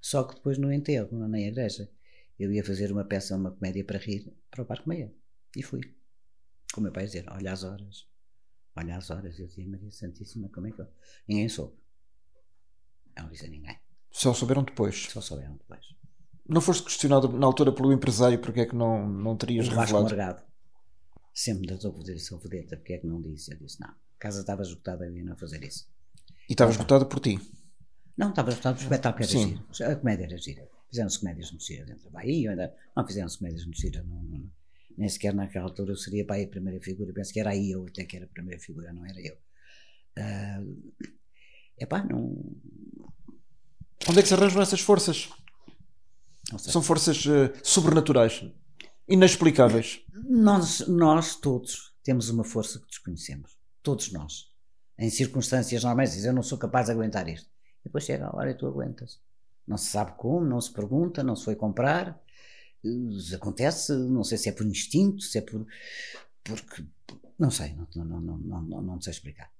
Só 0.00 0.24
que 0.24 0.36
depois 0.36 0.58
no 0.58 0.72
enterro, 0.72 1.16
na 1.28 1.40
igreja, 1.40 1.90
eu 2.38 2.52
ia 2.52 2.64
fazer 2.64 2.90
uma 2.90 3.04
peça, 3.04 3.36
uma 3.36 3.52
comédia 3.52 3.84
para 3.84 3.98
rir 3.98 4.32
para 4.50 4.62
o 4.62 4.66
Parque 4.66 4.88
Meia. 4.88 5.12
E 5.56 5.62
fui. 5.62 5.80
Com 6.72 6.80
o 6.80 6.84
meu 6.84 6.92
pai 6.92 7.04
a 7.04 7.06
dizer: 7.06 7.26
Olha 7.30 7.52
as 7.52 7.62
horas. 7.62 8.08
Olha 8.74 8.96
as 8.96 9.10
horas. 9.10 9.38
Eu 9.38 9.46
dizia: 9.46 9.68
Maria 9.68 9.90
Santíssima, 9.90 10.48
como 10.48 10.68
é 10.68 10.72
que 10.72 10.80
eu. 10.80 10.88
Ninguém 11.28 11.48
soube. 11.48 11.76
Não 13.16 13.28
disse 13.28 13.44
a 13.44 13.48
ninguém. 13.48 13.78
Só 14.10 14.32
souberam 14.32 14.64
depois. 14.64 15.08
Só 15.10 15.20
souberam 15.20 15.56
depois. 15.56 15.84
Não 16.48 16.60
foste 16.60 16.84
questionado 16.84 17.28
na 17.28 17.46
altura 17.46 17.72
pelo 17.72 17.92
empresário 17.92 18.38
porque 18.40 18.60
é 18.60 18.66
que 18.66 18.74
não, 18.74 19.06
não 19.08 19.36
terias 19.36 19.66
o 19.66 19.70
revelado? 19.70 19.92
Vasco 19.92 20.16
Margado. 20.16 20.51
Sempre 21.34 21.66
das 21.66 21.84
obediências 21.84 22.42
vedeta, 22.42 22.76
porque 22.76 22.94
é 22.94 22.98
que 22.98 23.06
não 23.06 23.20
disse? 23.20 23.52
Eu 23.52 23.58
disse, 23.58 23.80
não, 23.80 23.88
a 23.88 23.96
casa 24.18 24.40
estava 24.40 24.62
esgotada, 24.62 25.06
eu 25.06 25.16
ia 25.16 25.24
não 25.24 25.36
fazer 25.36 25.62
isso. 25.62 25.88
E 26.48 26.52
estava 26.52 26.70
esgotada 26.70 27.06
por 27.06 27.20
ti? 27.20 27.40
Não, 28.16 28.30
estava 28.30 28.50
esgotado 28.50 28.76
por 28.76 28.82
espetáculo, 28.82 29.24
era 29.24 29.32
Sim. 29.32 29.62
giro. 29.72 29.90
A 29.92 29.96
comédia 29.96 30.24
era 30.24 30.38
gira. 30.38 30.68
Fizeram-se 30.90 31.18
comédias 31.20 31.52
no 31.52 31.58
gira 31.60 31.86
dentro 31.86 32.04
da 32.04 32.10
Bahia, 32.10 32.50
ainda 32.50 32.74
não 32.94 33.06
fizeram-se 33.06 33.38
comédias 33.38 33.66
no 33.66 33.72
gira, 33.72 34.02
não, 34.02 34.22
não, 34.22 34.50
nem 34.98 35.08
sequer 35.08 35.32
naquela 35.34 35.64
altura 35.64 35.92
eu 35.92 35.96
seria 35.96 36.24
para 36.26 36.42
a 36.42 36.46
primeira 36.46 36.78
figura, 36.80 37.12
penso 37.14 37.32
que 37.32 37.40
era 37.40 37.50
aí 37.50 37.70
eu 37.70 37.86
até 37.86 38.04
que 38.04 38.16
era 38.16 38.26
a 38.26 38.28
primeira 38.28 38.60
figura, 38.60 38.92
não 38.92 39.06
era 39.06 39.18
eu. 39.20 39.34
Uh, 40.18 41.02
epá, 41.78 42.04
não, 42.04 42.36
Onde 44.08 44.18
é 44.18 44.22
que 44.22 44.28
se 44.28 44.34
arranjam 44.34 44.60
essas 44.60 44.80
forças? 44.80 45.28
São 46.58 46.82
forças 46.82 47.24
uh, 47.24 47.52
sobrenaturais, 47.62 48.44
inexplicáveis. 49.08 50.00
Nós, 50.28 50.86
nós 50.88 51.36
todos 51.36 51.94
temos 52.02 52.28
uma 52.28 52.44
força 52.44 52.78
que 52.80 52.86
desconhecemos. 52.86 53.56
Todos 53.82 54.12
nós. 54.12 54.50
Em 54.98 55.10
circunstâncias 55.10 55.84
normais, 55.84 56.12
dizem, 56.12 56.28
eu 56.28 56.34
não 56.34 56.42
sou 56.42 56.58
capaz 56.58 56.86
de 56.86 56.92
aguentar 56.92 57.28
isto. 57.28 57.48
E 57.80 57.84
depois 57.84 58.04
chega 58.04 58.26
a 58.26 58.36
hora 58.36 58.50
e 58.50 58.54
tu 58.54 58.66
aguentas. 58.66 59.20
Não 59.66 59.76
se 59.76 59.90
sabe 59.90 60.12
como, 60.16 60.44
não 60.44 60.60
se 60.60 60.72
pergunta, 60.72 61.22
não 61.22 61.36
se 61.36 61.44
foi 61.44 61.56
comprar. 61.56 62.20
Acontece, 63.34 63.92
não 63.92 64.24
sei 64.24 64.38
se 64.38 64.48
é 64.48 64.52
por 64.52 64.66
instinto, 64.66 65.22
se 65.22 65.38
é 65.38 65.40
por. 65.40 65.66
Porque. 66.42 66.84
Não 67.38 67.50
sei, 67.50 67.74
não, 67.74 67.86
não, 68.04 68.20
não, 68.20 68.38
não, 68.38 68.62
não, 68.62 68.82
não 68.82 69.00
sei 69.00 69.12
explicar. 69.12 69.50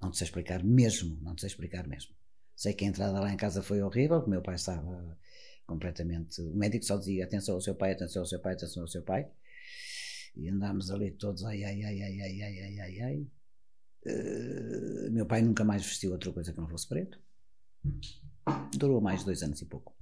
Não 0.00 0.10
te 0.10 0.18
sei 0.18 0.26
explicar 0.26 0.64
mesmo, 0.64 1.18
não 1.22 1.34
te 1.34 1.42
sei 1.42 1.48
explicar 1.48 1.86
mesmo. 1.86 2.14
Sei 2.56 2.74
que 2.74 2.84
a 2.84 2.88
entrada 2.88 3.20
lá 3.20 3.32
em 3.32 3.36
casa 3.36 3.62
foi 3.62 3.82
horrível, 3.82 4.18
porque 4.18 4.30
meu 4.30 4.42
pai 4.42 4.56
estava 4.56 5.16
completamente. 5.66 6.40
O 6.42 6.54
médico 6.54 6.84
só 6.84 6.96
dizia 6.96 7.24
atenção 7.24 7.54
ao 7.54 7.60
seu 7.60 7.74
pai, 7.74 7.92
atenção 7.92 8.22
ao 8.22 8.26
seu 8.26 8.40
pai, 8.40 8.54
atenção 8.54 8.82
ao 8.82 8.88
seu 8.88 9.02
pai. 9.02 9.28
E 10.36 10.48
andámos 10.48 10.90
ali 10.90 11.10
todos 11.12 11.44
ai, 11.44 11.62
ai, 11.64 11.82
ai, 11.82 12.02
ai, 12.02 12.20
ai, 12.20 12.42
ai, 12.42 12.58
ai, 12.60 12.80
ai, 12.80 13.00
ai. 13.00 13.26
Uh, 14.04 15.12
meu 15.12 15.26
pai 15.26 15.42
nunca 15.42 15.64
mais 15.64 15.84
vestiu 15.84 16.12
outra 16.12 16.32
coisa 16.32 16.52
que 16.52 16.58
não 16.58 16.68
fosse 16.68 16.88
preto. 16.88 17.18
Durou 18.76 19.00
mais 19.00 19.24
dois 19.24 19.42
anos 19.42 19.60
e 19.60 19.66
pouco. 19.66 19.94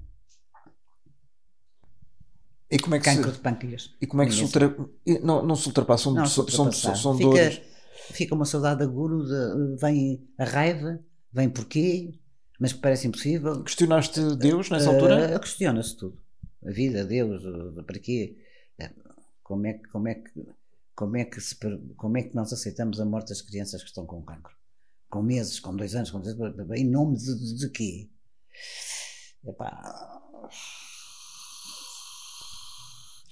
E 2.70 2.78
como 2.78 2.94
é 2.94 2.98
que 2.98 3.04
Cancro 3.04 3.30
se, 3.30 3.36
de 3.36 3.42
pâncreas. 3.42 3.96
E 4.00 4.06
como 4.06 4.22
é 4.22 4.26
que 4.26 4.32
se 4.32 4.42
ultra, 4.42 4.74
não, 5.22 5.44
não 5.44 5.56
se 5.56 5.66
ultrapassa? 5.66 6.04
São, 6.04 6.14
não, 6.14 6.24
são, 6.24 6.48
são, 6.48 6.72
são 6.72 7.16
fica, 7.16 7.28
dores. 7.28 7.62
Fica 8.12 8.34
uma 8.34 8.44
saudade 8.44 8.82
aguda, 8.84 9.76
vem 9.76 10.24
a 10.38 10.44
raiva, 10.44 11.04
vem 11.32 11.50
porquê, 11.50 12.12
mas 12.60 12.74
que 12.74 12.80
parece 12.80 13.08
impossível. 13.08 13.64
Questionaste 13.64 14.36
Deus 14.36 14.68
nessa 14.68 14.90
altura? 14.90 15.34
Uh, 15.34 15.40
Questiona-se 15.40 15.96
tudo. 15.96 16.20
A 16.62 16.70
vida, 16.70 17.06
Deus, 17.06 17.42
para 17.86 17.98
quê? 17.98 18.36
Como 19.42 19.66
é, 19.66 19.72
como, 19.90 20.08
é 20.08 20.14
que, 20.14 20.30
como, 20.94 21.16
é 21.16 21.24
que 21.24 21.40
se, 21.40 21.56
como 21.96 22.18
é 22.18 22.22
que 22.22 22.36
nós 22.36 22.52
aceitamos 22.52 23.00
a 23.00 23.04
morte 23.06 23.30
das 23.30 23.40
crianças 23.40 23.82
que 23.82 23.88
estão 23.88 24.04
com 24.04 24.22
cancro? 24.22 24.54
Com 25.08 25.22
meses, 25.22 25.58
com 25.58 25.74
dois 25.74 25.94
anos, 25.94 26.10
com 26.10 26.20
dois 26.20 26.38
anos, 26.38 26.70
em 26.76 26.88
nome 26.88 27.16
de, 27.16 27.34
de, 27.34 27.58
de 27.58 27.70
quê? 27.70 28.10
Epá. 29.44 30.20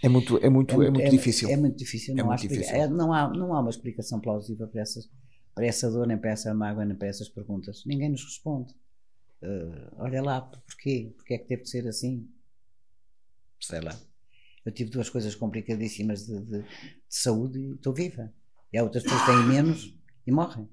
É 0.02 0.08
muito, 0.08 0.38
é 0.38 0.48
muito, 0.48 0.82
é, 0.82 0.86
é 0.86 0.90
muito 0.90 1.06
é, 1.06 1.10
difícil. 1.10 1.50
É 1.50 1.56
muito 1.56 1.76
difícil. 1.76 2.14
Não, 2.14 2.22
é 2.22 2.24
há, 2.24 2.28
muito 2.28 2.40
explica, 2.46 2.64
difícil. 2.64 2.96
não, 2.96 3.12
há, 3.12 3.28
não 3.28 3.54
há 3.54 3.60
uma 3.60 3.70
explicação 3.70 4.20
plausível 4.20 4.66
para, 4.66 4.80
essas, 4.80 5.08
para 5.54 5.66
essa 5.66 5.90
dor, 5.90 6.06
nem 6.06 6.16
para 6.16 6.30
essa 6.30 6.54
mágoa, 6.54 6.84
nem 6.84 6.96
para 6.96 7.08
essas 7.08 7.28
perguntas. 7.28 7.84
Ninguém 7.84 8.08
nos 8.08 8.24
responde. 8.24 8.74
Uh, 9.42 9.94
olha 9.98 10.22
lá, 10.22 10.40
porquê? 10.40 11.12
Porquê 11.16 11.34
é 11.34 11.38
que 11.38 11.46
teve 11.46 11.62
de 11.62 11.70
ser 11.70 11.86
assim? 11.86 12.28
Sei 13.60 13.80
lá. 13.80 13.98
Eu 14.64 14.72
tive 14.72 14.90
duas 14.90 15.08
coisas 15.08 15.34
complicadíssimas 15.34 16.26
de, 16.26 16.40
de, 16.40 16.62
de 16.62 16.66
saúde 17.08 17.58
e 17.58 17.72
estou 17.74 17.92
viva. 17.92 18.32
E 18.72 18.78
há 18.78 18.82
outras 18.82 19.02
pessoas 19.02 19.20
que 19.22 19.26
têm 19.26 19.46
menos 19.46 19.94
e 20.26 20.32
morrem. 20.32 20.68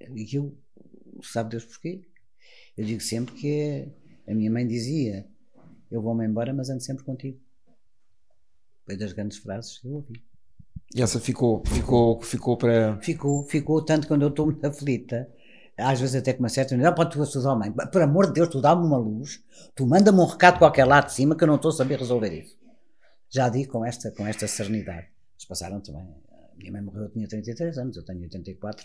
E 0.00 0.36
eu, 0.36 0.56
sabe 1.22 1.50
Deus 1.50 1.64
porquê? 1.64 2.06
Eu 2.76 2.84
digo 2.84 3.00
sempre 3.00 3.34
que 3.34 3.88
a 4.26 4.34
minha 4.34 4.50
mãe 4.50 4.66
dizia: 4.66 5.26
Eu 5.90 6.02
vou-me 6.02 6.26
embora, 6.26 6.52
mas 6.52 6.68
ando 6.70 6.82
sempre 6.82 7.04
contigo. 7.04 7.40
Foi 8.84 8.96
das 8.96 9.12
grandes 9.12 9.38
frases 9.38 9.78
que 9.78 9.86
eu 9.86 9.94
ouvi. 9.94 10.24
E 10.94 11.00
essa 11.00 11.18
ficou, 11.18 11.62
ficou, 11.66 12.20
ficou 12.20 12.56
para. 12.56 12.98
Ficou, 13.00 13.44
ficou 13.46 13.82
tanto 13.84 14.06
quando 14.06 14.22
eu 14.22 14.28
estou 14.28 14.46
muito 14.46 14.64
aflita. 14.66 15.30
Às 15.78 16.00
vezes 16.00 16.16
até 16.16 16.32
com 16.32 16.40
uma 16.42 16.48
certa 16.48 16.74
unidade, 16.74 16.94
pode 16.96 17.10
tu 17.10 17.22
estudar, 17.22 17.54
mãe, 17.56 17.72
por 17.72 18.02
amor 18.02 18.26
de 18.26 18.34
Deus, 18.34 18.48
tu 18.48 18.60
dá-me 18.60 18.84
uma 18.86 18.98
luz, 18.98 19.40
tu 19.74 19.86
manda-me 19.86 20.18
um 20.20 20.26
recado 20.26 20.58
qualquer 20.58 20.84
lá 20.84 21.00
de 21.00 21.12
cima 21.12 21.34
que 21.34 21.42
eu 21.44 21.48
não 21.48 21.56
estou 21.56 21.70
a 21.70 21.74
saber 21.74 21.98
resolver 21.98 22.32
isso. 22.32 22.56
Já 23.30 23.48
digo 23.48 23.72
com 23.72 23.84
esta, 23.84 24.10
com 24.10 24.26
esta 24.26 24.46
serenidade. 24.46 25.06
Mas 25.34 25.44
passaram 25.46 25.80
também. 25.80 26.02
A 26.02 26.56
minha 26.58 26.70
mãe 26.72 26.82
morreu, 26.82 27.04
eu 27.04 27.10
tinha 27.10 27.26
33 27.26 27.78
anos, 27.78 27.96
eu 27.96 28.04
tenho 28.04 28.20
84. 28.20 28.84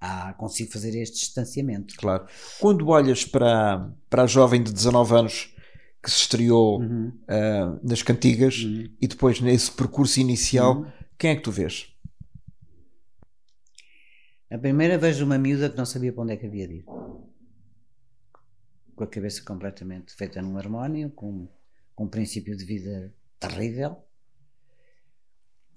Ah, 0.00 0.32
consigo 0.38 0.72
fazer 0.72 0.98
este 0.98 1.18
distanciamento. 1.20 1.94
Claro. 1.98 2.26
Quando 2.58 2.88
olhas 2.88 3.24
para, 3.26 3.90
para 4.08 4.22
a 4.22 4.26
jovem 4.26 4.62
de 4.62 4.72
19 4.72 5.14
anos 5.14 5.54
que 6.02 6.10
se 6.10 6.16
estreou 6.22 6.80
Uhum. 6.80 7.12
uh, 7.28 7.80
nas 7.86 8.02
cantigas 8.02 8.56
e 9.00 9.06
depois 9.06 9.40
nesse 9.40 9.70
percurso 9.70 10.18
inicial, 10.20 10.78
Uhum. 10.78 10.86
quem 11.18 11.30
é 11.30 11.36
que 11.36 11.42
tu 11.42 11.50
vês? 11.52 11.93
A 14.54 14.58
primeira 14.58 14.96
vejo 14.96 15.24
uma 15.24 15.36
miúda 15.36 15.68
que 15.68 15.76
não 15.76 15.84
sabia 15.84 16.12
para 16.12 16.22
onde 16.22 16.34
é 16.34 16.36
que 16.36 16.46
havia 16.46 16.68
de 16.68 16.74
ir. 16.74 16.84
Com 18.94 19.02
a 19.02 19.06
cabeça 19.08 19.42
completamente 19.42 20.14
feita 20.14 20.40
num 20.40 20.56
harmónio, 20.56 21.10
com, 21.10 21.48
com 21.92 22.04
um 22.04 22.08
princípio 22.08 22.56
de 22.56 22.64
vida 22.64 23.12
terrível. 23.40 24.00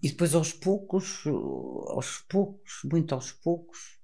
E 0.03 0.09
depois 0.09 0.35
aos 0.35 0.53
poucos, 0.53 1.23
aos 1.25 2.19
poucos, 2.19 2.81
muito 2.83 3.15
aos 3.15 3.31
poucos, 3.31 3.99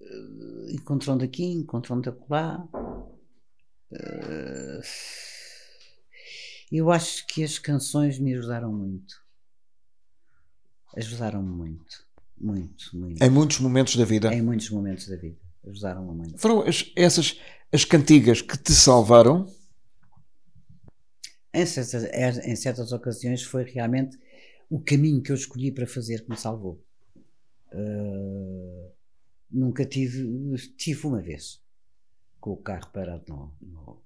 eh, 0.00 0.72
encontrando 0.72 1.22
aqui, 1.22 1.44
encontrando 1.44 2.10
acolá. 2.10 2.68
Eh, 3.92 4.80
Eu 6.72 6.90
acho 6.90 7.24
que 7.28 7.44
as 7.44 7.60
canções 7.60 8.18
me 8.18 8.34
ajudaram 8.34 8.72
muito. 8.72 9.22
Ajudaram-me 10.96 11.48
muito. 11.48 12.11
Muito, 12.42 12.96
muito. 12.96 13.22
Em 13.22 13.30
muitos 13.30 13.60
momentos 13.60 13.94
da 13.96 14.04
vida. 14.04 14.34
Em 14.34 14.42
muitos 14.42 14.68
momentos 14.70 15.06
da 15.08 15.16
vida. 15.16 15.38
Ajudaram-me 15.64 16.12
muito. 16.12 16.38
Foram 16.38 16.62
as- 16.62 16.90
essas 16.96 17.40
as 17.72 17.84
cantigas 17.84 18.42
que 18.42 18.58
te 18.58 18.72
salvaram? 18.72 19.46
Em 21.54 21.64
certas, 21.66 22.04
em 22.44 22.56
certas 22.56 22.92
ocasiões 22.92 23.42
foi 23.44 23.62
realmente 23.64 24.18
o 24.68 24.80
caminho 24.80 25.22
que 25.22 25.30
eu 25.30 25.36
escolhi 25.36 25.70
para 25.70 25.86
fazer 25.86 26.24
que 26.24 26.30
me 26.30 26.36
salvou. 26.36 26.82
Uh, 27.72 28.90
nunca 29.50 29.84
tive, 29.84 30.26
tive 30.76 31.06
uma 31.06 31.20
vez 31.22 31.62
com 32.40 32.50
o 32.52 32.56
carro 32.56 32.90
parado 32.92 33.22
no, 33.28 33.54
no, 33.60 34.02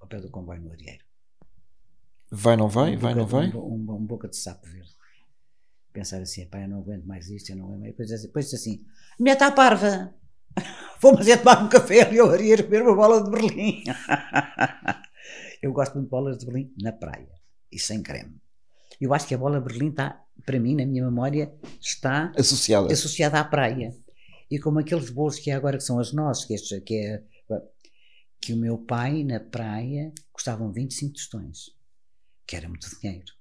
ao 0.00 0.08
pé 0.08 0.20
do 0.20 0.30
comboio 0.30 0.60
no 0.62 0.72
Arieiro. 0.72 1.04
Vai, 2.30 2.56
não 2.56 2.68
vai? 2.68 2.96
Um 2.96 2.98
Vai, 2.98 3.14
boca- 3.14 3.20
não 3.20 3.26
vai? 3.28 3.48
Um, 3.52 3.74
um- 3.74 3.96
um 3.96 4.04
boca 4.06 4.28
de 4.28 4.36
sapo 4.36 4.66
verde. 4.66 4.95
Pensar 5.96 6.20
assim, 6.20 6.46
pá, 6.46 6.60
eu 6.60 6.68
não 6.68 6.80
aguento 6.80 7.06
mais 7.06 7.30
isto, 7.30 7.48
eu 7.50 7.56
não 7.56 7.64
aguento 7.68 7.80
mais. 7.80 7.92
Depois, 7.92 8.12
assim- 8.12 8.26
depois 8.26 8.44
disse 8.44 8.56
assim: 8.56 8.84
a 9.12 9.16
mulher 9.18 9.32
está 9.32 9.50
parva. 9.50 10.14
Vamos 11.00 11.26
é 11.26 11.36
tomar 11.38 11.62
um 11.64 11.68
café 11.70 12.02
ali 12.02 12.18
ao 12.18 12.30
Arieiro 12.30 12.64
comer 12.64 12.82
uma 12.82 12.94
bola 12.94 13.24
de 13.24 13.30
Berlim. 13.30 13.82
eu 15.62 15.72
gosto 15.72 15.94
muito 15.94 16.06
de 16.06 16.10
bolas 16.10 16.38
de 16.38 16.44
Berlim 16.46 16.72
na 16.82 16.92
praia 16.92 17.32
e 17.72 17.78
sem 17.78 18.02
creme. 18.02 18.36
Eu 19.00 19.12
acho 19.14 19.26
que 19.26 19.34
a 19.34 19.38
bola 19.38 19.58
de 19.58 19.66
Berlim 19.66 19.88
está, 19.88 20.22
para 20.44 20.58
mim, 20.60 20.74
na 20.74 20.84
minha 20.86 21.04
memória, 21.04 21.52
está 21.80 22.30
Associada. 22.36 22.92
associada 22.92 23.40
à 23.40 23.44
praia. 23.44 23.94
E 24.50 24.58
como 24.58 24.78
aqueles 24.78 25.08
bolos 25.10 25.38
que 25.38 25.50
há 25.50 25.56
agora 25.56 25.76
que 25.78 25.82
são 25.84 25.98
as 25.98 26.12
nossas, 26.12 26.44
que, 26.44 26.54
estes, 26.54 26.82
que 26.84 26.94
é 26.94 27.22
que 28.40 28.52
o 28.52 28.56
meu 28.56 28.78
pai 28.78 29.24
na 29.24 29.40
praia 29.40 30.12
custavam 30.32 30.70
25 30.72 31.14
tostões, 31.14 31.70
que 32.46 32.54
era 32.54 32.68
muito 32.68 32.86
dinheiro. 33.00 33.32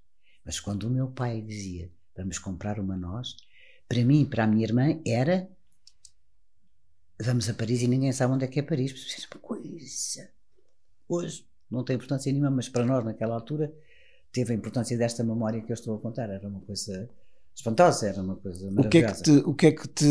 Mas 0.45 0.59
quando 0.59 0.83
o 0.85 0.89
meu 0.89 1.09
pai 1.11 1.41
dizia 1.41 1.91
vamos 2.15 2.39
comprar 2.39 2.79
uma 2.79 2.95
nós, 2.95 3.35
para 3.87 4.03
mim 4.03 4.21
e 4.21 4.25
para 4.25 4.43
a 4.43 4.47
minha 4.47 4.63
irmã 4.63 4.99
era 5.05 5.49
vamos 7.21 7.49
a 7.49 7.53
Paris 7.53 7.81
e 7.81 7.87
ninguém 7.87 8.11
sabe 8.11 8.33
onde 8.33 8.45
é 8.45 8.47
que 8.47 8.59
é 8.59 8.63
Paris. 8.63 8.91
É 9.17 9.35
uma 9.35 9.41
coisa. 9.41 10.29
Hoje 11.07 11.47
não 11.69 11.83
tem 11.83 11.95
importância 11.95 12.31
nenhuma, 12.31 12.51
mas 12.51 12.69
para 12.69 12.85
nós 12.85 13.03
naquela 13.03 13.35
altura 13.35 13.73
teve 14.31 14.53
a 14.53 14.55
importância 14.55 14.97
desta 14.97 15.23
memória 15.23 15.61
que 15.61 15.71
eu 15.71 15.73
estou 15.73 15.95
a 15.95 15.99
contar. 15.99 16.29
Era 16.29 16.47
uma 16.47 16.61
coisa 16.61 17.09
espantosa, 17.55 18.07
era 18.07 18.21
uma 18.21 18.35
coisa 18.35 18.69
O 18.69 18.89
que, 18.89 18.97
é 18.97 19.01
que 19.01 19.07
maravilhosa. 19.07 19.23
te, 19.23 19.49
o 19.49 19.53
que 19.53 19.67
é 19.67 19.71
que 19.71 19.87
te 19.87 20.05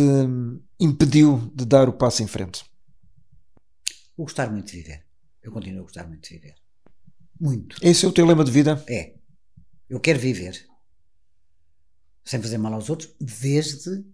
impediu 0.80 1.52
de 1.54 1.64
dar 1.66 1.88
o 1.88 1.92
passo 1.92 2.22
em 2.22 2.26
frente? 2.26 2.64
O 4.16 4.22
gostar 4.22 4.50
muito 4.50 4.66
de 4.70 4.78
viver. 4.78 5.04
Eu 5.42 5.52
continuo 5.52 5.80
a 5.80 5.82
gostar 5.82 6.06
muito 6.06 6.22
de 6.22 6.36
viver. 6.36 6.54
Muito. 7.38 7.76
Esse 7.82 8.06
é 8.06 8.08
o 8.08 8.12
teu 8.12 8.24
lema 8.24 8.44
de 8.44 8.50
vida? 8.50 8.82
É. 8.88 9.14
Eu 9.90 10.00
quero 10.00 10.18
viver. 10.18 10.66
Sem 12.24 12.40
fazer 12.40 12.58
mal 12.58 12.72
aos 12.72 12.88
outros, 12.88 13.10
desde 13.20 14.04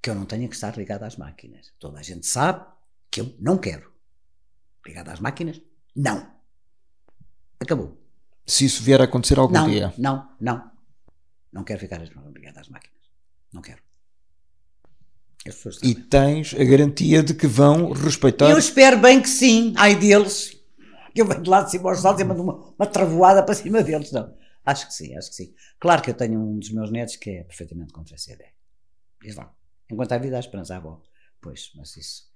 que 0.00 0.08
eu 0.08 0.14
não 0.14 0.24
tenha 0.24 0.48
que 0.48 0.54
estar 0.54 0.76
ligado 0.76 1.02
às 1.02 1.16
máquinas. 1.16 1.72
Toda 1.78 1.98
a 1.98 2.02
gente 2.02 2.26
sabe 2.26 2.64
que 3.10 3.20
eu 3.20 3.34
não 3.38 3.58
quero. 3.58 3.92
Ligado 4.86 5.08
às 5.08 5.20
máquinas? 5.20 5.60
Não. 5.94 6.30
Acabou. 7.58 8.00
Se 8.46 8.64
isso 8.64 8.82
vier 8.82 9.00
a 9.00 9.04
acontecer 9.04 9.38
algum 9.38 9.54
não, 9.54 9.68
dia. 9.68 9.92
não, 9.98 10.28
não. 10.40 10.70
Não 11.52 11.64
quero 11.64 11.80
ficar 11.80 11.98
ligado 11.98 12.58
às 12.58 12.68
máquinas. 12.68 13.00
Não 13.52 13.60
quero. 13.60 13.82
E 15.82 15.94
tens 15.94 16.54
a 16.54 16.64
garantia 16.64 17.22
de 17.22 17.34
que 17.34 17.46
vão 17.46 17.92
respeitar. 17.92 18.50
Eu 18.50 18.58
espero 18.58 18.98
bem 18.98 19.22
que 19.22 19.28
sim. 19.28 19.72
Ai 19.76 19.96
deles. 19.96 20.56
Que 21.14 21.22
eu 21.22 21.26
venho 21.26 21.42
de 21.42 21.48
lá 21.48 21.62
de 21.62 21.70
cima 21.70 21.90
aos 21.90 22.00
saltos 22.00 22.20
e 22.20 22.24
mando 22.24 22.42
uma, 22.42 22.72
uma 22.78 22.86
travoada 22.86 23.42
para 23.42 23.54
cima 23.54 23.82
deles. 23.82 24.12
Não. 24.12 24.32
Acho 24.64 24.86
que 24.86 24.94
sim, 24.94 25.16
acho 25.16 25.30
que 25.30 25.36
sim. 25.36 25.54
Claro 25.78 26.02
que 26.02 26.10
eu 26.10 26.14
tenho 26.14 26.40
um 26.40 26.58
dos 26.58 26.70
meus 26.70 26.90
netos 26.90 27.16
que 27.16 27.30
é 27.30 27.44
perfeitamente 27.44 27.92
contra 27.92 28.14
essa 28.14 28.32
ideia. 28.32 28.52
Diz 29.22 29.36
lá. 29.36 29.54
Enquanto 29.90 30.12
há 30.12 30.18
vida, 30.18 30.36
há 30.36 30.40
esperança. 30.40 30.76
Ah, 30.76 30.80
bom. 30.80 31.02
Pois, 31.40 31.72
mas 31.74 31.96
isso. 31.96 32.30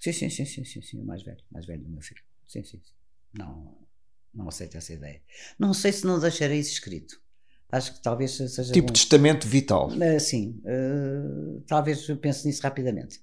Sim, 0.00 0.12
sim, 0.12 0.30
sim, 0.30 0.44
sim, 0.44 0.64
sim, 0.64 0.82
sim. 0.82 1.00
O 1.00 1.04
mais 1.04 1.22
velho. 1.22 1.42
Mais 1.50 1.66
velho 1.66 1.82
do 1.82 1.90
meu 1.90 2.00
filho. 2.00 2.22
Sim, 2.46 2.62
sim, 2.62 2.80
sim. 2.82 2.94
Não, 3.34 3.76
não 4.32 4.48
aceito 4.48 4.76
essa 4.76 4.92
ideia. 4.92 5.22
Não 5.58 5.74
sei 5.74 5.92
se 5.92 6.06
não 6.06 6.18
deixarei 6.18 6.58
isso 6.58 6.72
escrito. 6.72 7.20
Acho 7.70 7.94
que 7.94 8.02
talvez 8.02 8.32
seja. 8.32 8.72
Tipo 8.72 8.92
testamento 8.92 9.46
vital. 9.46 9.88
Uh, 9.90 10.18
sim, 10.18 10.62
uh, 10.64 11.60
talvez 11.66 12.08
eu 12.08 12.16
pense 12.16 12.46
nisso 12.46 12.62
rapidamente. 12.62 13.20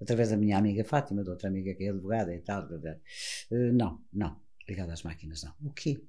Através 0.00 0.30
da 0.30 0.36
minha 0.36 0.56
amiga 0.56 0.84
Fátima, 0.84 1.22
da 1.22 1.32
outra 1.32 1.48
amiga 1.48 1.74
que 1.74 1.84
é 1.84 1.90
advogada 1.90 2.34
e 2.34 2.40
tal. 2.40 2.64
Uh, 2.64 3.72
não, 3.74 4.02
não. 4.12 4.40
Ligado 4.66 4.90
às 4.90 5.02
máquinas, 5.02 5.42
não. 5.42 5.54
O 5.62 5.72
quê? 5.72 6.02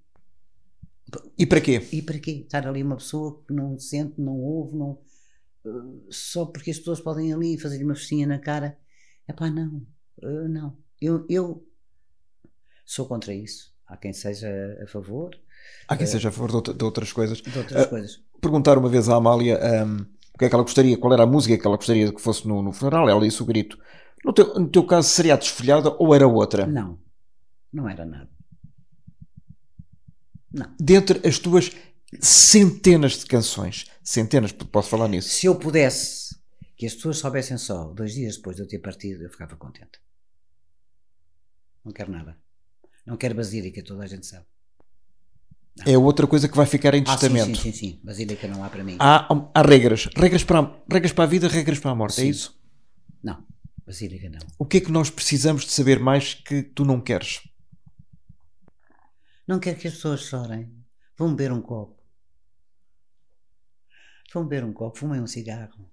E 1.37 1.45
para 1.45 1.61
quê? 1.61 1.87
E 1.91 2.01
para 2.01 2.19
quê? 2.19 2.41
Estar 2.45 2.67
ali 2.67 2.83
uma 2.83 2.97
pessoa 2.97 3.41
que 3.47 3.53
não 3.53 3.77
sente, 3.79 4.19
não 4.19 4.33
ouve, 4.39 4.75
não. 4.75 4.99
uh, 5.65 6.05
só 6.09 6.45
porque 6.45 6.71
as 6.71 6.77
pessoas 6.79 6.99
podem 6.99 7.33
ali 7.33 7.57
fazer-lhe 7.57 7.83
uma 7.83 7.95
festinha 7.95 8.27
na 8.27 8.39
cara. 8.39 8.77
É 9.27 9.33
pá, 9.33 9.49
não. 9.49 9.85
Uh, 10.21 10.47
não. 10.49 10.77
Eu, 10.99 11.25
eu 11.29 11.65
sou 12.85 13.05
contra 13.07 13.33
isso. 13.33 13.73
Há 13.85 13.95
quem 13.95 14.11
seja 14.11 14.49
a 14.83 14.87
favor 14.87 15.31
Há 15.87 15.95
quem 15.95 16.05
seja 16.07 16.27
a 16.29 16.31
favor 16.31 16.49
de, 16.49 16.55
outra- 16.57 16.73
de 16.73 16.83
outras 16.83 17.13
coisas. 17.13 17.41
de 17.41 17.57
outras 17.57 17.85
Uh, 17.85 17.89
coisas. 17.89 18.21
Perguntar 18.41 18.77
uma 18.77 18.89
vez 18.89 19.07
à 19.09 19.15
Amália 19.15 19.59
um, 19.85 19.97
o 20.01 20.37
que 20.37 20.45
é 20.45 20.49
que 20.49 20.55
ela 20.55 20.63
gostaria, 20.63 20.97
qual 20.97 21.13
era 21.13 21.23
a 21.23 21.27
música 21.27 21.57
que 21.57 21.65
ela 21.65 21.77
gostaria 21.77 22.11
que 22.13 22.21
fosse 22.21 22.47
no, 22.47 22.61
no 22.61 22.71
funeral. 22.73 23.07
Ela 23.09 23.21
disse 23.21 23.41
o 23.41 23.45
grito. 23.45 23.77
No 24.25 24.33
teu, 24.33 24.53
no 24.59 24.67
teu 24.69 24.85
caso, 24.85 25.07
seria 25.09 25.33
a 25.35 25.37
desfolhada 25.37 25.89
ou 25.99 26.13
era 26.13 26.27
outra? 26.27 26.65
Não, 26.67 26.99
não 27.71 27.87
era 27.89 28.05
nada. 28.05 28.29
Não. 30.51 30.73
Dentre 30.79 31.27
as 31.27 31.39
tuas 31.39 31.71
centenas 32.21 33.19
de 33.19 33.25
canções, 33.25 33.85
centenas, 34.03 34.51
posso 34.51 34.89
falar 34.89 35.07
nisso. 35.07 35.29
Se 35.29 35.45
eu 35.45 35.55
pudesse 35.55 36.35
que 36.75 36.85
as 36.85 36.93
pessoas 36.93 37.17
soubessem 37.17 37.57
só 37.57 37.85
dois 37.85 38.13
dias 38.13 38.37
depois 38.37 38.55
de 38.55 38.61
eu 38.61 38.67
ter 38.67 38.79
partido, 38.79 39.23
eu 39.23 39.29
ficava 39.29 39.55
contente. 39.55 39.99
Não 41.83 41.91
quero 41.91 42.11
nada. 42.11 42.37
Não 43.05 43.17
quero 43.17 43.35
basílica, 43.35 43.83
toda 43.83 44.03
a 44.03 44.07
gente 44.07 44.25
sabe. 44.25 44.45
É 45.85 45.97
outra 45.97 46.25
coisa 46.25 46.47
que 46.49 46.57
vai 46.57 46.65
ficar 46.65 46.93
em 46.95 47.03
Ah, 47.05 47.13
sim, 47.13 47.19
testamento. 47.19 47.57
sim, 47.57 47.71
sim, 47.71 47.77
sim. 47.77 47.99
Basílica 48.03 48.47
não 48.47 48.63
há 48.63 48.69
para 48.69 48.83
mim. 48.83 48.97
Há, 48.99 49.27
há 49.53 49.61
regras. 49.61 50.07
Regras 50.15 50.43
para, 50.43 50.59
a, 50.59 50.75
regras 50.91 51.13
para 51.13 51.23
a 51.23 51.27
vida, 51.27 51.47
regras 51.47 51.79
para 51.79 51.91
a 51.91 51.95
morte. 51.95 52.19
É 52.19 52.23
Sim. 52.23 52.29
isso? 52.29 52.59
Não, 53.23 53.43
basílica 53.85 54.27
não. 54.29 54.39
O 54.57 54.65
que 54.65 54.77
é 54.77 54.81
que 54.81 54.91
nós 54.91 55.09
precisamos 55.09 55.65
de 55.65 55.71
saber 55.71 55.99
mais 55.99 56.33
que 56.33 56.63
tu 56.63 56.83
não 56.83 56.99
queres? 56.99 57.41
Não 59.47 59.59
quero 59.59 59.79
que 59.79 59.87
as 59.87 59.93
pessoas 59.93 60.21
chorem. 60.21 60.69
Vão 61.17 61.29
beber 61.33 61.53
um 61.53 61.61
copo. 61.61 62.03
Vão 64.33 64.43
beber 64.45 64.65
um 64.65 64.73
copo, 64.73 64.97
fumem 64.97 65.21
um 65.21 65.27
cigarro. 65.27 65.89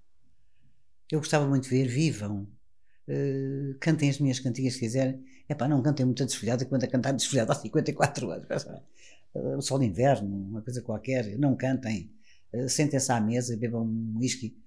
Eu 1.10 1.20
gostava 1.20 1.46
muito 1.46 1.64
de 1.64 1.70
ver, 1.70 1.86
vivam. 1.86 2.48
Uh, 3.06 3.78
cantem 3.78 4.10
as 4.10 4.18
minhas 4.18 4.40
cantigas 4.40 4.72
se 4.74 4.80
quiserem. 4.80 5.24
É 5.48 5.54
pá, 5.54 5.68
não 5.68 5.80
cantem 5.82 6.04
muito 6.04 6.24
desfolhada, 6.24 6.64
quando 6.66 6.82
a 6.82 6.88
cantar 6.88 7.12
desfolhada 7.12 7.52
há 7.52 7.54
54 7.54 8.30
anos. 8.30 8.64
Uh, 9.34 9.56
o 9.56 9.62
sol 9.62 9.78
de 9.78 9.86
inverno, 9.86 10.36
uma 10.36 10.60
coisa 10.60 10.82
qualquer. 10.82 11.38
Não 11.38 11.54
cantem. 11.54 12.12
Uh, 12.52 12.68
Sentem-se 12.68 13.12
à 13.12 13.20
mesa, 13.20 13.56
bebam 13.56 13.84
um 13.84 14.18
whisky. 14.18 14.58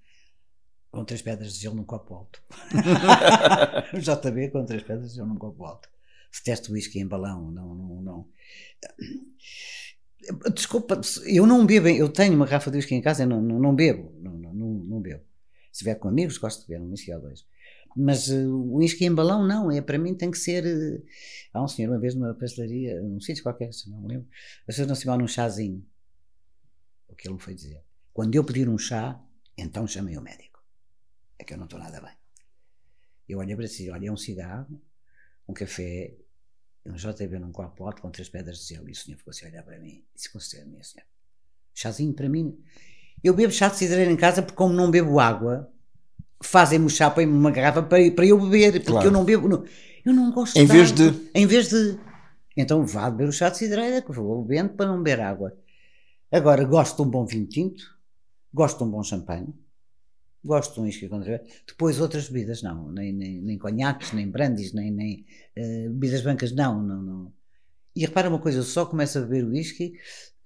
Com 0.89 1.03
três 1.03 1.21
pedras 1.21 1.53
de 1.53 1.59
gelo 1.59 1.75
num 1.75 1.83
copo 1.83 2.13
alto. 2.15 2.41
JB 3.99 4.49
com 4.51 4.65
três 4.65 4.83
pedras 4.83 5.09
de 5.09 5.17
gelo 5.17 5.27
num 5.27 5.38
copo 5.38 5.65
alto. 5.65 5.89
Se 6.32 6.43
teste 6.43 6.71
whisky 6.71 6.99
em 6.99 7.07
balão, 7.07 7.51
não, 7.51 7.75
não, 7.75 8.01
não. 8.01 8.30
Desculpa, 10.53 10.99
eu 11.25 11.45
não 11.45 11.65
bebo, 11.65 11.88
eu 11.88 12.09
tenho 12.09 12.34
uma 12.36 12.45
garrafa 12.45 12.69
de 12.69 12.78
whisky 12.78 12.95
em 12.95 13.01
casa, 13.01 13.23
eu 13.23 13.28
não, 13.28 13.41
não, 13.41 13.59
não 13.59 13.75
bebo, 13.75 14.13
não, 14.19 14.34
não, 14.38 14.53
não, 14.53 15.01
bebo. 15.01 15.23
Se 15.71 15.84
estiver 15.84 15.95
com 15.95 16.09
amigos, 16.09 16.38
gosto 16.38 16.61
de 16.61 16.67
beber 16.67 16.82
um 16.82 16.89
whisky 16.91 17.13
ou 17.13 17.21
dois. 17.21 17.45
Mas 17.95 18.28
uh, 18.30 18.47
o 18.47 18.75
whisky 18.75 19.05
em 19.05 19.13
balão, 19.13 19.45
não, 19.45 19.71
é, 19.71 19.82
para 19.82 19.97
mim 19.97 20.13
tem 20.13 20.30
que 20.30 20.38
ser. 20.38 20.63
Uh, 20.65 21.03
há 21.53 21.63
um 21.63 21.67
senhor, 21.67 21.91
uma 21.91 21.99
vez 21.99 22.13
numa 22.13 22.34
pastelaria, 22.34 23.01
num 23.01 23.19
sítio 23.19 23.41
qualquer, 23.43 23.73
se 23.73 23.89
não 23.89 24.01
me 24.01 24.09
lembro, 24.09 24.28
as 24.61 24.65
pessoas 24.65 24.88
não 24.88 24.95
se 24.95 25.03
chamam 25.03 25.19
num 25.19 25.28
chazinho. 25.28 25.84
O 27.07 27.15
que 27.15 27.28
ele 27.28 27.36
me 27.36 27.41
foi 27.41 27.55
dizer. 27.55 27.82
Quando 28.13 28.36
eu 28.36 28.43
pedir 28.43 28.67
um 28.69 28.78
chá, 28.78 29.19
então 29.57 29.88
chamei 29.88 30.17
o 30.17 30.21
médico. 30.21 30.63
É 31.39 31.43
que 31.43 31.53
eu 31.53 31.57
não 31.57 31.65
estou 31.65 31.80
nada 31.80 32.01
bem. 32.01 32.13
Eu 33.28 33.39
olhei 33.39 33.55
para 33.55 33.67
si, 33.67 33.89
olha, 33.89 34.07
é 34.07 34.11
um 34.11 34.17
cigarro, 34.17 34.80
um 35.47 35.53
café 35.53 36.13
um 36.85 36.93
JB 36.93 37.39
num 37.39 37.51
copo 37.51 37.85
alto 37.85 38.01
com 38.01 38.09
três 38.09 38.29
pedras 38.29 38.59
de 38.59 38.73
gelo. 38.73 38.87
E 38.87 38.91
o 38.91 38.95
senhor 38.95 39.17
ficou 39.17 39.31
assim 39.31 39.45
a 39.45 39.49
olhar 39.49 39.63
para 39.63 39.77
mim. 39.77 40.03
E 40.15 40.21
se 40.21 40.31
considera 40.31 40.65
minha 40.67 40.83
senhora. 40.83 41.07
Chazinho 41.73 42.13
para 42.13 42.29
mim. 42.29 42.57
Eu 43.23 43.33
bebo 43.33 43.51
chá 43.51 43.67
de 43.67 43.77
cidreira 43.77 44.11
em 44.11 44.15
casa 44.15 44.41
porque, 44.41 44.55
como 44.55 44.73
não 44.73 44.89
bebo 44.89 45.19
água, 45.19 45.69
fazem-me 46.41 46.85
o 46.85 46.89
chá, 46.89 47.09
põem-me 47.09 47.33
uma 47.33 47.51
garrafa 47.51 47.83
para, 47.83 48.11
para 48.11 48.25
eu 48.25 48.39
beber. 48.39 48.73
Porque 48.73 48.91
claro. 48.91 49.07
eu 49.07 49.11
não 49.11 49.25
bebo. 49.25 49.49
Não, 49.49 49.65
eu 50.05 50.13
não 50.13 50.31
gosto 50.31 50.57
Em 50.57 50.65
vez 50.65 50.91
de. 50.91 51.29
Em 51.33 51.45
vez 51.45 51.69
de. 51.69 51.99
Então 52.55 52.85
vá 52.85 53.09
beber 53.09 53.27
o 53.27 53.33
chá 53.33 53.49
de 53.49 53.57
cidreira, 53.57 54.01
que 54.01 54.11
vou 54.11 54.43
bebendo 54.43 54.73
para 54.73 54.87
não 54.87 54.97
beber 54.97 55.19
água. 55.19 55.55
Agora, 56.31 56.63
gosto 56.63 56.95
de 56.95 57.01
um 57.01 57.11
bom 57.11 57.25
vinho 57.25 57.47
tinto, 57.47 57.83
gosto 58.53 58.77
de 58.77 58.83
um 58.85 58.91
bom 58.91 59.03
champanhe 59.03 59.53
Gosto 60.43 60.75
de 60.75 60.79
um 60.79 60.83
whisky 60.83 61.09
com 61.09 61.19
Depois 61.19 61.99
outras 61.99 62.29
bebidas, 62.29 62.61
não. 62.61 62.91
Nem, 62.91 63.11
nem, 63.11 63.41
nem 63.41 63.57
conhaques, 63.57 64.13
nem 64.13 64.29
brandies, 64.29 64.73
nem, 64.73 64.91
nem 64.91 65.25
uh, 65.57 65.89
bebidas 65.89 66.21
brancas, 66.21 66.51
não, 66.51 66.81
não, 66.81 67.01
não. 67.01 67.33
E 67.95 68.01
repara 68.01 68.29
uma 68.29 68.39
coisa, 68.39 68.59
eu 68.59 68.63
só 68.63 68.85
começo 68.85 69.17
a 69.17 69.21
beber 69.21 69.45
whisky 69.45 69.93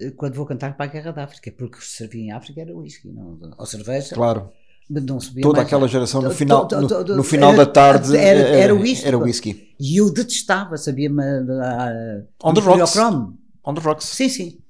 uh, 0.01 0.11
quando 0.13 0.33
vou 0.33 0.45
cantar 0.45 0.75
para 0.75 0.85
a 0.85 0.89
Guerra 0.89 1.11
da 1.11 1.23
África, 1.23 1.51
porque 1.51 1.77
o 1.77 1.79
que 1.79 1.85
se 1.85 1.97
servia 1.97 2.21
em 2.21 2.31
África 2.31 2.61
era 2.61 2.75
whisky, 2.75 3.09
não, 3.09 3.37
ou 3.57 3.65
cerveja. 3.65 4.15
Claro. 4.15 4.51
Não 4.89 5.19
Toda 5.41 5.57
mais, 5.57 5.67
aquela 5.67 5.87
geração 5.87 6.21
no 6.21 6.31
final, 6.31 6.67
no, 6.69 7.15
no 7.15 7.23
final 7.23 7.53
era, 7.53 7.65
da 7.65 7.71
tarde 7.71 8.17
era, 8.17 8.39
era, 8.39 8.57
era, 8.57 8.75
whisky, 8.75 9.07
era 9.07 9.17
whisky. 9.17 9.73
E 9.79 9.95
eu 9.95 10.11
detestava, 10.11 10.75
sabia-me. 10.75 11.23
Uh, 11.23 12.27
On 12.43 12.53
the 12.53 12.59
rocks. 12.59 12.97
On 12.97 13.73
the 13.73 13.79
rocks. 13.79 14.05
Sim, 14.05 14.27
sim. 14.27 14.60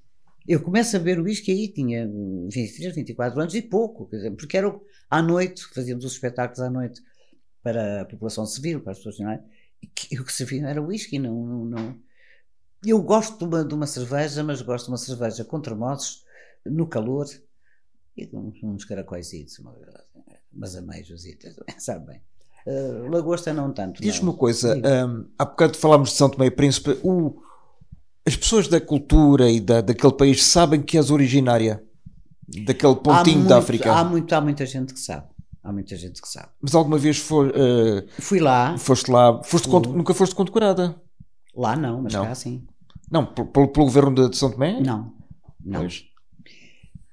Eu 0.51 0.61
começo 0.61 0.97
a 0.97 0.99
beber 0.99 1.17
o 1.17 1.23
whisky 1.23 1.49
aí, 1.49 1.69
tinha 1.69 2.05
23, 2.05 2.93
24 2.93 3.39
anos 3.39 3.55
e 3.55 3.61
pouco, 3.61 4.09
dizer, 4.11 4.31
porque 4.31 4.57
era 4.57 4.77
à 5.09 5.21
noite, 5.21 5.65
fazíamos 5.73 6.03
os 6.03 6.11
espetáculos 6.11 6.59
à 6.59 6.69
noite 6.69 7.01
para 7.63 8.01
a 8.01 8.05
população 8.05 8.45
civil, 8.45 8.81
para 8.81 8.91
as 8.91 8.97
pessoas, 8.97 9.17
não 9.19 9.31
é? 9.31 9.41
E 10.11 10.19
o 10.19 10.25
que 10.25 10.33
servia 10.33 10.67
era 10.67 10.81
whisky, 10.81 11.19
não, 11.19 11.33
não, 11.45 11.65
não. 11.65 11.99
Eu 12.85 13.01
gosto 13.01 13.37
de 13.37 13.45
uma, 13.45 13.63
de 13.63 13.73
uma 13.73 13.87
cerveja, 13.87 14.43
mas 14.43 14.61
gosto 14.61 14.87
de 14.87 14.91
uma 14.91 14.97
cerveja 14.97 15.45
com 15.45 15.61
termossos, 15.61 16.25
no 16.65 16.85
calor, 16.85 17.27
e 18.17 18.27
com 18.27 18.51
uns 18.61 18.83
caracóis, 18.83 19.31
umas 20.51 20.75
ameijos, 20.75 21.23
sabe 21.79 22.07
bem. 22.07 22.21
Uh, 22.67 23.09
lagosta 23.09 23.53
não 23.53 23.71
tanto. 23.71 24.01
Diz-me 24.01 24.27
uma 24.27 24.37
coisa, 24.37 24.75
um, 24.75 25.29
há 25.39 25.45
bocado 25.45 25.77
falámos 25.77 26.09
de 26.09 26.17
São 26.17 26.29
Tomé 26.29 26.47
e 26.47 26.51
Príncipe, 26.51 26.99
o, 27.03 27.41
as 28.25 28.35
pessoas 28.35 28.67
da 28.67 28.79
cultura 28.79 29.49
e 29.49 29.59
da, 29.59 29.81
daquele 29.81 30.13
país 30.13 30.43
sabem 30.43 30.81
que 30.81 30.97
és 30.97 31.09
originária 31.09 31.83
daquele 32.65 32.95
pontinho 32.95 33.37
muito, 33.37 33.49
da 33.49 33.57
África? 33.57 33.93
Há, 33.93 34.03
muito, 34.03 34.33
há 34.33 34.41
muita 34.41 34.65
gente 34.65 34.93
que 34.93 34.99
sabe. 34.99 35.27
Há 35.63 35.71
muita 35.71 35.95
gente 35.95 36.21
que 36.21 36.27
sabe. 36.27 36.49
Mas 36.61 36.73
alguma 36.73 36.97
vez 36.97 37.17
for, 37.17 37.47
uh, 37.49 38.21
fui 38.21 38.39
lá? 38.39 38.77
Foste 38.77 39.11
lá? 39.11 39.41
Foste 39.43 39.69
nunca 39.69 40.13
foste 40.13 40.33
condecorada? 40.33 40.99
Lá 41.55 41.75
não, 41.75 42.01
mas 42.01 42.13
não. 42.13 42.25
cá 42.25 42.33
sim. 42.33 42.65
Não, 43.11 43.25
pelo, 43.25 43.47
pelo 43.47 43.85
governo 43.85 44.29
de 44.29 44.35
São 44.35 44.49
Tomé? 44.51 44.79
Não, 44.79 45.13
não. 45.63 45.81
Pois. 45.81 46.05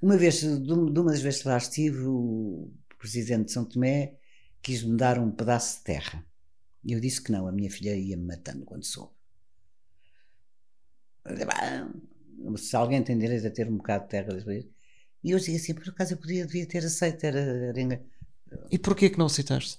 Uma 0.00 0.16
vez, 0.16 0.40
de 0.40 0.72
uma 0.72 1.10
das 1.10 1.20
vezes 1.20 1.42
que 1.42 1.48
lá 1.48 1.56
estive, 1.56 2.04
o 2.06 2.70
presidente 2.98 3.46
de 3.46 3.52
São 3.52 3.64
Tomé 3.64 4.14
quis-me 4.62 4.96
dar 4.96 5.18
um 5.18 5.30
pedaço 5.30 5.78
de 5.78 5.84
terra. 5.84 6.24
E 6.84 6.92
eu 6.92 7.00
disse 7.00 7.22
que 7.22 7.32
não, 7.32 7.48
a 7.48 7.52
minha 7.52 7.70
filha 7.70 7.94
ia-me 7.96 8.24
matando 8.24 8.64
quando 8.64 8.84
soube. 8.84 9.17
Se 12.56 12.76
alguém 12.76 13.02
tem 13.02 13.18
direito 13.18 13.46
a 13.46 13.50
ter 13.50 13.68
um 13.68 13.76
bocado 13.76 14.04
de 14.04 14.10
terra, 14.10 14.28
e 15.22 15.30
eu 15.30 15.38
dizia 15.38 15.56
assim, 15.56 15.74
por 15.74 15.88
acaso 15.88 16.14
eu 16.14 16.16
podia, 16.18 16.46
devia 16.46 16.66
ter 16.66 16.84
aceito. 16.84 17.24
Era, 17.24 17.38
era... 17.40 18.02
E 18.70 18.78
porquê 18.78 19.10
que 19.10 19.18
não 19.18 19.26
aceitaste? 19.26 19.78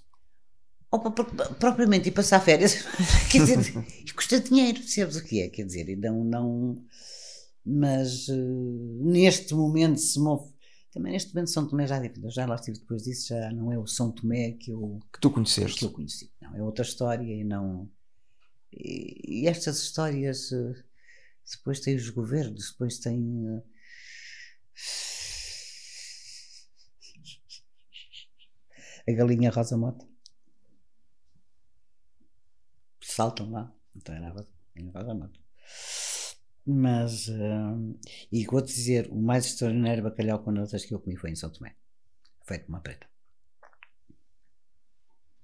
Porque, 0.90 1.24
propriamente 1.60 2.10
ir 2.10 2.12
passar 2.12 2.40
férias, 2.40 2.84
quer 3.32 3.46
dizer, 3.46 3.86
custa 4.16 4.40
dinheiro, 4.40 4.80
percebes 4.80 5.18
o 5.18 5.24
que 5.24 5.42
é? 5.42 5.50
Quer 5.50 5.66
dizer, 5.66 5.88
então 5.90 6.24
não. 6.24 6.84
Mas 7.64 8.28
uh, 8.28 9.00
neste 9.04 9.54
momento 9.54 10.00
se 10.00 10.20
move. 10.20 10.52
Também 10.92 11.14
neste 11.14 11.36
momento 11.36 11.52
São 11.52 11.68
Tomé 11.68 11.86
já 11.86 12.04
eu 12.04 12.32
já 12.32 12.48
lá 12.48 12.56
estive 12.56 12.80
depois 12.80 13.04
disso, 13.04 13.28
já 13.28 13.52
não 13.52 13.72
é 13.72 13.78
o 13.78 13.86
São 13.86 14.12
Tomé 14.12 14.54
que 14.54 14.72
eu. 14.72 15.00
Que 15.14 15.20
tu 15.22 15.30
conheceste. 15.30 15.80
Que 15.80 15.86
eu 15.86 15.92
conheci. 15.92 16.32
Não, 16.42 16.56
é 16.56 16.64
outra 16.64 16.84
história 16.84 17.32
e 17.32 17.44
não. 17.44 17.88
E, 18.74 19.44
e 19.44 19.48
estas 19.48 19.80
histórias. 19.84 20.52
Uh, 20.52 20.74
depois 21.58 21.80
tem 21.80 21.96
os 21.96 22.10
governos, 22.10 22.72
depois 22.72 23.00
tem. 23.00 23.20
Uh, 23.20 23.64
a 29.08 29.12
galinha 29.12 29.50
Rosa 29.50 29.78
Mota. 29.78 30.08
Saltam 33.02 33.52
lá, 33.52 33.74
então 33.96 34.16
era 34.16 34.28
a 34.28 34.32
Rosa 34.32 35.14
Mota. 35.14 35.40
Mas, 36.66 37.28
uh, 37.28 38.00
e 38.32 38.46
vou-te 38.46 38.68
dizer, 38.68 39.10
o 39.10 39.20
mais 39.20 39.46
extraordinário 39.46 40.04
bacalhau 40.04 40.44
com 40.44 40.52
notas 40.52 40.86
que 40.86 40.94
eu 40.94 41.00
comi 41.00 41.16
foi 41.18 41.32
em 41.32 41.36
São 41.36 41.50
Tomé, 41.50 41.76
feito 42.46 42.70
uma 42.70 42.80
preta. 42.80 43.08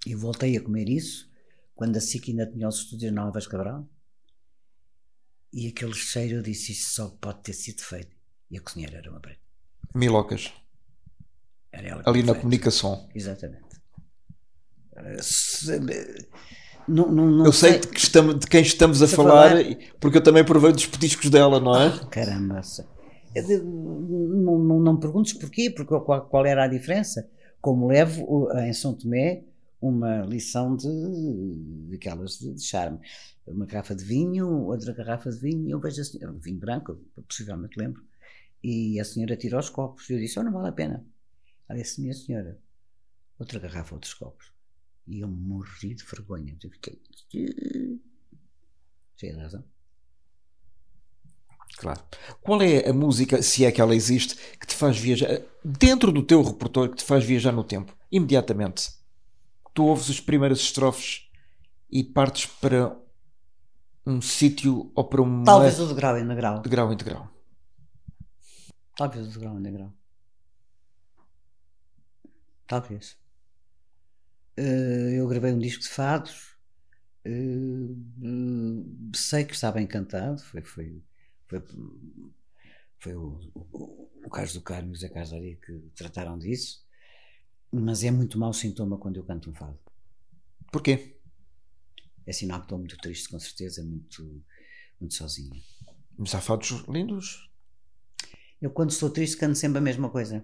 E 0.06 0.14
voltei 0.14 0.56
a 0.56 0.62
comer 0.62 0.88
isso 0.88 1.32
quando 1.74 1.97
a 1.97 1.99
SIC 1.99 2.30
ainda 2.30 2.45
tinha 2.45 2.68
os 2.68 2.78
estúdios 2.78 3.12
Novas 3.12 3.47
Cabral. 3.47 3.89
E 5.56 5.70
aquele 5.70 5.93
cheiro, 5.93 6.36
eu 6.36 6.41
disse: 6.41 6.74
Isso 6.74 6.95
só 6.95 7.08
pode 7.22 7.39
ter 7.39 7.53
sido 7.53 7.82
feito. 7.82 8.14
E 8.51 8.58
a 8.58 8.62
cozinheira 8.62 8.97
era 8.97 9.10
uma 9.10 9.22
preta. 9.22 9.39
Milocas. 9.95 10.51
Ali 12.06 12.24
na 12.24 12.36
comunicação. 12.36 13.08
Exatamente. 13.16 13.64
Não, 16.88 17.10
não, 17.10 17.26
não 17.32 17.45
eu 17.45 17.53
sei, 17.53 17.72
sei. 17.72 17.80
De, 17.80 17.88
que 17.88 17.99
estamos, 17.99 18.39
de, 18.39 18.47
quem 18.47 18.62
estamos 18.62 19.01
a 19.01 19.08
falar, 19.08 19.51
falar, 19.51 19.78
porque 19.99 20.18
eu 20.18 20.24
também 20.24 20.43
provei 20.43 20.74
dos 20.74 20.86
petiscos 20.86 21.30
dela, 21.30 21.60
não 21.60 21.76
é? 21.76 21.88
Ah, 21.88 22.06
caramba! 22.08 22.62
Não, 23.64 24.60
não, 24.60 24.80
não 24.80 24.99
perguntes 24.99 25.34
porquê, 25.34 25.70
porque 25.70 25.97
qual, 26.01 26.28
qual, 26.28 26.45
era 26.45 26.66
a 26.66 26.68
diferença. 26.68 27.30
Como 27.62 27.88
levo 27.88 28.49
em 28.60 28.74
São 28.74 28.93
Tomé 28.93 29.43
uma 29.88 30.21
lição 30.25 30.75
de, 30.75 30.88
de 31.88 31.95
aquelas 31.95 32.39
de, 32.39 32.53
de 32.53 32.63
charme. 32.63 32.99
Uma 33.45 33.65
garrafa 33.65 33.95
de 33.95 34.03
vinho, 34.03 34.47
outra 34.65 34.93
garrafa 34.93 35.29
de 35.29 35.39
vinho, 35.39 35.69
eu 35.69 35.79
vejo 35.79 36.01
assim, 36.01 36.19
vinho 36.39 36.59
branco, 36.59 36.95
possivelmente 37.27 37.79
lembro, 37.79 38.03
e 38.63 38.99
a 38.99 39.05
senhora 39.05 39.38
tira 39.38 39.59
os 39.59 39.69
copos. 39.69 40.09
Eu 40.09 40.17
disse: 40.17 40.39
Oh, 40.39 40.43
não 40.43 40.51
vale 40.51 40.69
a 40.69 40.71
pena. 40.71 41.05
Ela 41.69 41.79
disse: 41.79 42.01
Minha 42.01 42.13
senhora, 42.13 42.59
outra 43.38 43.59
garrafa, 43.59 43.93
outros 43.93 44.13
copos. 44.13 44.51
E 45.07 45.19
eu 45.19 45.27
morri 45.27 45.93
de 45.93 46.03
vergonha. 46.03 46.57
Eu 46.63 46.71
fiquei. 46.71 46.99
Cheia 49.15 49.39
razão. 49.39 49.63
Claro. 51.77 52.01
Qual 52.41 52.61
é 52.61 52.89
a 52.89 52.93
música, 52.93 53.41
se 53.41 53.65
é 53.65 53.71
que 53.71 53.81
ela 53.81 53.95
existe, 53.95 54.36
que 54.59 54.65
te 54.65 54.75
faz 54.75 54.97
viajar, 54.97 55.41
dentro 55.63 56.11
do 56.11 56.23
teu 56.23 56.41
repertório, 56.41 56.91
que 56.91 56.97
te 56.97 57.03
faz 57.03 57.23
viajar 57.23 57.51
no 57.51 57.63
tempo? 57.63 57.95
Imediatamente. 58.11 58.89
Tu 59.76 59.84
ouves 59.84 60.09
as 60.09 60.21
primeiras 60.21 60.59
estrofes 60.59 61.30
e 61.91 62.01
partes 62.01 62.45
para 62.45 62.97
um 64.05 64.21
sítio 64.21 64.89
ou 64.95 65.03
para 65.03 65.21
um. 65.21 65.43
Talvez 65.43 65.78
o 65.82 65.88
de 65.88 65.93
grau 65.93 66.17
em 66.17 66.26
degrau. 66.26 66.61
De 66.61 66.69
grau 66.69 66.93
em 66.93 66.95
degrau. 66.95 67.30
Talvez 68.95 69.28
o 69.28 69.32
de 69.32 69.38
grau 69.38 69.59
em 69.59 69.61
degrau. 69.61 69.93
Talvez. 72.65 73.17
Uh, 74.57 75.11
eu 75.17 75.28
gravei 75.28 75.51
um 75.51 75.59
disco 75.59 75.84
de 75.84 75.89
fados. 75.89 76.55
Uh, 77.28 79.11
sei 79.13 79.43
que 79.43 79.53
está 79.53 79.73
bem 79.73 79.86
cantado. 79.86 80.41
Foi, 80.41 80.61
foi, 80.61 81.03
foi, 81.47 81.61
foi 82.97 83.13
o, 83.13 83.41
o, 83.53 84.09
o 84.26 84.30
Carlos 84.30 84.53
do 84.53 84.61
Carmo 84.61 84.91
e 84.91 84.93
o 84.93 84.95
Zé 84.95 85.09
Casaria 85.09 85.57
que 85.57 85.73
trataram 85.95 86.38
disso. 86.39 86.84
Mas 87.78 88.03
é 88.03 88.11
muito 88.11 88.39
mau 88.39 88.53
sintoma 88.53 88.97
quando 88.97 89.17
eu 89.17 89.23
canto 89.26 89.49
um 89.49 89.53
fado. 89.53 89.78
Porquê? 90.71 91.17
É 92.26 92.32
sinal 92.32 92.59
que 92.59 92.65
estou 92.65 92.80
muito 92.80 92.97
triste, 92.97 93.28
com 93.28 93.38
certeza, 93.38 93.84
muito, 93.84 94.41
muito 94.99 95.13
sozinha. 95.13 95.61
Mas 96.17 96.34
há 96.34 96.39
fados 96.39 96.71
lindos. 96.88 97.51
Eu, 98.61 98.71
quando 98.71 98.91
estou 98.91 99.09
triste, 99.09 99.36
canto 99.36 99.55
sempre 99.55 99.80
a 99.80 99.82
mesma 99.82 100.09
coisa. 100.09 100.43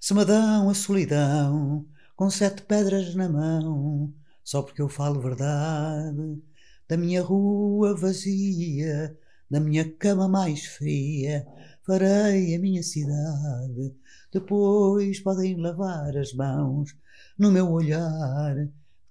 Se 0.00 0.12
me 0.12 0.24
dão 0.24 0.68
a 0.68 0.74
solidão 0.74 1.88
com 2.16 2.28
sete 2.28 2.62
pedras 2.62 3.14
na 3.14 3.28
mão, 3.28 4.12
só 4.42 4.62
porque 4.62 4.82
eu 4.82 4.88
falo 4.88 5.20
verdade, 5.20 6.42
da 6.88 6.96
minha 6.96 7.22
rua 7.22 7.96
vazia, 7.96 9.16
da 9.48 9.60
minha 9.60 9.88
cama 9.92 10.28
mais 10.28 10.66
fria, 10.66 11.46
farei 11.86 12.54
a 12.54 12.58
minha 12.58 12.82
cidade. 12.82 13.94
Depois 14.32 15.20
podem 15.20 15.56
lavar 15.60 16.16
as 16.16 16.32
mãos 16.32 16.96
no 17.38 17.50
meu 17.50 17.70
olhar, 17.70 18.56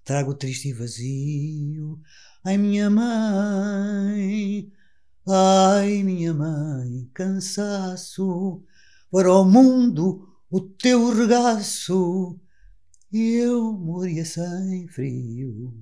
trago 0.04 0.34
triste 0.34 0.68
e 0.68 0.72
vazio. 0.72 2.00
Ai, 2.44 2.56
minha 2.58 2.90
mãe, 2.90 4.72
ai, 5.26 6.02
minha 6.02 6.34
mãe, 6.34 7.08
cansaço, 7.14 8.62
para 9.10 9.32
o 9.32 9.44
mundo 9.44 10.28
o 10.50 10.60
teu 10.60 11.14
regaço, 11.14 12.38
e 13.10 13.36
eu 13.36 13.72
morria 13.72 14.24
sem 14.24 14.86
frio. 14.86 15.72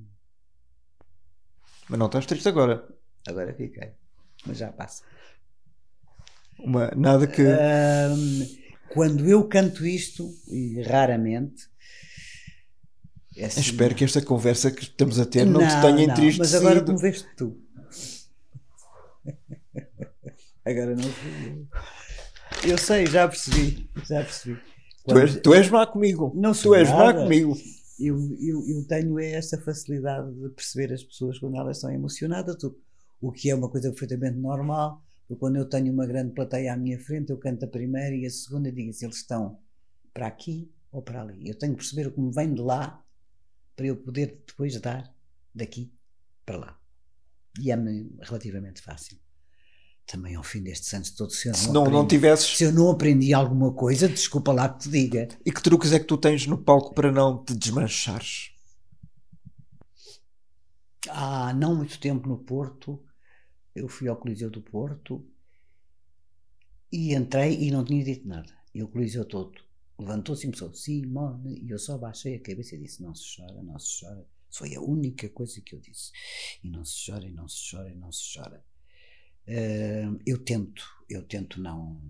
Mas 1.89 1.99
não 1.99 2.07
estás 2.07 2.25
triste 2.27 2.49
agora. 2.49 2.89
Agora 3.27 3.53
fiquei, 3.53 3.93
mas 4.47 4.59
já 4.59 4.71
passa. 4.71 5.03
Uma, 6.63 6.91
nada 6.97 7.27
que. 7.27 7.43
quando 8.91 9.29
eu 9.29 9.47
canto 9.49 9.87
isto, 9.87 10.33
e 10.49 10.83
raramente. 10.83 11.69
É 13.37 13.47
assim, 13.47 13.61
Espero 13.61 13.95
que 13.95 14.05
esta 14.05 14.21
conversa 14.21 14.71
que 14.71 14.83
estamos 14.83 15.19
a 15.19 15.25
ter 15.25 15.47
não, 15.47 15.61
não 15.61 15.69
te 15.69 15.81
tenha 15.81 16.03
entristecido. 16.05 16.39
Mas 16.39 16.55
agora 16.55 16.83
como 16.83 16.99
veste 16.99 17.27
tu. 17.37 17.57
agora 20.65 20.97
não 20.97 21.05
fui 21.05 21.67
eu. 22.65 22.77
sei, 22.77 23.07
já 23.07 23.27
percebi. 23.29 23.89
Já 24.07 24.23
percebi. 24.23 24.61
Tu 25.07 25.19
és, 25.19 25.37
tu 25.41 25.55
és 25.55 25.71
má 25.71 25.87
comigo. 25.87 26.33
Não 26.35 26.53
tu 26.53 26.75
és 26.75 26.91
má 26.91 27.15
comigo. 27.15 27.57
Eu, 27.99 28.19
eu, 28.41 28.67
eu 28.67 28.85
tenho 28.87 29.19
essa 29.19 29.59
facilidade 29.59 30.33
de 30.33 30.49
perceber 30.51 30.93
as 30.93 31.03
pessoas 31.03 31.39
quando 31.39 31.57
elas 31.57 31.77
estão 31.77 31.91
emocionadas, 31.91 32.57
o 33.21 33.31
que 33.31 33.51
é 33.51 33.55
uma 33.55 33.69
coisa 33.69 33.91
perfeitamente 33.91 34.39
normal 34.39 35.03
porque 35.31 35.39
quando 35.39 35.57
eu 35.57 35.65
tenho 35.65 35.93
uma 35.93 36.07
grande 36.07 36.33
plateia 36.33 36.75
à 36.75 36.77
minha 36.77 36.99
frente, 36.99 37.31
eu 37.31 37.39
canto 37.39 37.65
a 37.65 37.69
primeira 37.69 38.17
e 38.17 38.27
a 38.27 38.31
segunda 38.31 38.69
e 38.69 38.73
digo 38.73 38.93
se 38.93 39.05
eles 39.05 39.19
estão 39.19 39.61
para 40.13 40.27
aqui 40.27 40.69
ou 40.91 41.03
para 41.03 41.23
ali. 41.23 41.49
Eu 41.49 41.57
tenho 41.57 41.73
que 41.73 41.79
perceber 41.79 42.09
o 42.09 42.11
que 42.11 42.21
me 42.21 42.33
vem 42.33 42.53
de 42.53 42.61
lá 42.61 43.01
para 43.77 43.87
eu 43.87 43.97
poder 43.97 44.43
depois 44.45 44.81
dar 44.81 45.15
daqui 45.55 45.93
para 46.45 46.57
lá. 46.57 46.81
E 47.61 47.71
é-me 47.71 48.11
relativamente 48.23 48.83
fácil. 48.83 49.21
Também 50.05 50.35
ao 50.35 50.43
fim 50.43 50.65
destes 50.65 50.93
anos 50.95 51.13
todos, 51.13 51.37
se, 51.37 51.55
se 51.55 51.71
não, 51.71 51.85
não, 51.85 52.09
tivesses. 52.09 52.57
Se 52.57 52.65
eu 52.65 52.73
não 52.73 52.91
aprendi 52.91 53.33
alguma 53.33 53.73
coisa, 53.73 54.09
desculpa 54.09 54.51
lá 54.51 54.69
que 54.69 54.81
te 54.81 54.89
diga. 54.89 55.29
E 55.47 55.53
que 55.53 55.63
truques 55.63 55.93
é 55.93 56.01
que 56.01 56.07
tu 56.07 56.19
tens 56.19 56.45
no 56.49 56.59
palco 56.59 56.93
para 56.93 57.13
não 57.13 57.45
te 57.45 57.55
desmanchares? 57.55 58.51
Há 61.09 61.55
não 61.55 61.77
muito 61.77 62.01
tempo 62.01 62.29
no 62.29 62.37
Porto, 62.37 63.01
eu 63.75 63.89
fui 63.89 64.09
ao 64.09 64.17
Coliseu 64.17 64.51
do 64.51 64.61
Porto 64.61 65.25
e 66.93 67.15
entrei 67.15 67.57
e 67.63 67.71
não 67.71 67.85
tinha 67.85 68.05
dito 68.05 68.27
nada. 68.27 68.53
E 68.75 68.83
o 68.83 68.89
Coliseu 68.89 69.25
todo 69.25 69.61
levantou-se 69.99 70.43
e 70.43 70.47
começou, 70.47 70.73
Simone, 70.73 71.61
e 71.63 71.71
eu 71.71 71.79
só 71.79 71.99
baixei 71.99 72.37
a 72.37 72.41
cabeça 72.41 72.75
e 72.75 72.79
disse, 72.79 73.03
não 73.03 73.15
se 73.15 73.37
chora, 73.37 73.63
não 73.63 73.79
se 73.79 74.01
chora. 74.01 74.27
Foi 74.51 74.75
a 74.75 74.81
única 74.81 75.29
coisa 75.29 75.61
que 75.61 75.75
eu 75.75 75.79
disse. 75.79 76.11
E 76.65 76.71
não 76.71 76.85
se 76.85 77.07
chora, 77.07 77.27
e 77.27 77.31
não 77.31 77.47
se 77.49 77.71
chora, 77.71 77.91
e 77.91 77.95
não 77.95 78.11
se 78.11 78.35
chora. 78.35 78.65
Uh, 79.47 80.21
eu 80.27 80.39
tento, 80.39 80.83
eu 81.09 81.23
tento 81.23 81.61
não... 81.61 82.01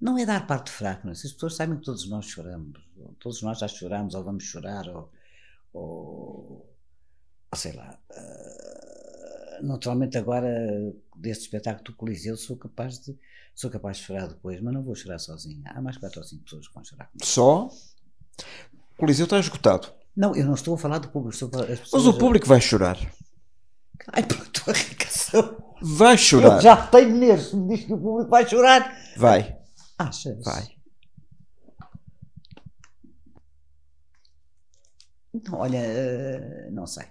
Não 0.00 0.16
é 0.16 0.24
dar 0.24 0.46
parte 0.46 0.70
fraca, 0.70 1.08
é? 1.08 1.10
As 1.10 1.32
pessoas 1.32 1.56
sabem 1.56 1.76
que 1.78 1.84
todos 1.84 2.08
nós 2.08 2.26
choramos. 2.26 2.80
Todos 3.18 3.42
nós 3.42 3.58
já 3.58 3.66
choramos, 3.66 4.14
ou 4.14 4.24
vamos 4.24 4.44
chorar, 4.44 4.88
ou... 4.88 5.12
ou, 5.72 6.76
ou 7.50 7.58
sei 7.58 7.72
lá... 7.72 8.00
Uh, 8.10 8.87
naturalmente 9.62 10.16
agora 10.18 10.48
deste 11.16 11.44
espetáculo 11.44 11.84
do 11.84 11.96
Coliseu 11.96 12.36
sou 12.36 12.56
capaz 12.56 12.98
de 12.98 13.16
sou 13.54 13.70
capaz 13.70 13.96
de 13.96 14.04
chorar 14.04 14.28
depois, 14.28 14.60
mas 14.60 14.72
não 14.72 14.82
vou 14.82 14.94
chorar 14.94 15.18
sozinha. 15.18 15.62
Há 15.74 15.82
mais 15.82 15.96
quatro 15.96 16.20
ou 16.20 16.26
cinco 16.26 16.44
pessoas 16.44 16.68
que 16.68 16.74
vão 16.74 16.84
chorar 16.84 17.06
comigo. 17.06 17.26
Só? 17.26 17.66
O 17.66 18.96
Coliseu 18.96 19.24
está 19.24 19.38
esgotado. 19.38 19.92
Não, 20.16 20.34
eu 20.34 20.46
não 20.46 20.54
estou 20.54 20.74
a 20.74 20.78
falar 20.78 20.98
do 20.98 21.08
público. 21.08 21.34
Estou 21.34 21.50
a 21.62 21.66
mas 21.66 22.06
o 22.06 22.16
público 22.16 22.46
vai 22.46 22.60
chorar. 22.60 22.96
Ai, 24.12 24.24
pela 24.24 24.44
tua 24.50 24.72
arregação. 24.72 25.74
Vai 25.80 26.16
chorar. 26.16 26.56
Eu 26.56 26.60
já 26.62 26.86
tenho 26.86 27.16
nervos. 27.16 27.52
Me 27.52 27.76
diz 27.76 27.86
que 27.86 27.92
o 27.92 27.98
público 27.98 28.30
vai 28.30 28.48
chorar. 28.48 28.96
Vai. 29.16 29.56
Achas? 29.98 30.44
Vai. 30.44 30.78
Não, 35.32 35.58
olha, 35.58 35.80
uh, 35.80 36.72
não 36.72 36.86
sei. 36.86 37.06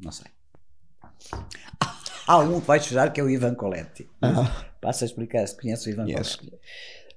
Não 0.00 0.10
sei. 0.10 0.37
Há 2.26 2.38
um 2.44 2.60
que 2.60 2.66
vai 2.66 2.80
chorar 2.80 3.12
que 3.12 3.20
é 3.20 3.24
o 3.24 3.30
Ivan 3.30 3.54
Coletti. 3.54 4.08
Ah. 4.22 4.66
Passa 4.80 5.04
a 5.04 5.06
explicar 5.06 5.46
se 5.46 5.56
conhece 5.60 5.88
o 5.88 5.92
Ivan 5.92 6.06
yes. 6.06 6.36
Coletti. 6.36 6.56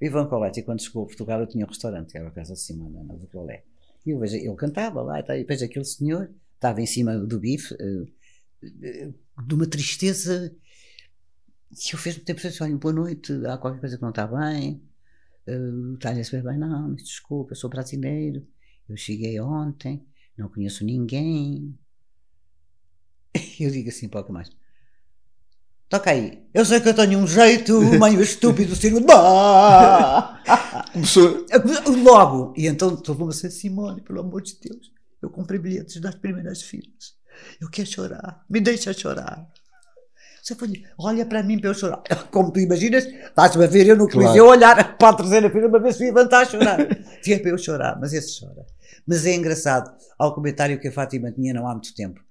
O 0.02 0.06
Ivan 0.06 0.28
Coletti, 0.28 0.64
quando 0.64 0.82
chegou 0.82 1.04
a 1.04 1.06
Portugal, 1.06 1.40
eu 1.42 1.48
tinha 1.48 1.66
um 1.66 1.70
restaurante, 1.70 2.12
que 2.12 2.18
era 2.18 2.28
a 2.28 2.32
Casa 2.32 2.54
de 2.54 2.60
Simona, 2.60 3.04
na 3.04 3.16
Colé. 3.28 3.64
E 4.06 4.10
eu 4.10 4.20
vejo, 4.20 4.36
ele 4.36 4.56
cantava 4.56 5.02
lá, 5.02 5.20
e 5.20 5.44
vejo 5.44 5.64
aquele 5.64 5.86
senhor, 5.86 6.32
estava 6.56 6.82
em 6.82 6.88
cima 6.88 7.18
do 7.20 7.40
bife, 7.40 7.76
uh, 7.76 8.08
de 9.46 9.56
uma 9.56 9.68
tristeza 9.68 10.56
que 11.70 11.96
eu 11.96 12.00
fez-me 12.00 12.24
ter 12.24 12.34
percebido, 12.34 12.64
olha, 12.64 12.78
boa 12.78 12.94
noite, 12.94 13.32
há 13.46 13.58
qualquer 13.58 13.80
coisa 13.80 13.96
que 13.96 14.02
não 14.02 14.10
está 14.10 14.26
bem, 14.26 14.82
uh, 15.48 15.94
está-lhe 15.94 16.22
a 16.22 16.26
saber 16.26 16.44
bem, 16.50 16.58
não, 16.58 16.96
desculpa, 16.96 17.52
eu 17.52 17.56
sou 17.56 17.70
brasileiro, 17.70 18.46
eu 18.90 18.98
cheguei 18.98 19.40
ontem, 19.40 20.04
não 20.36 20.50
conheço 20.50 20.84
ninguém, 20.84 21.78
eu 23.60 23.72
digo 23.72 23.90
assim 23.90 24.08
pouco 24.08 24.32
mais. 24.32 24.50
Toca 25.90 26.12
aí. 26.12 26.42
Eu 26.54 26.64
sei 26.64 26.80
que 26.80 26.88
eu 26.88 26.94
tenho 26.94 27.20
um 27.20 27.28
jeito 27.28 27.82
meio 28.00 28.22
estúpido, 28.22 28.74
assim, 28.74 28.92
Começou. 30.94 31.46
Logo. 32.02 32.54
E 32.56 32.68
então 32.68 32.94
estou 32.94 33.28
assim, 33.28 33.50
Simone, 33.50 34.02
pelo 34.02 34.22
amor 34.22 34.42
de 34.42 34.56
Deus. 34.62 34.92
Eu 35.22 35.30
comprei 35.30 35.60
bilhetes 35.60 36.00
das 36.00 36.16
primeiras 36.16 36.62
filas. 36.62 37.16
Eu 37.60 37.70
quero 37.70 37.90
chorar. 37.90 38.46
Me 38.50 38.62
deixa 38.62 38.94
chorar. 38.94 39.46
Você 40.42 40.56
foi, 40.56 40.84
olha 40.98 41.26
para 41.26 41.44
mim 41.44 41.60
para 41.60 41.70
eu 41.70 41.74
chorar. 41.74 42.02
Como 42.32 42.52
tu 42.52 42.60
imaginas, 42.60 43.06
estás-me 43.06 43.64
a 43.64 43.68
ver 43.68 43.86
eu 43.88 43.96
no 43.96 44.10
Coliseu 44.10 44.46
claro. 44.46 44.50
olhar 44.50 44.98
para 44.98 45.10
a 45.10 45.14
terceira 45.14 45.50
fila 45.52 45.70
para 45.70 45.80
ver 45.80 45.94
se 45.94 46.00
me 46.00 46.06
levantar 46.08 46.42
a 46.42 46.46
chorar. 46.46 46.78
Tinha 47.22 47.40
para 47.40 47.52
eu 47.52 47.58
chorar, 47.58 48.00
mas 48.00 48.12
esse 48.14 48.40
chora. 48.40 48.66
Mas 49.06 49.26
é 49.26 49.36
engraçado, 49.36 49.94
ao 50.18 50.34
comentário 50.34 50.80
que 50.80 50.88
a 50.88 50.92
Fátima 50.92 51.32
tinha 51.32 51.54
não 51.54 51.68
há 51.68 51.74
muito 51.74 51.94
tempo, 51.94 52.22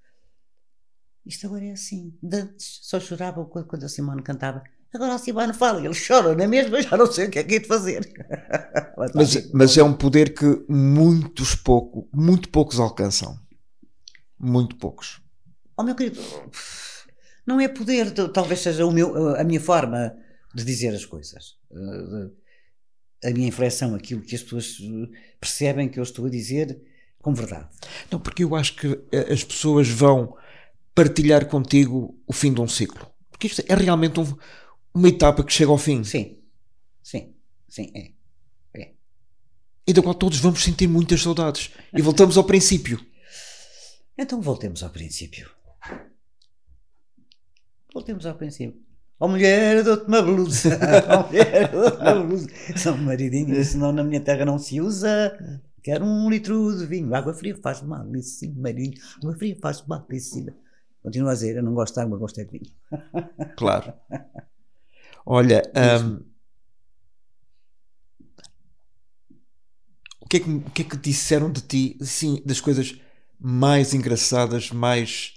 isto 1.25 1.45
agora 1.47 1.65
é 1.65 1.71
assim. 1.71 2.13
Antes 2.23 2.79
só 2.81 2.99
chorava 2.99 3.45
quando 3.45 3.83
a 3.83 3.89
Simone 3.89 4.23
cantava. 4.23 4.63
Agora 4.93 5.13
a 5.13 5.17
Simone 5.17 5.53
fala, 5.53 5.79
ele 5.83 5.95
chora, 5.95 6.35
não 6.35 6.43
é 6.43 6.47
mesmo? 6.47 6.75
Eu 6.75 6.81
já 6.81 6.97
não 6.97 7.09
sei 7.09 7.27
o 7.27 7.31
que 7.31 7.39
é 7.39 7.43
que 7.43 7.55
é 7.55 7.59
de 7.59 7.67
fazer. 7.67 8.11
mas, 9.15 9.51
mas 9.51 9.77
é 9.77 9.83
um 9.83 9.93
poder 9.93 10.33
que 10.33 10.65
muitos 10.67 11.55
pouco, 11.55 12.09
muito 12.13 12.49
poucos 12.49 12.79
alcançam. 12.79 13.39
Muito 14.37 14.75
poucos. 14.75 15.21
Oh 15.77 15.83
meu 15.83 15.95
querido, 15.95 16.19
não 17.45 17.59
é 17.59 17.67
poder, 17.67 18.11
talvez 18.31 18.59
seja 18.59 18.85
o 18.85 18.91
meu, 18.91 19.35
a 19.35 19.43
minha 19.43 19.61
forma 19.61 20.15
de 20.53 20.63
dizer 20.65 20.93
as 20.93 21.05
coisas. 21.05 21.55
A 23.23 23.29
minha 23.31 23.47
inflexão, 23.47 23.95
aquilo 23.95 24.21
que 24.21 24.35
as 24.35 24.43
pessoas 24.43 24.77
percebem 25.39 25.87
que 25.87 25.99
eu 25.99 26.03
estou 26.03 26.25
a 26.25 26.29
dizer 26.29 26.81
com 27.21 27.33
verdade. 27.33 27.69
Não, 28.11 28.19
porque 28.19 28.43
eu 28.43 28.55
acho 28.55 28.75
que 28.75 28.99
eh, 29.11 29.31
as 29.31 29.43
pessoas 29.43 29.87
vão 29.87 30.35
partilhar 30.93 31.47
contigo 31.47 32.19
o 32.27 32.33
fim 32.33 32.53
de 32.53 32.61
um 32.61 32.67
ciclo. 32.67 33.05
Porque 33.29 33.47
isto 33.47 33.63
é 33.67 33.75
realmente 33.75 34.19
um, 34.19 34.37
uma 34.93 35.07
etapa 35.07 35.43
que 35.43 35.53
chega 35.53 35.71
ao 35.71 35.77
fim. 35.77 36.03
Sim, 36.03 36.37
sim, 37.01 37.33
sim, 37.67 37.91
é. 37.95 38.11
é. 38.79 38.91
E 39.87 39.93
da 39.93 40.01
qual 40.01 40.15
todos 40.15 40.39
vamos 40.39 40.63
sentir 40.63 40.87
muitas 40.87 41.21
saudades. 41.21 41.71
E 41.93 42.01
voltamos 42.01 42.37
ao 42.37 42.43
princípio. 42.43 43.03
Então 44.17 44.41
voltemos 44.41 44.83
ao 44.83 44.89
princípio. 44.89 45.49
Voltemos 47.93 48.25
ao 48.25 48.35
princípio. 48.35 48.79
Ó 49.19 49.25
oh, 49.25 49.27
mulher, 49.27 49.83
dou-te 49.83 50.07
uma 50.07 50.21
blusa. 50.21 50.79
Ó 51.09 51.19
oh, 51.19 51.27
mulher, 51.27 51.71
dou-te 51.71 51.97
uma 51.97 52.23
blusa. 52.23 52.49
São 52.75 52.97
maridinho, 52.97 53.63
senão 53.63 53.91
na 53.91 54.03
minha 54.03 54.19
terra 54.19 54.45
não 54.45 54.57
se 54.57 54.81
usa. 54.81 55.37
Quero 55.83 56.05
um 56.05 56.29
litro 56.29 56.75
de 56.77 56.85
vinho. 56.85 57.13
Água 57.13 57.33
fria 57.33 57.55
faz 57.61 57.81
mal, 57.81 58.15
isso 58.15 58.39
sim, 58.39 58.53
marinho. 58.53 58.93
Água 59.17 59.35
fria 59.35 59.57
faz 59.61 59.85
mal, 59.85 60.05
isso 60.11 60.35
sim. 60.35 60.47
Continua 61.01 61.31
a 61.31 61.33
dizer, 61.33 61.57
eu 61.57 61.63
não 61.63 61.73
gosto 61.73 61.95
de 61.95 62.01
água, 62.01 62.17
gosto 62.17 62.39
é 62.39 62.43
de 62.43 62.51
vinho. 62.51 62.71
Claro. 63.57 63.93
Olha, 65.25 65.61
um, 66.03 66.23
o, 70.19 70.27
que 70.27 70.37
é 70.37 70.39
que, 70.39 70.49
o 70.49 70.71
que 70.71 70.81
é 70.81 70.85
que 70.85 70.97
disseram 70.97 71.51
de 71.51 71.61
ti, 71.61 71.97
assim, 72.01 72.41
das 72.45 72.59
coisas 72.59 72.99
mais 73.39 73.93
engraçadas, 73.93 74.71
mais 74.71 75.35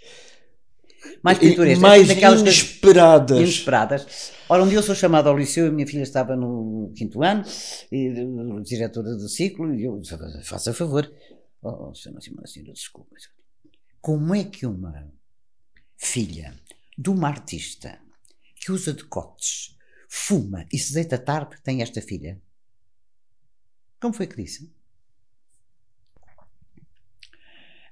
mais 1.22 1.38
pitorescas, 1.38 1.78
mais 1.78 2.08
daquelas 2.08 2.40
inesperadas. 2.40 3.38
inesperadas. 3.38 4.32
Ora, 4.48 4.62
um 4.62 4.68
dia 4.68 4.78
eu 4.78 4.82
sou 4.82 4.94
chamado 4.94 5.28
ao 5.28 5.36
liceu 5.36 5.66
e 5.66 5.68
a 5.68 5.72
minha 5.72 5.86
filha 5.86 6.02
estava 6.02 6.36
no 6.36 6.92
quinto 6.94 7.22
ano, 7.22 7.44
e, 7.90 8.10
o 8.22 8.60
diretor 8.60 9.02
do 9.02 9.28
ciclo, 9.28 9.74
e 9.74 9.84
eu 9.84 10.00
faça 10.42 10.74
favor, 10.74 11.10
oh, 11.62 11.88
oh 11.88 11.94
senhora, 11.94 12.20
senhora, 12.20 12.46
senhora, 12.46 12.72
desculpa, 12.72 13.14
como 14.00 14.34
é 14.34 14.44
que 14.44 14.66
uma 14.66 15.13
filha 15.96 16.54
de 16.96 17.10
uma 17.10 17.28
artista 17.28 17.98
que 18.56 18.72
usa 18.72 18.92
decotes, 18.92 19.76
fuma 20.08 20.66
e 20.72 20.78
se 20.78 20.94
deita 20.94 21.18
tarde 21.18 21.56
tem 21.62 21.82
esta 21.82 22.00
filha? 22.00 22.40
Como 24.00 24.14
foi 24.14 24.26
que 24.26 24.36
disse? 24.36 24.72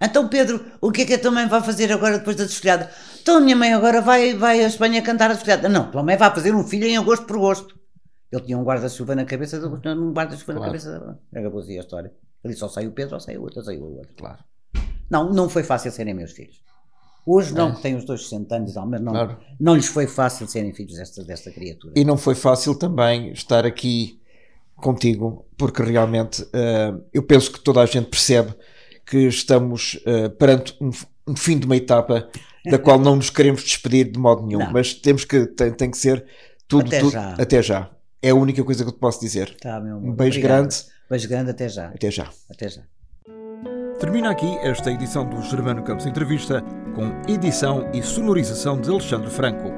Então, 0.01 0.29
Pedro, 0.29 0.65
o 0.81 0.91
que 0.91 1.03
é 1.03 1.07
que 1.07 1.15
a 1.15 1.19
tua 1.19 1.31
mãe 1.31 1.47
vai 1.47 1.63
fazer 1.63 1.93
agora 1.93 2.19
depois 2.19 2.37
da 2.37 2.45
desfilhada? 2.45 2.91
Então, 3.21 3.37
a 3.37 3.41
minha 3.41 3.55
mãe 3.55 3.73
agora 3.73 4.01
vai, 4.01 4.35
vai 4.35 4.65
à 4.65 4.67
Espanha 4.67 5.01
cantar 5.01 5.31
a 5.31 5.35
desfilhada. 5.35 5.69
Não, 5.69 5.93
tua 5.93 6.03
mãe 6.03 6.17
vai 6.17 6.35
fazer 6.35 6.53
um 6.53 6.65
filho 6.65 6.87
em 6.87 6.97
agosto 6.97 7.25
por 7.25 7.39
gosto. 7.39 7.79
Ele 8.33 8.43
tinha 8.43 8.59
um 8.59 8.65
guarda-chuva 8.65 9.15
na 9.15 9.25
cabeça, 9.25 9.59
um 9.59 10.13
guarda-chuva 10.13 10.55
claro. 10.55 10.61
na 10.61 10.67
cabeça. 10.67 11.21
Acabou-se 11.33 11.79
a 11.79 11.81
história. 11.81 12.13
Ele 12.43 12.55
só 12.55 12.69
saiu 12.69 12.91
o 12.91 12.93
Pedro, 12.93 13.15
ou 13.15 13.21
saiu 13.21 13.41
o 13.41 13.45
outro, 13.45 13.63
saiu 13.63 13.83
o 13.83 13.97
outro. 13.99 14.15
Claro. 14.17 14.43
Não, 15.09 15.33
não 15.33 15.49
foi 15.49 15.63
fácil 15.63 15.93
serem 15.93 16.15
meus 16.15 16.33
filhos. 16.33 16.65
Hoje 17.25 17.55
não, 17.55 17.71
é. 17.71 17.73
que 17.73 17.83
têm 17.83 17.95
os 17.95 18.05
dois 18.05 18.23
60 18.25 18.55
anos, 18.55 18.75
mas 18.75 19.01
não, 19.01 19.13
claro. 19.13 19.39
não 19.59 19.75
lhes 19.75 19.87
foi 19.87 20.07
fácil 20.07 20.47
serem 20.49 20.73
filhos 20.73 20.97
desta, 20.97 21.23
desta 21.23 21.51
criatura. 21.51 21.95
E 21.97 22.05
não 22.05 22.17
foi 22.17 22.35
fácil 22.35 22.75
também 22.75 23.33
estar 23.33 23.65
aqui 23.65 24.21
contigo, 24.77 25.47
porque 25.57 25.83
realmente 25.83 26.43
uh, 26.43 27.01
eu 27.13 27.23
penso 27.23 27.53
que 27.53 27.61
toda 27.61 27.81
a 27.81 27.87
gente 27.87 28.09
percebe 28.09 28.53
que 29.07 29.19
estamos 29.29 30.01
uh, 30.07 30.31
perante 30.31 30.77
um, 30.81 30.91
um, 31.29 31.37
fim 31.37 31.59
de 31.59 31.67
uma 31.67 31.77
etapa 31.77 32.29
da 32.69 32.79
qual 32.79 32.99
não 32.99 33.17
nos 33.17 33.31
queremos 33.31 33.63
despedir 33.63 34.11
de 34.11 34.19
modo 34.19 34.45
nenhum, 34.45 34.61
não. 34.61 34.73
mas 34.73 34.93
temos 34.93 35.25
que 35.25 35.47
tem, 35.47 35.73
tem, 35.73 35.91
que 35.91 35.97
ser 35.97 36.25
tudo 36.67 36.89
até, 36.89 37.01
tudo, 37.01 37.13
já. 37.13 37.35
até 37.35 37.63
já. 37.63 37.91
É 38.21 38.31
a 38.31 38.35
única 38.35 38.63
coisa 38.65 38.83
que 38.83 38.91
eu 38.91 38.95
te 38.95 39.01
posso 39.01 39.21
dizer. 39.21 39.57
Tá, 39.61 39.79
um 39.79 40.13
beijo 40.13 40.39
Obrigado. 40.39 40.61
grande. 40.61 40.77
Beijo 41.09 41.29
grande, 41.29 41.51
até 41.51 41.69
já. 41.69 41.89
Até 41.89 42.11
já. 42.11 42.31
Até 42.51 42.69
já. 42.69 42.83
Termina 44.01 44.31
aqui 44.31 44.47
esta 44.59 44.91
edição 44.91 45.29
do 45.29 45.41
Germano 45.43 45.83
Campos 45.85 46.07
Entrevista 46.07 46.65
com 46.95 47.13
edição 47.29 47.89
e 47.93 48.03
sonorização 48.03 48.81
de 48.81 48.91
Alexandre 48.91 49.31
Franco. 49.31 49.73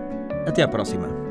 Até 0.46 0.62
à 0.62 0.68
próxima. 0.68 1.23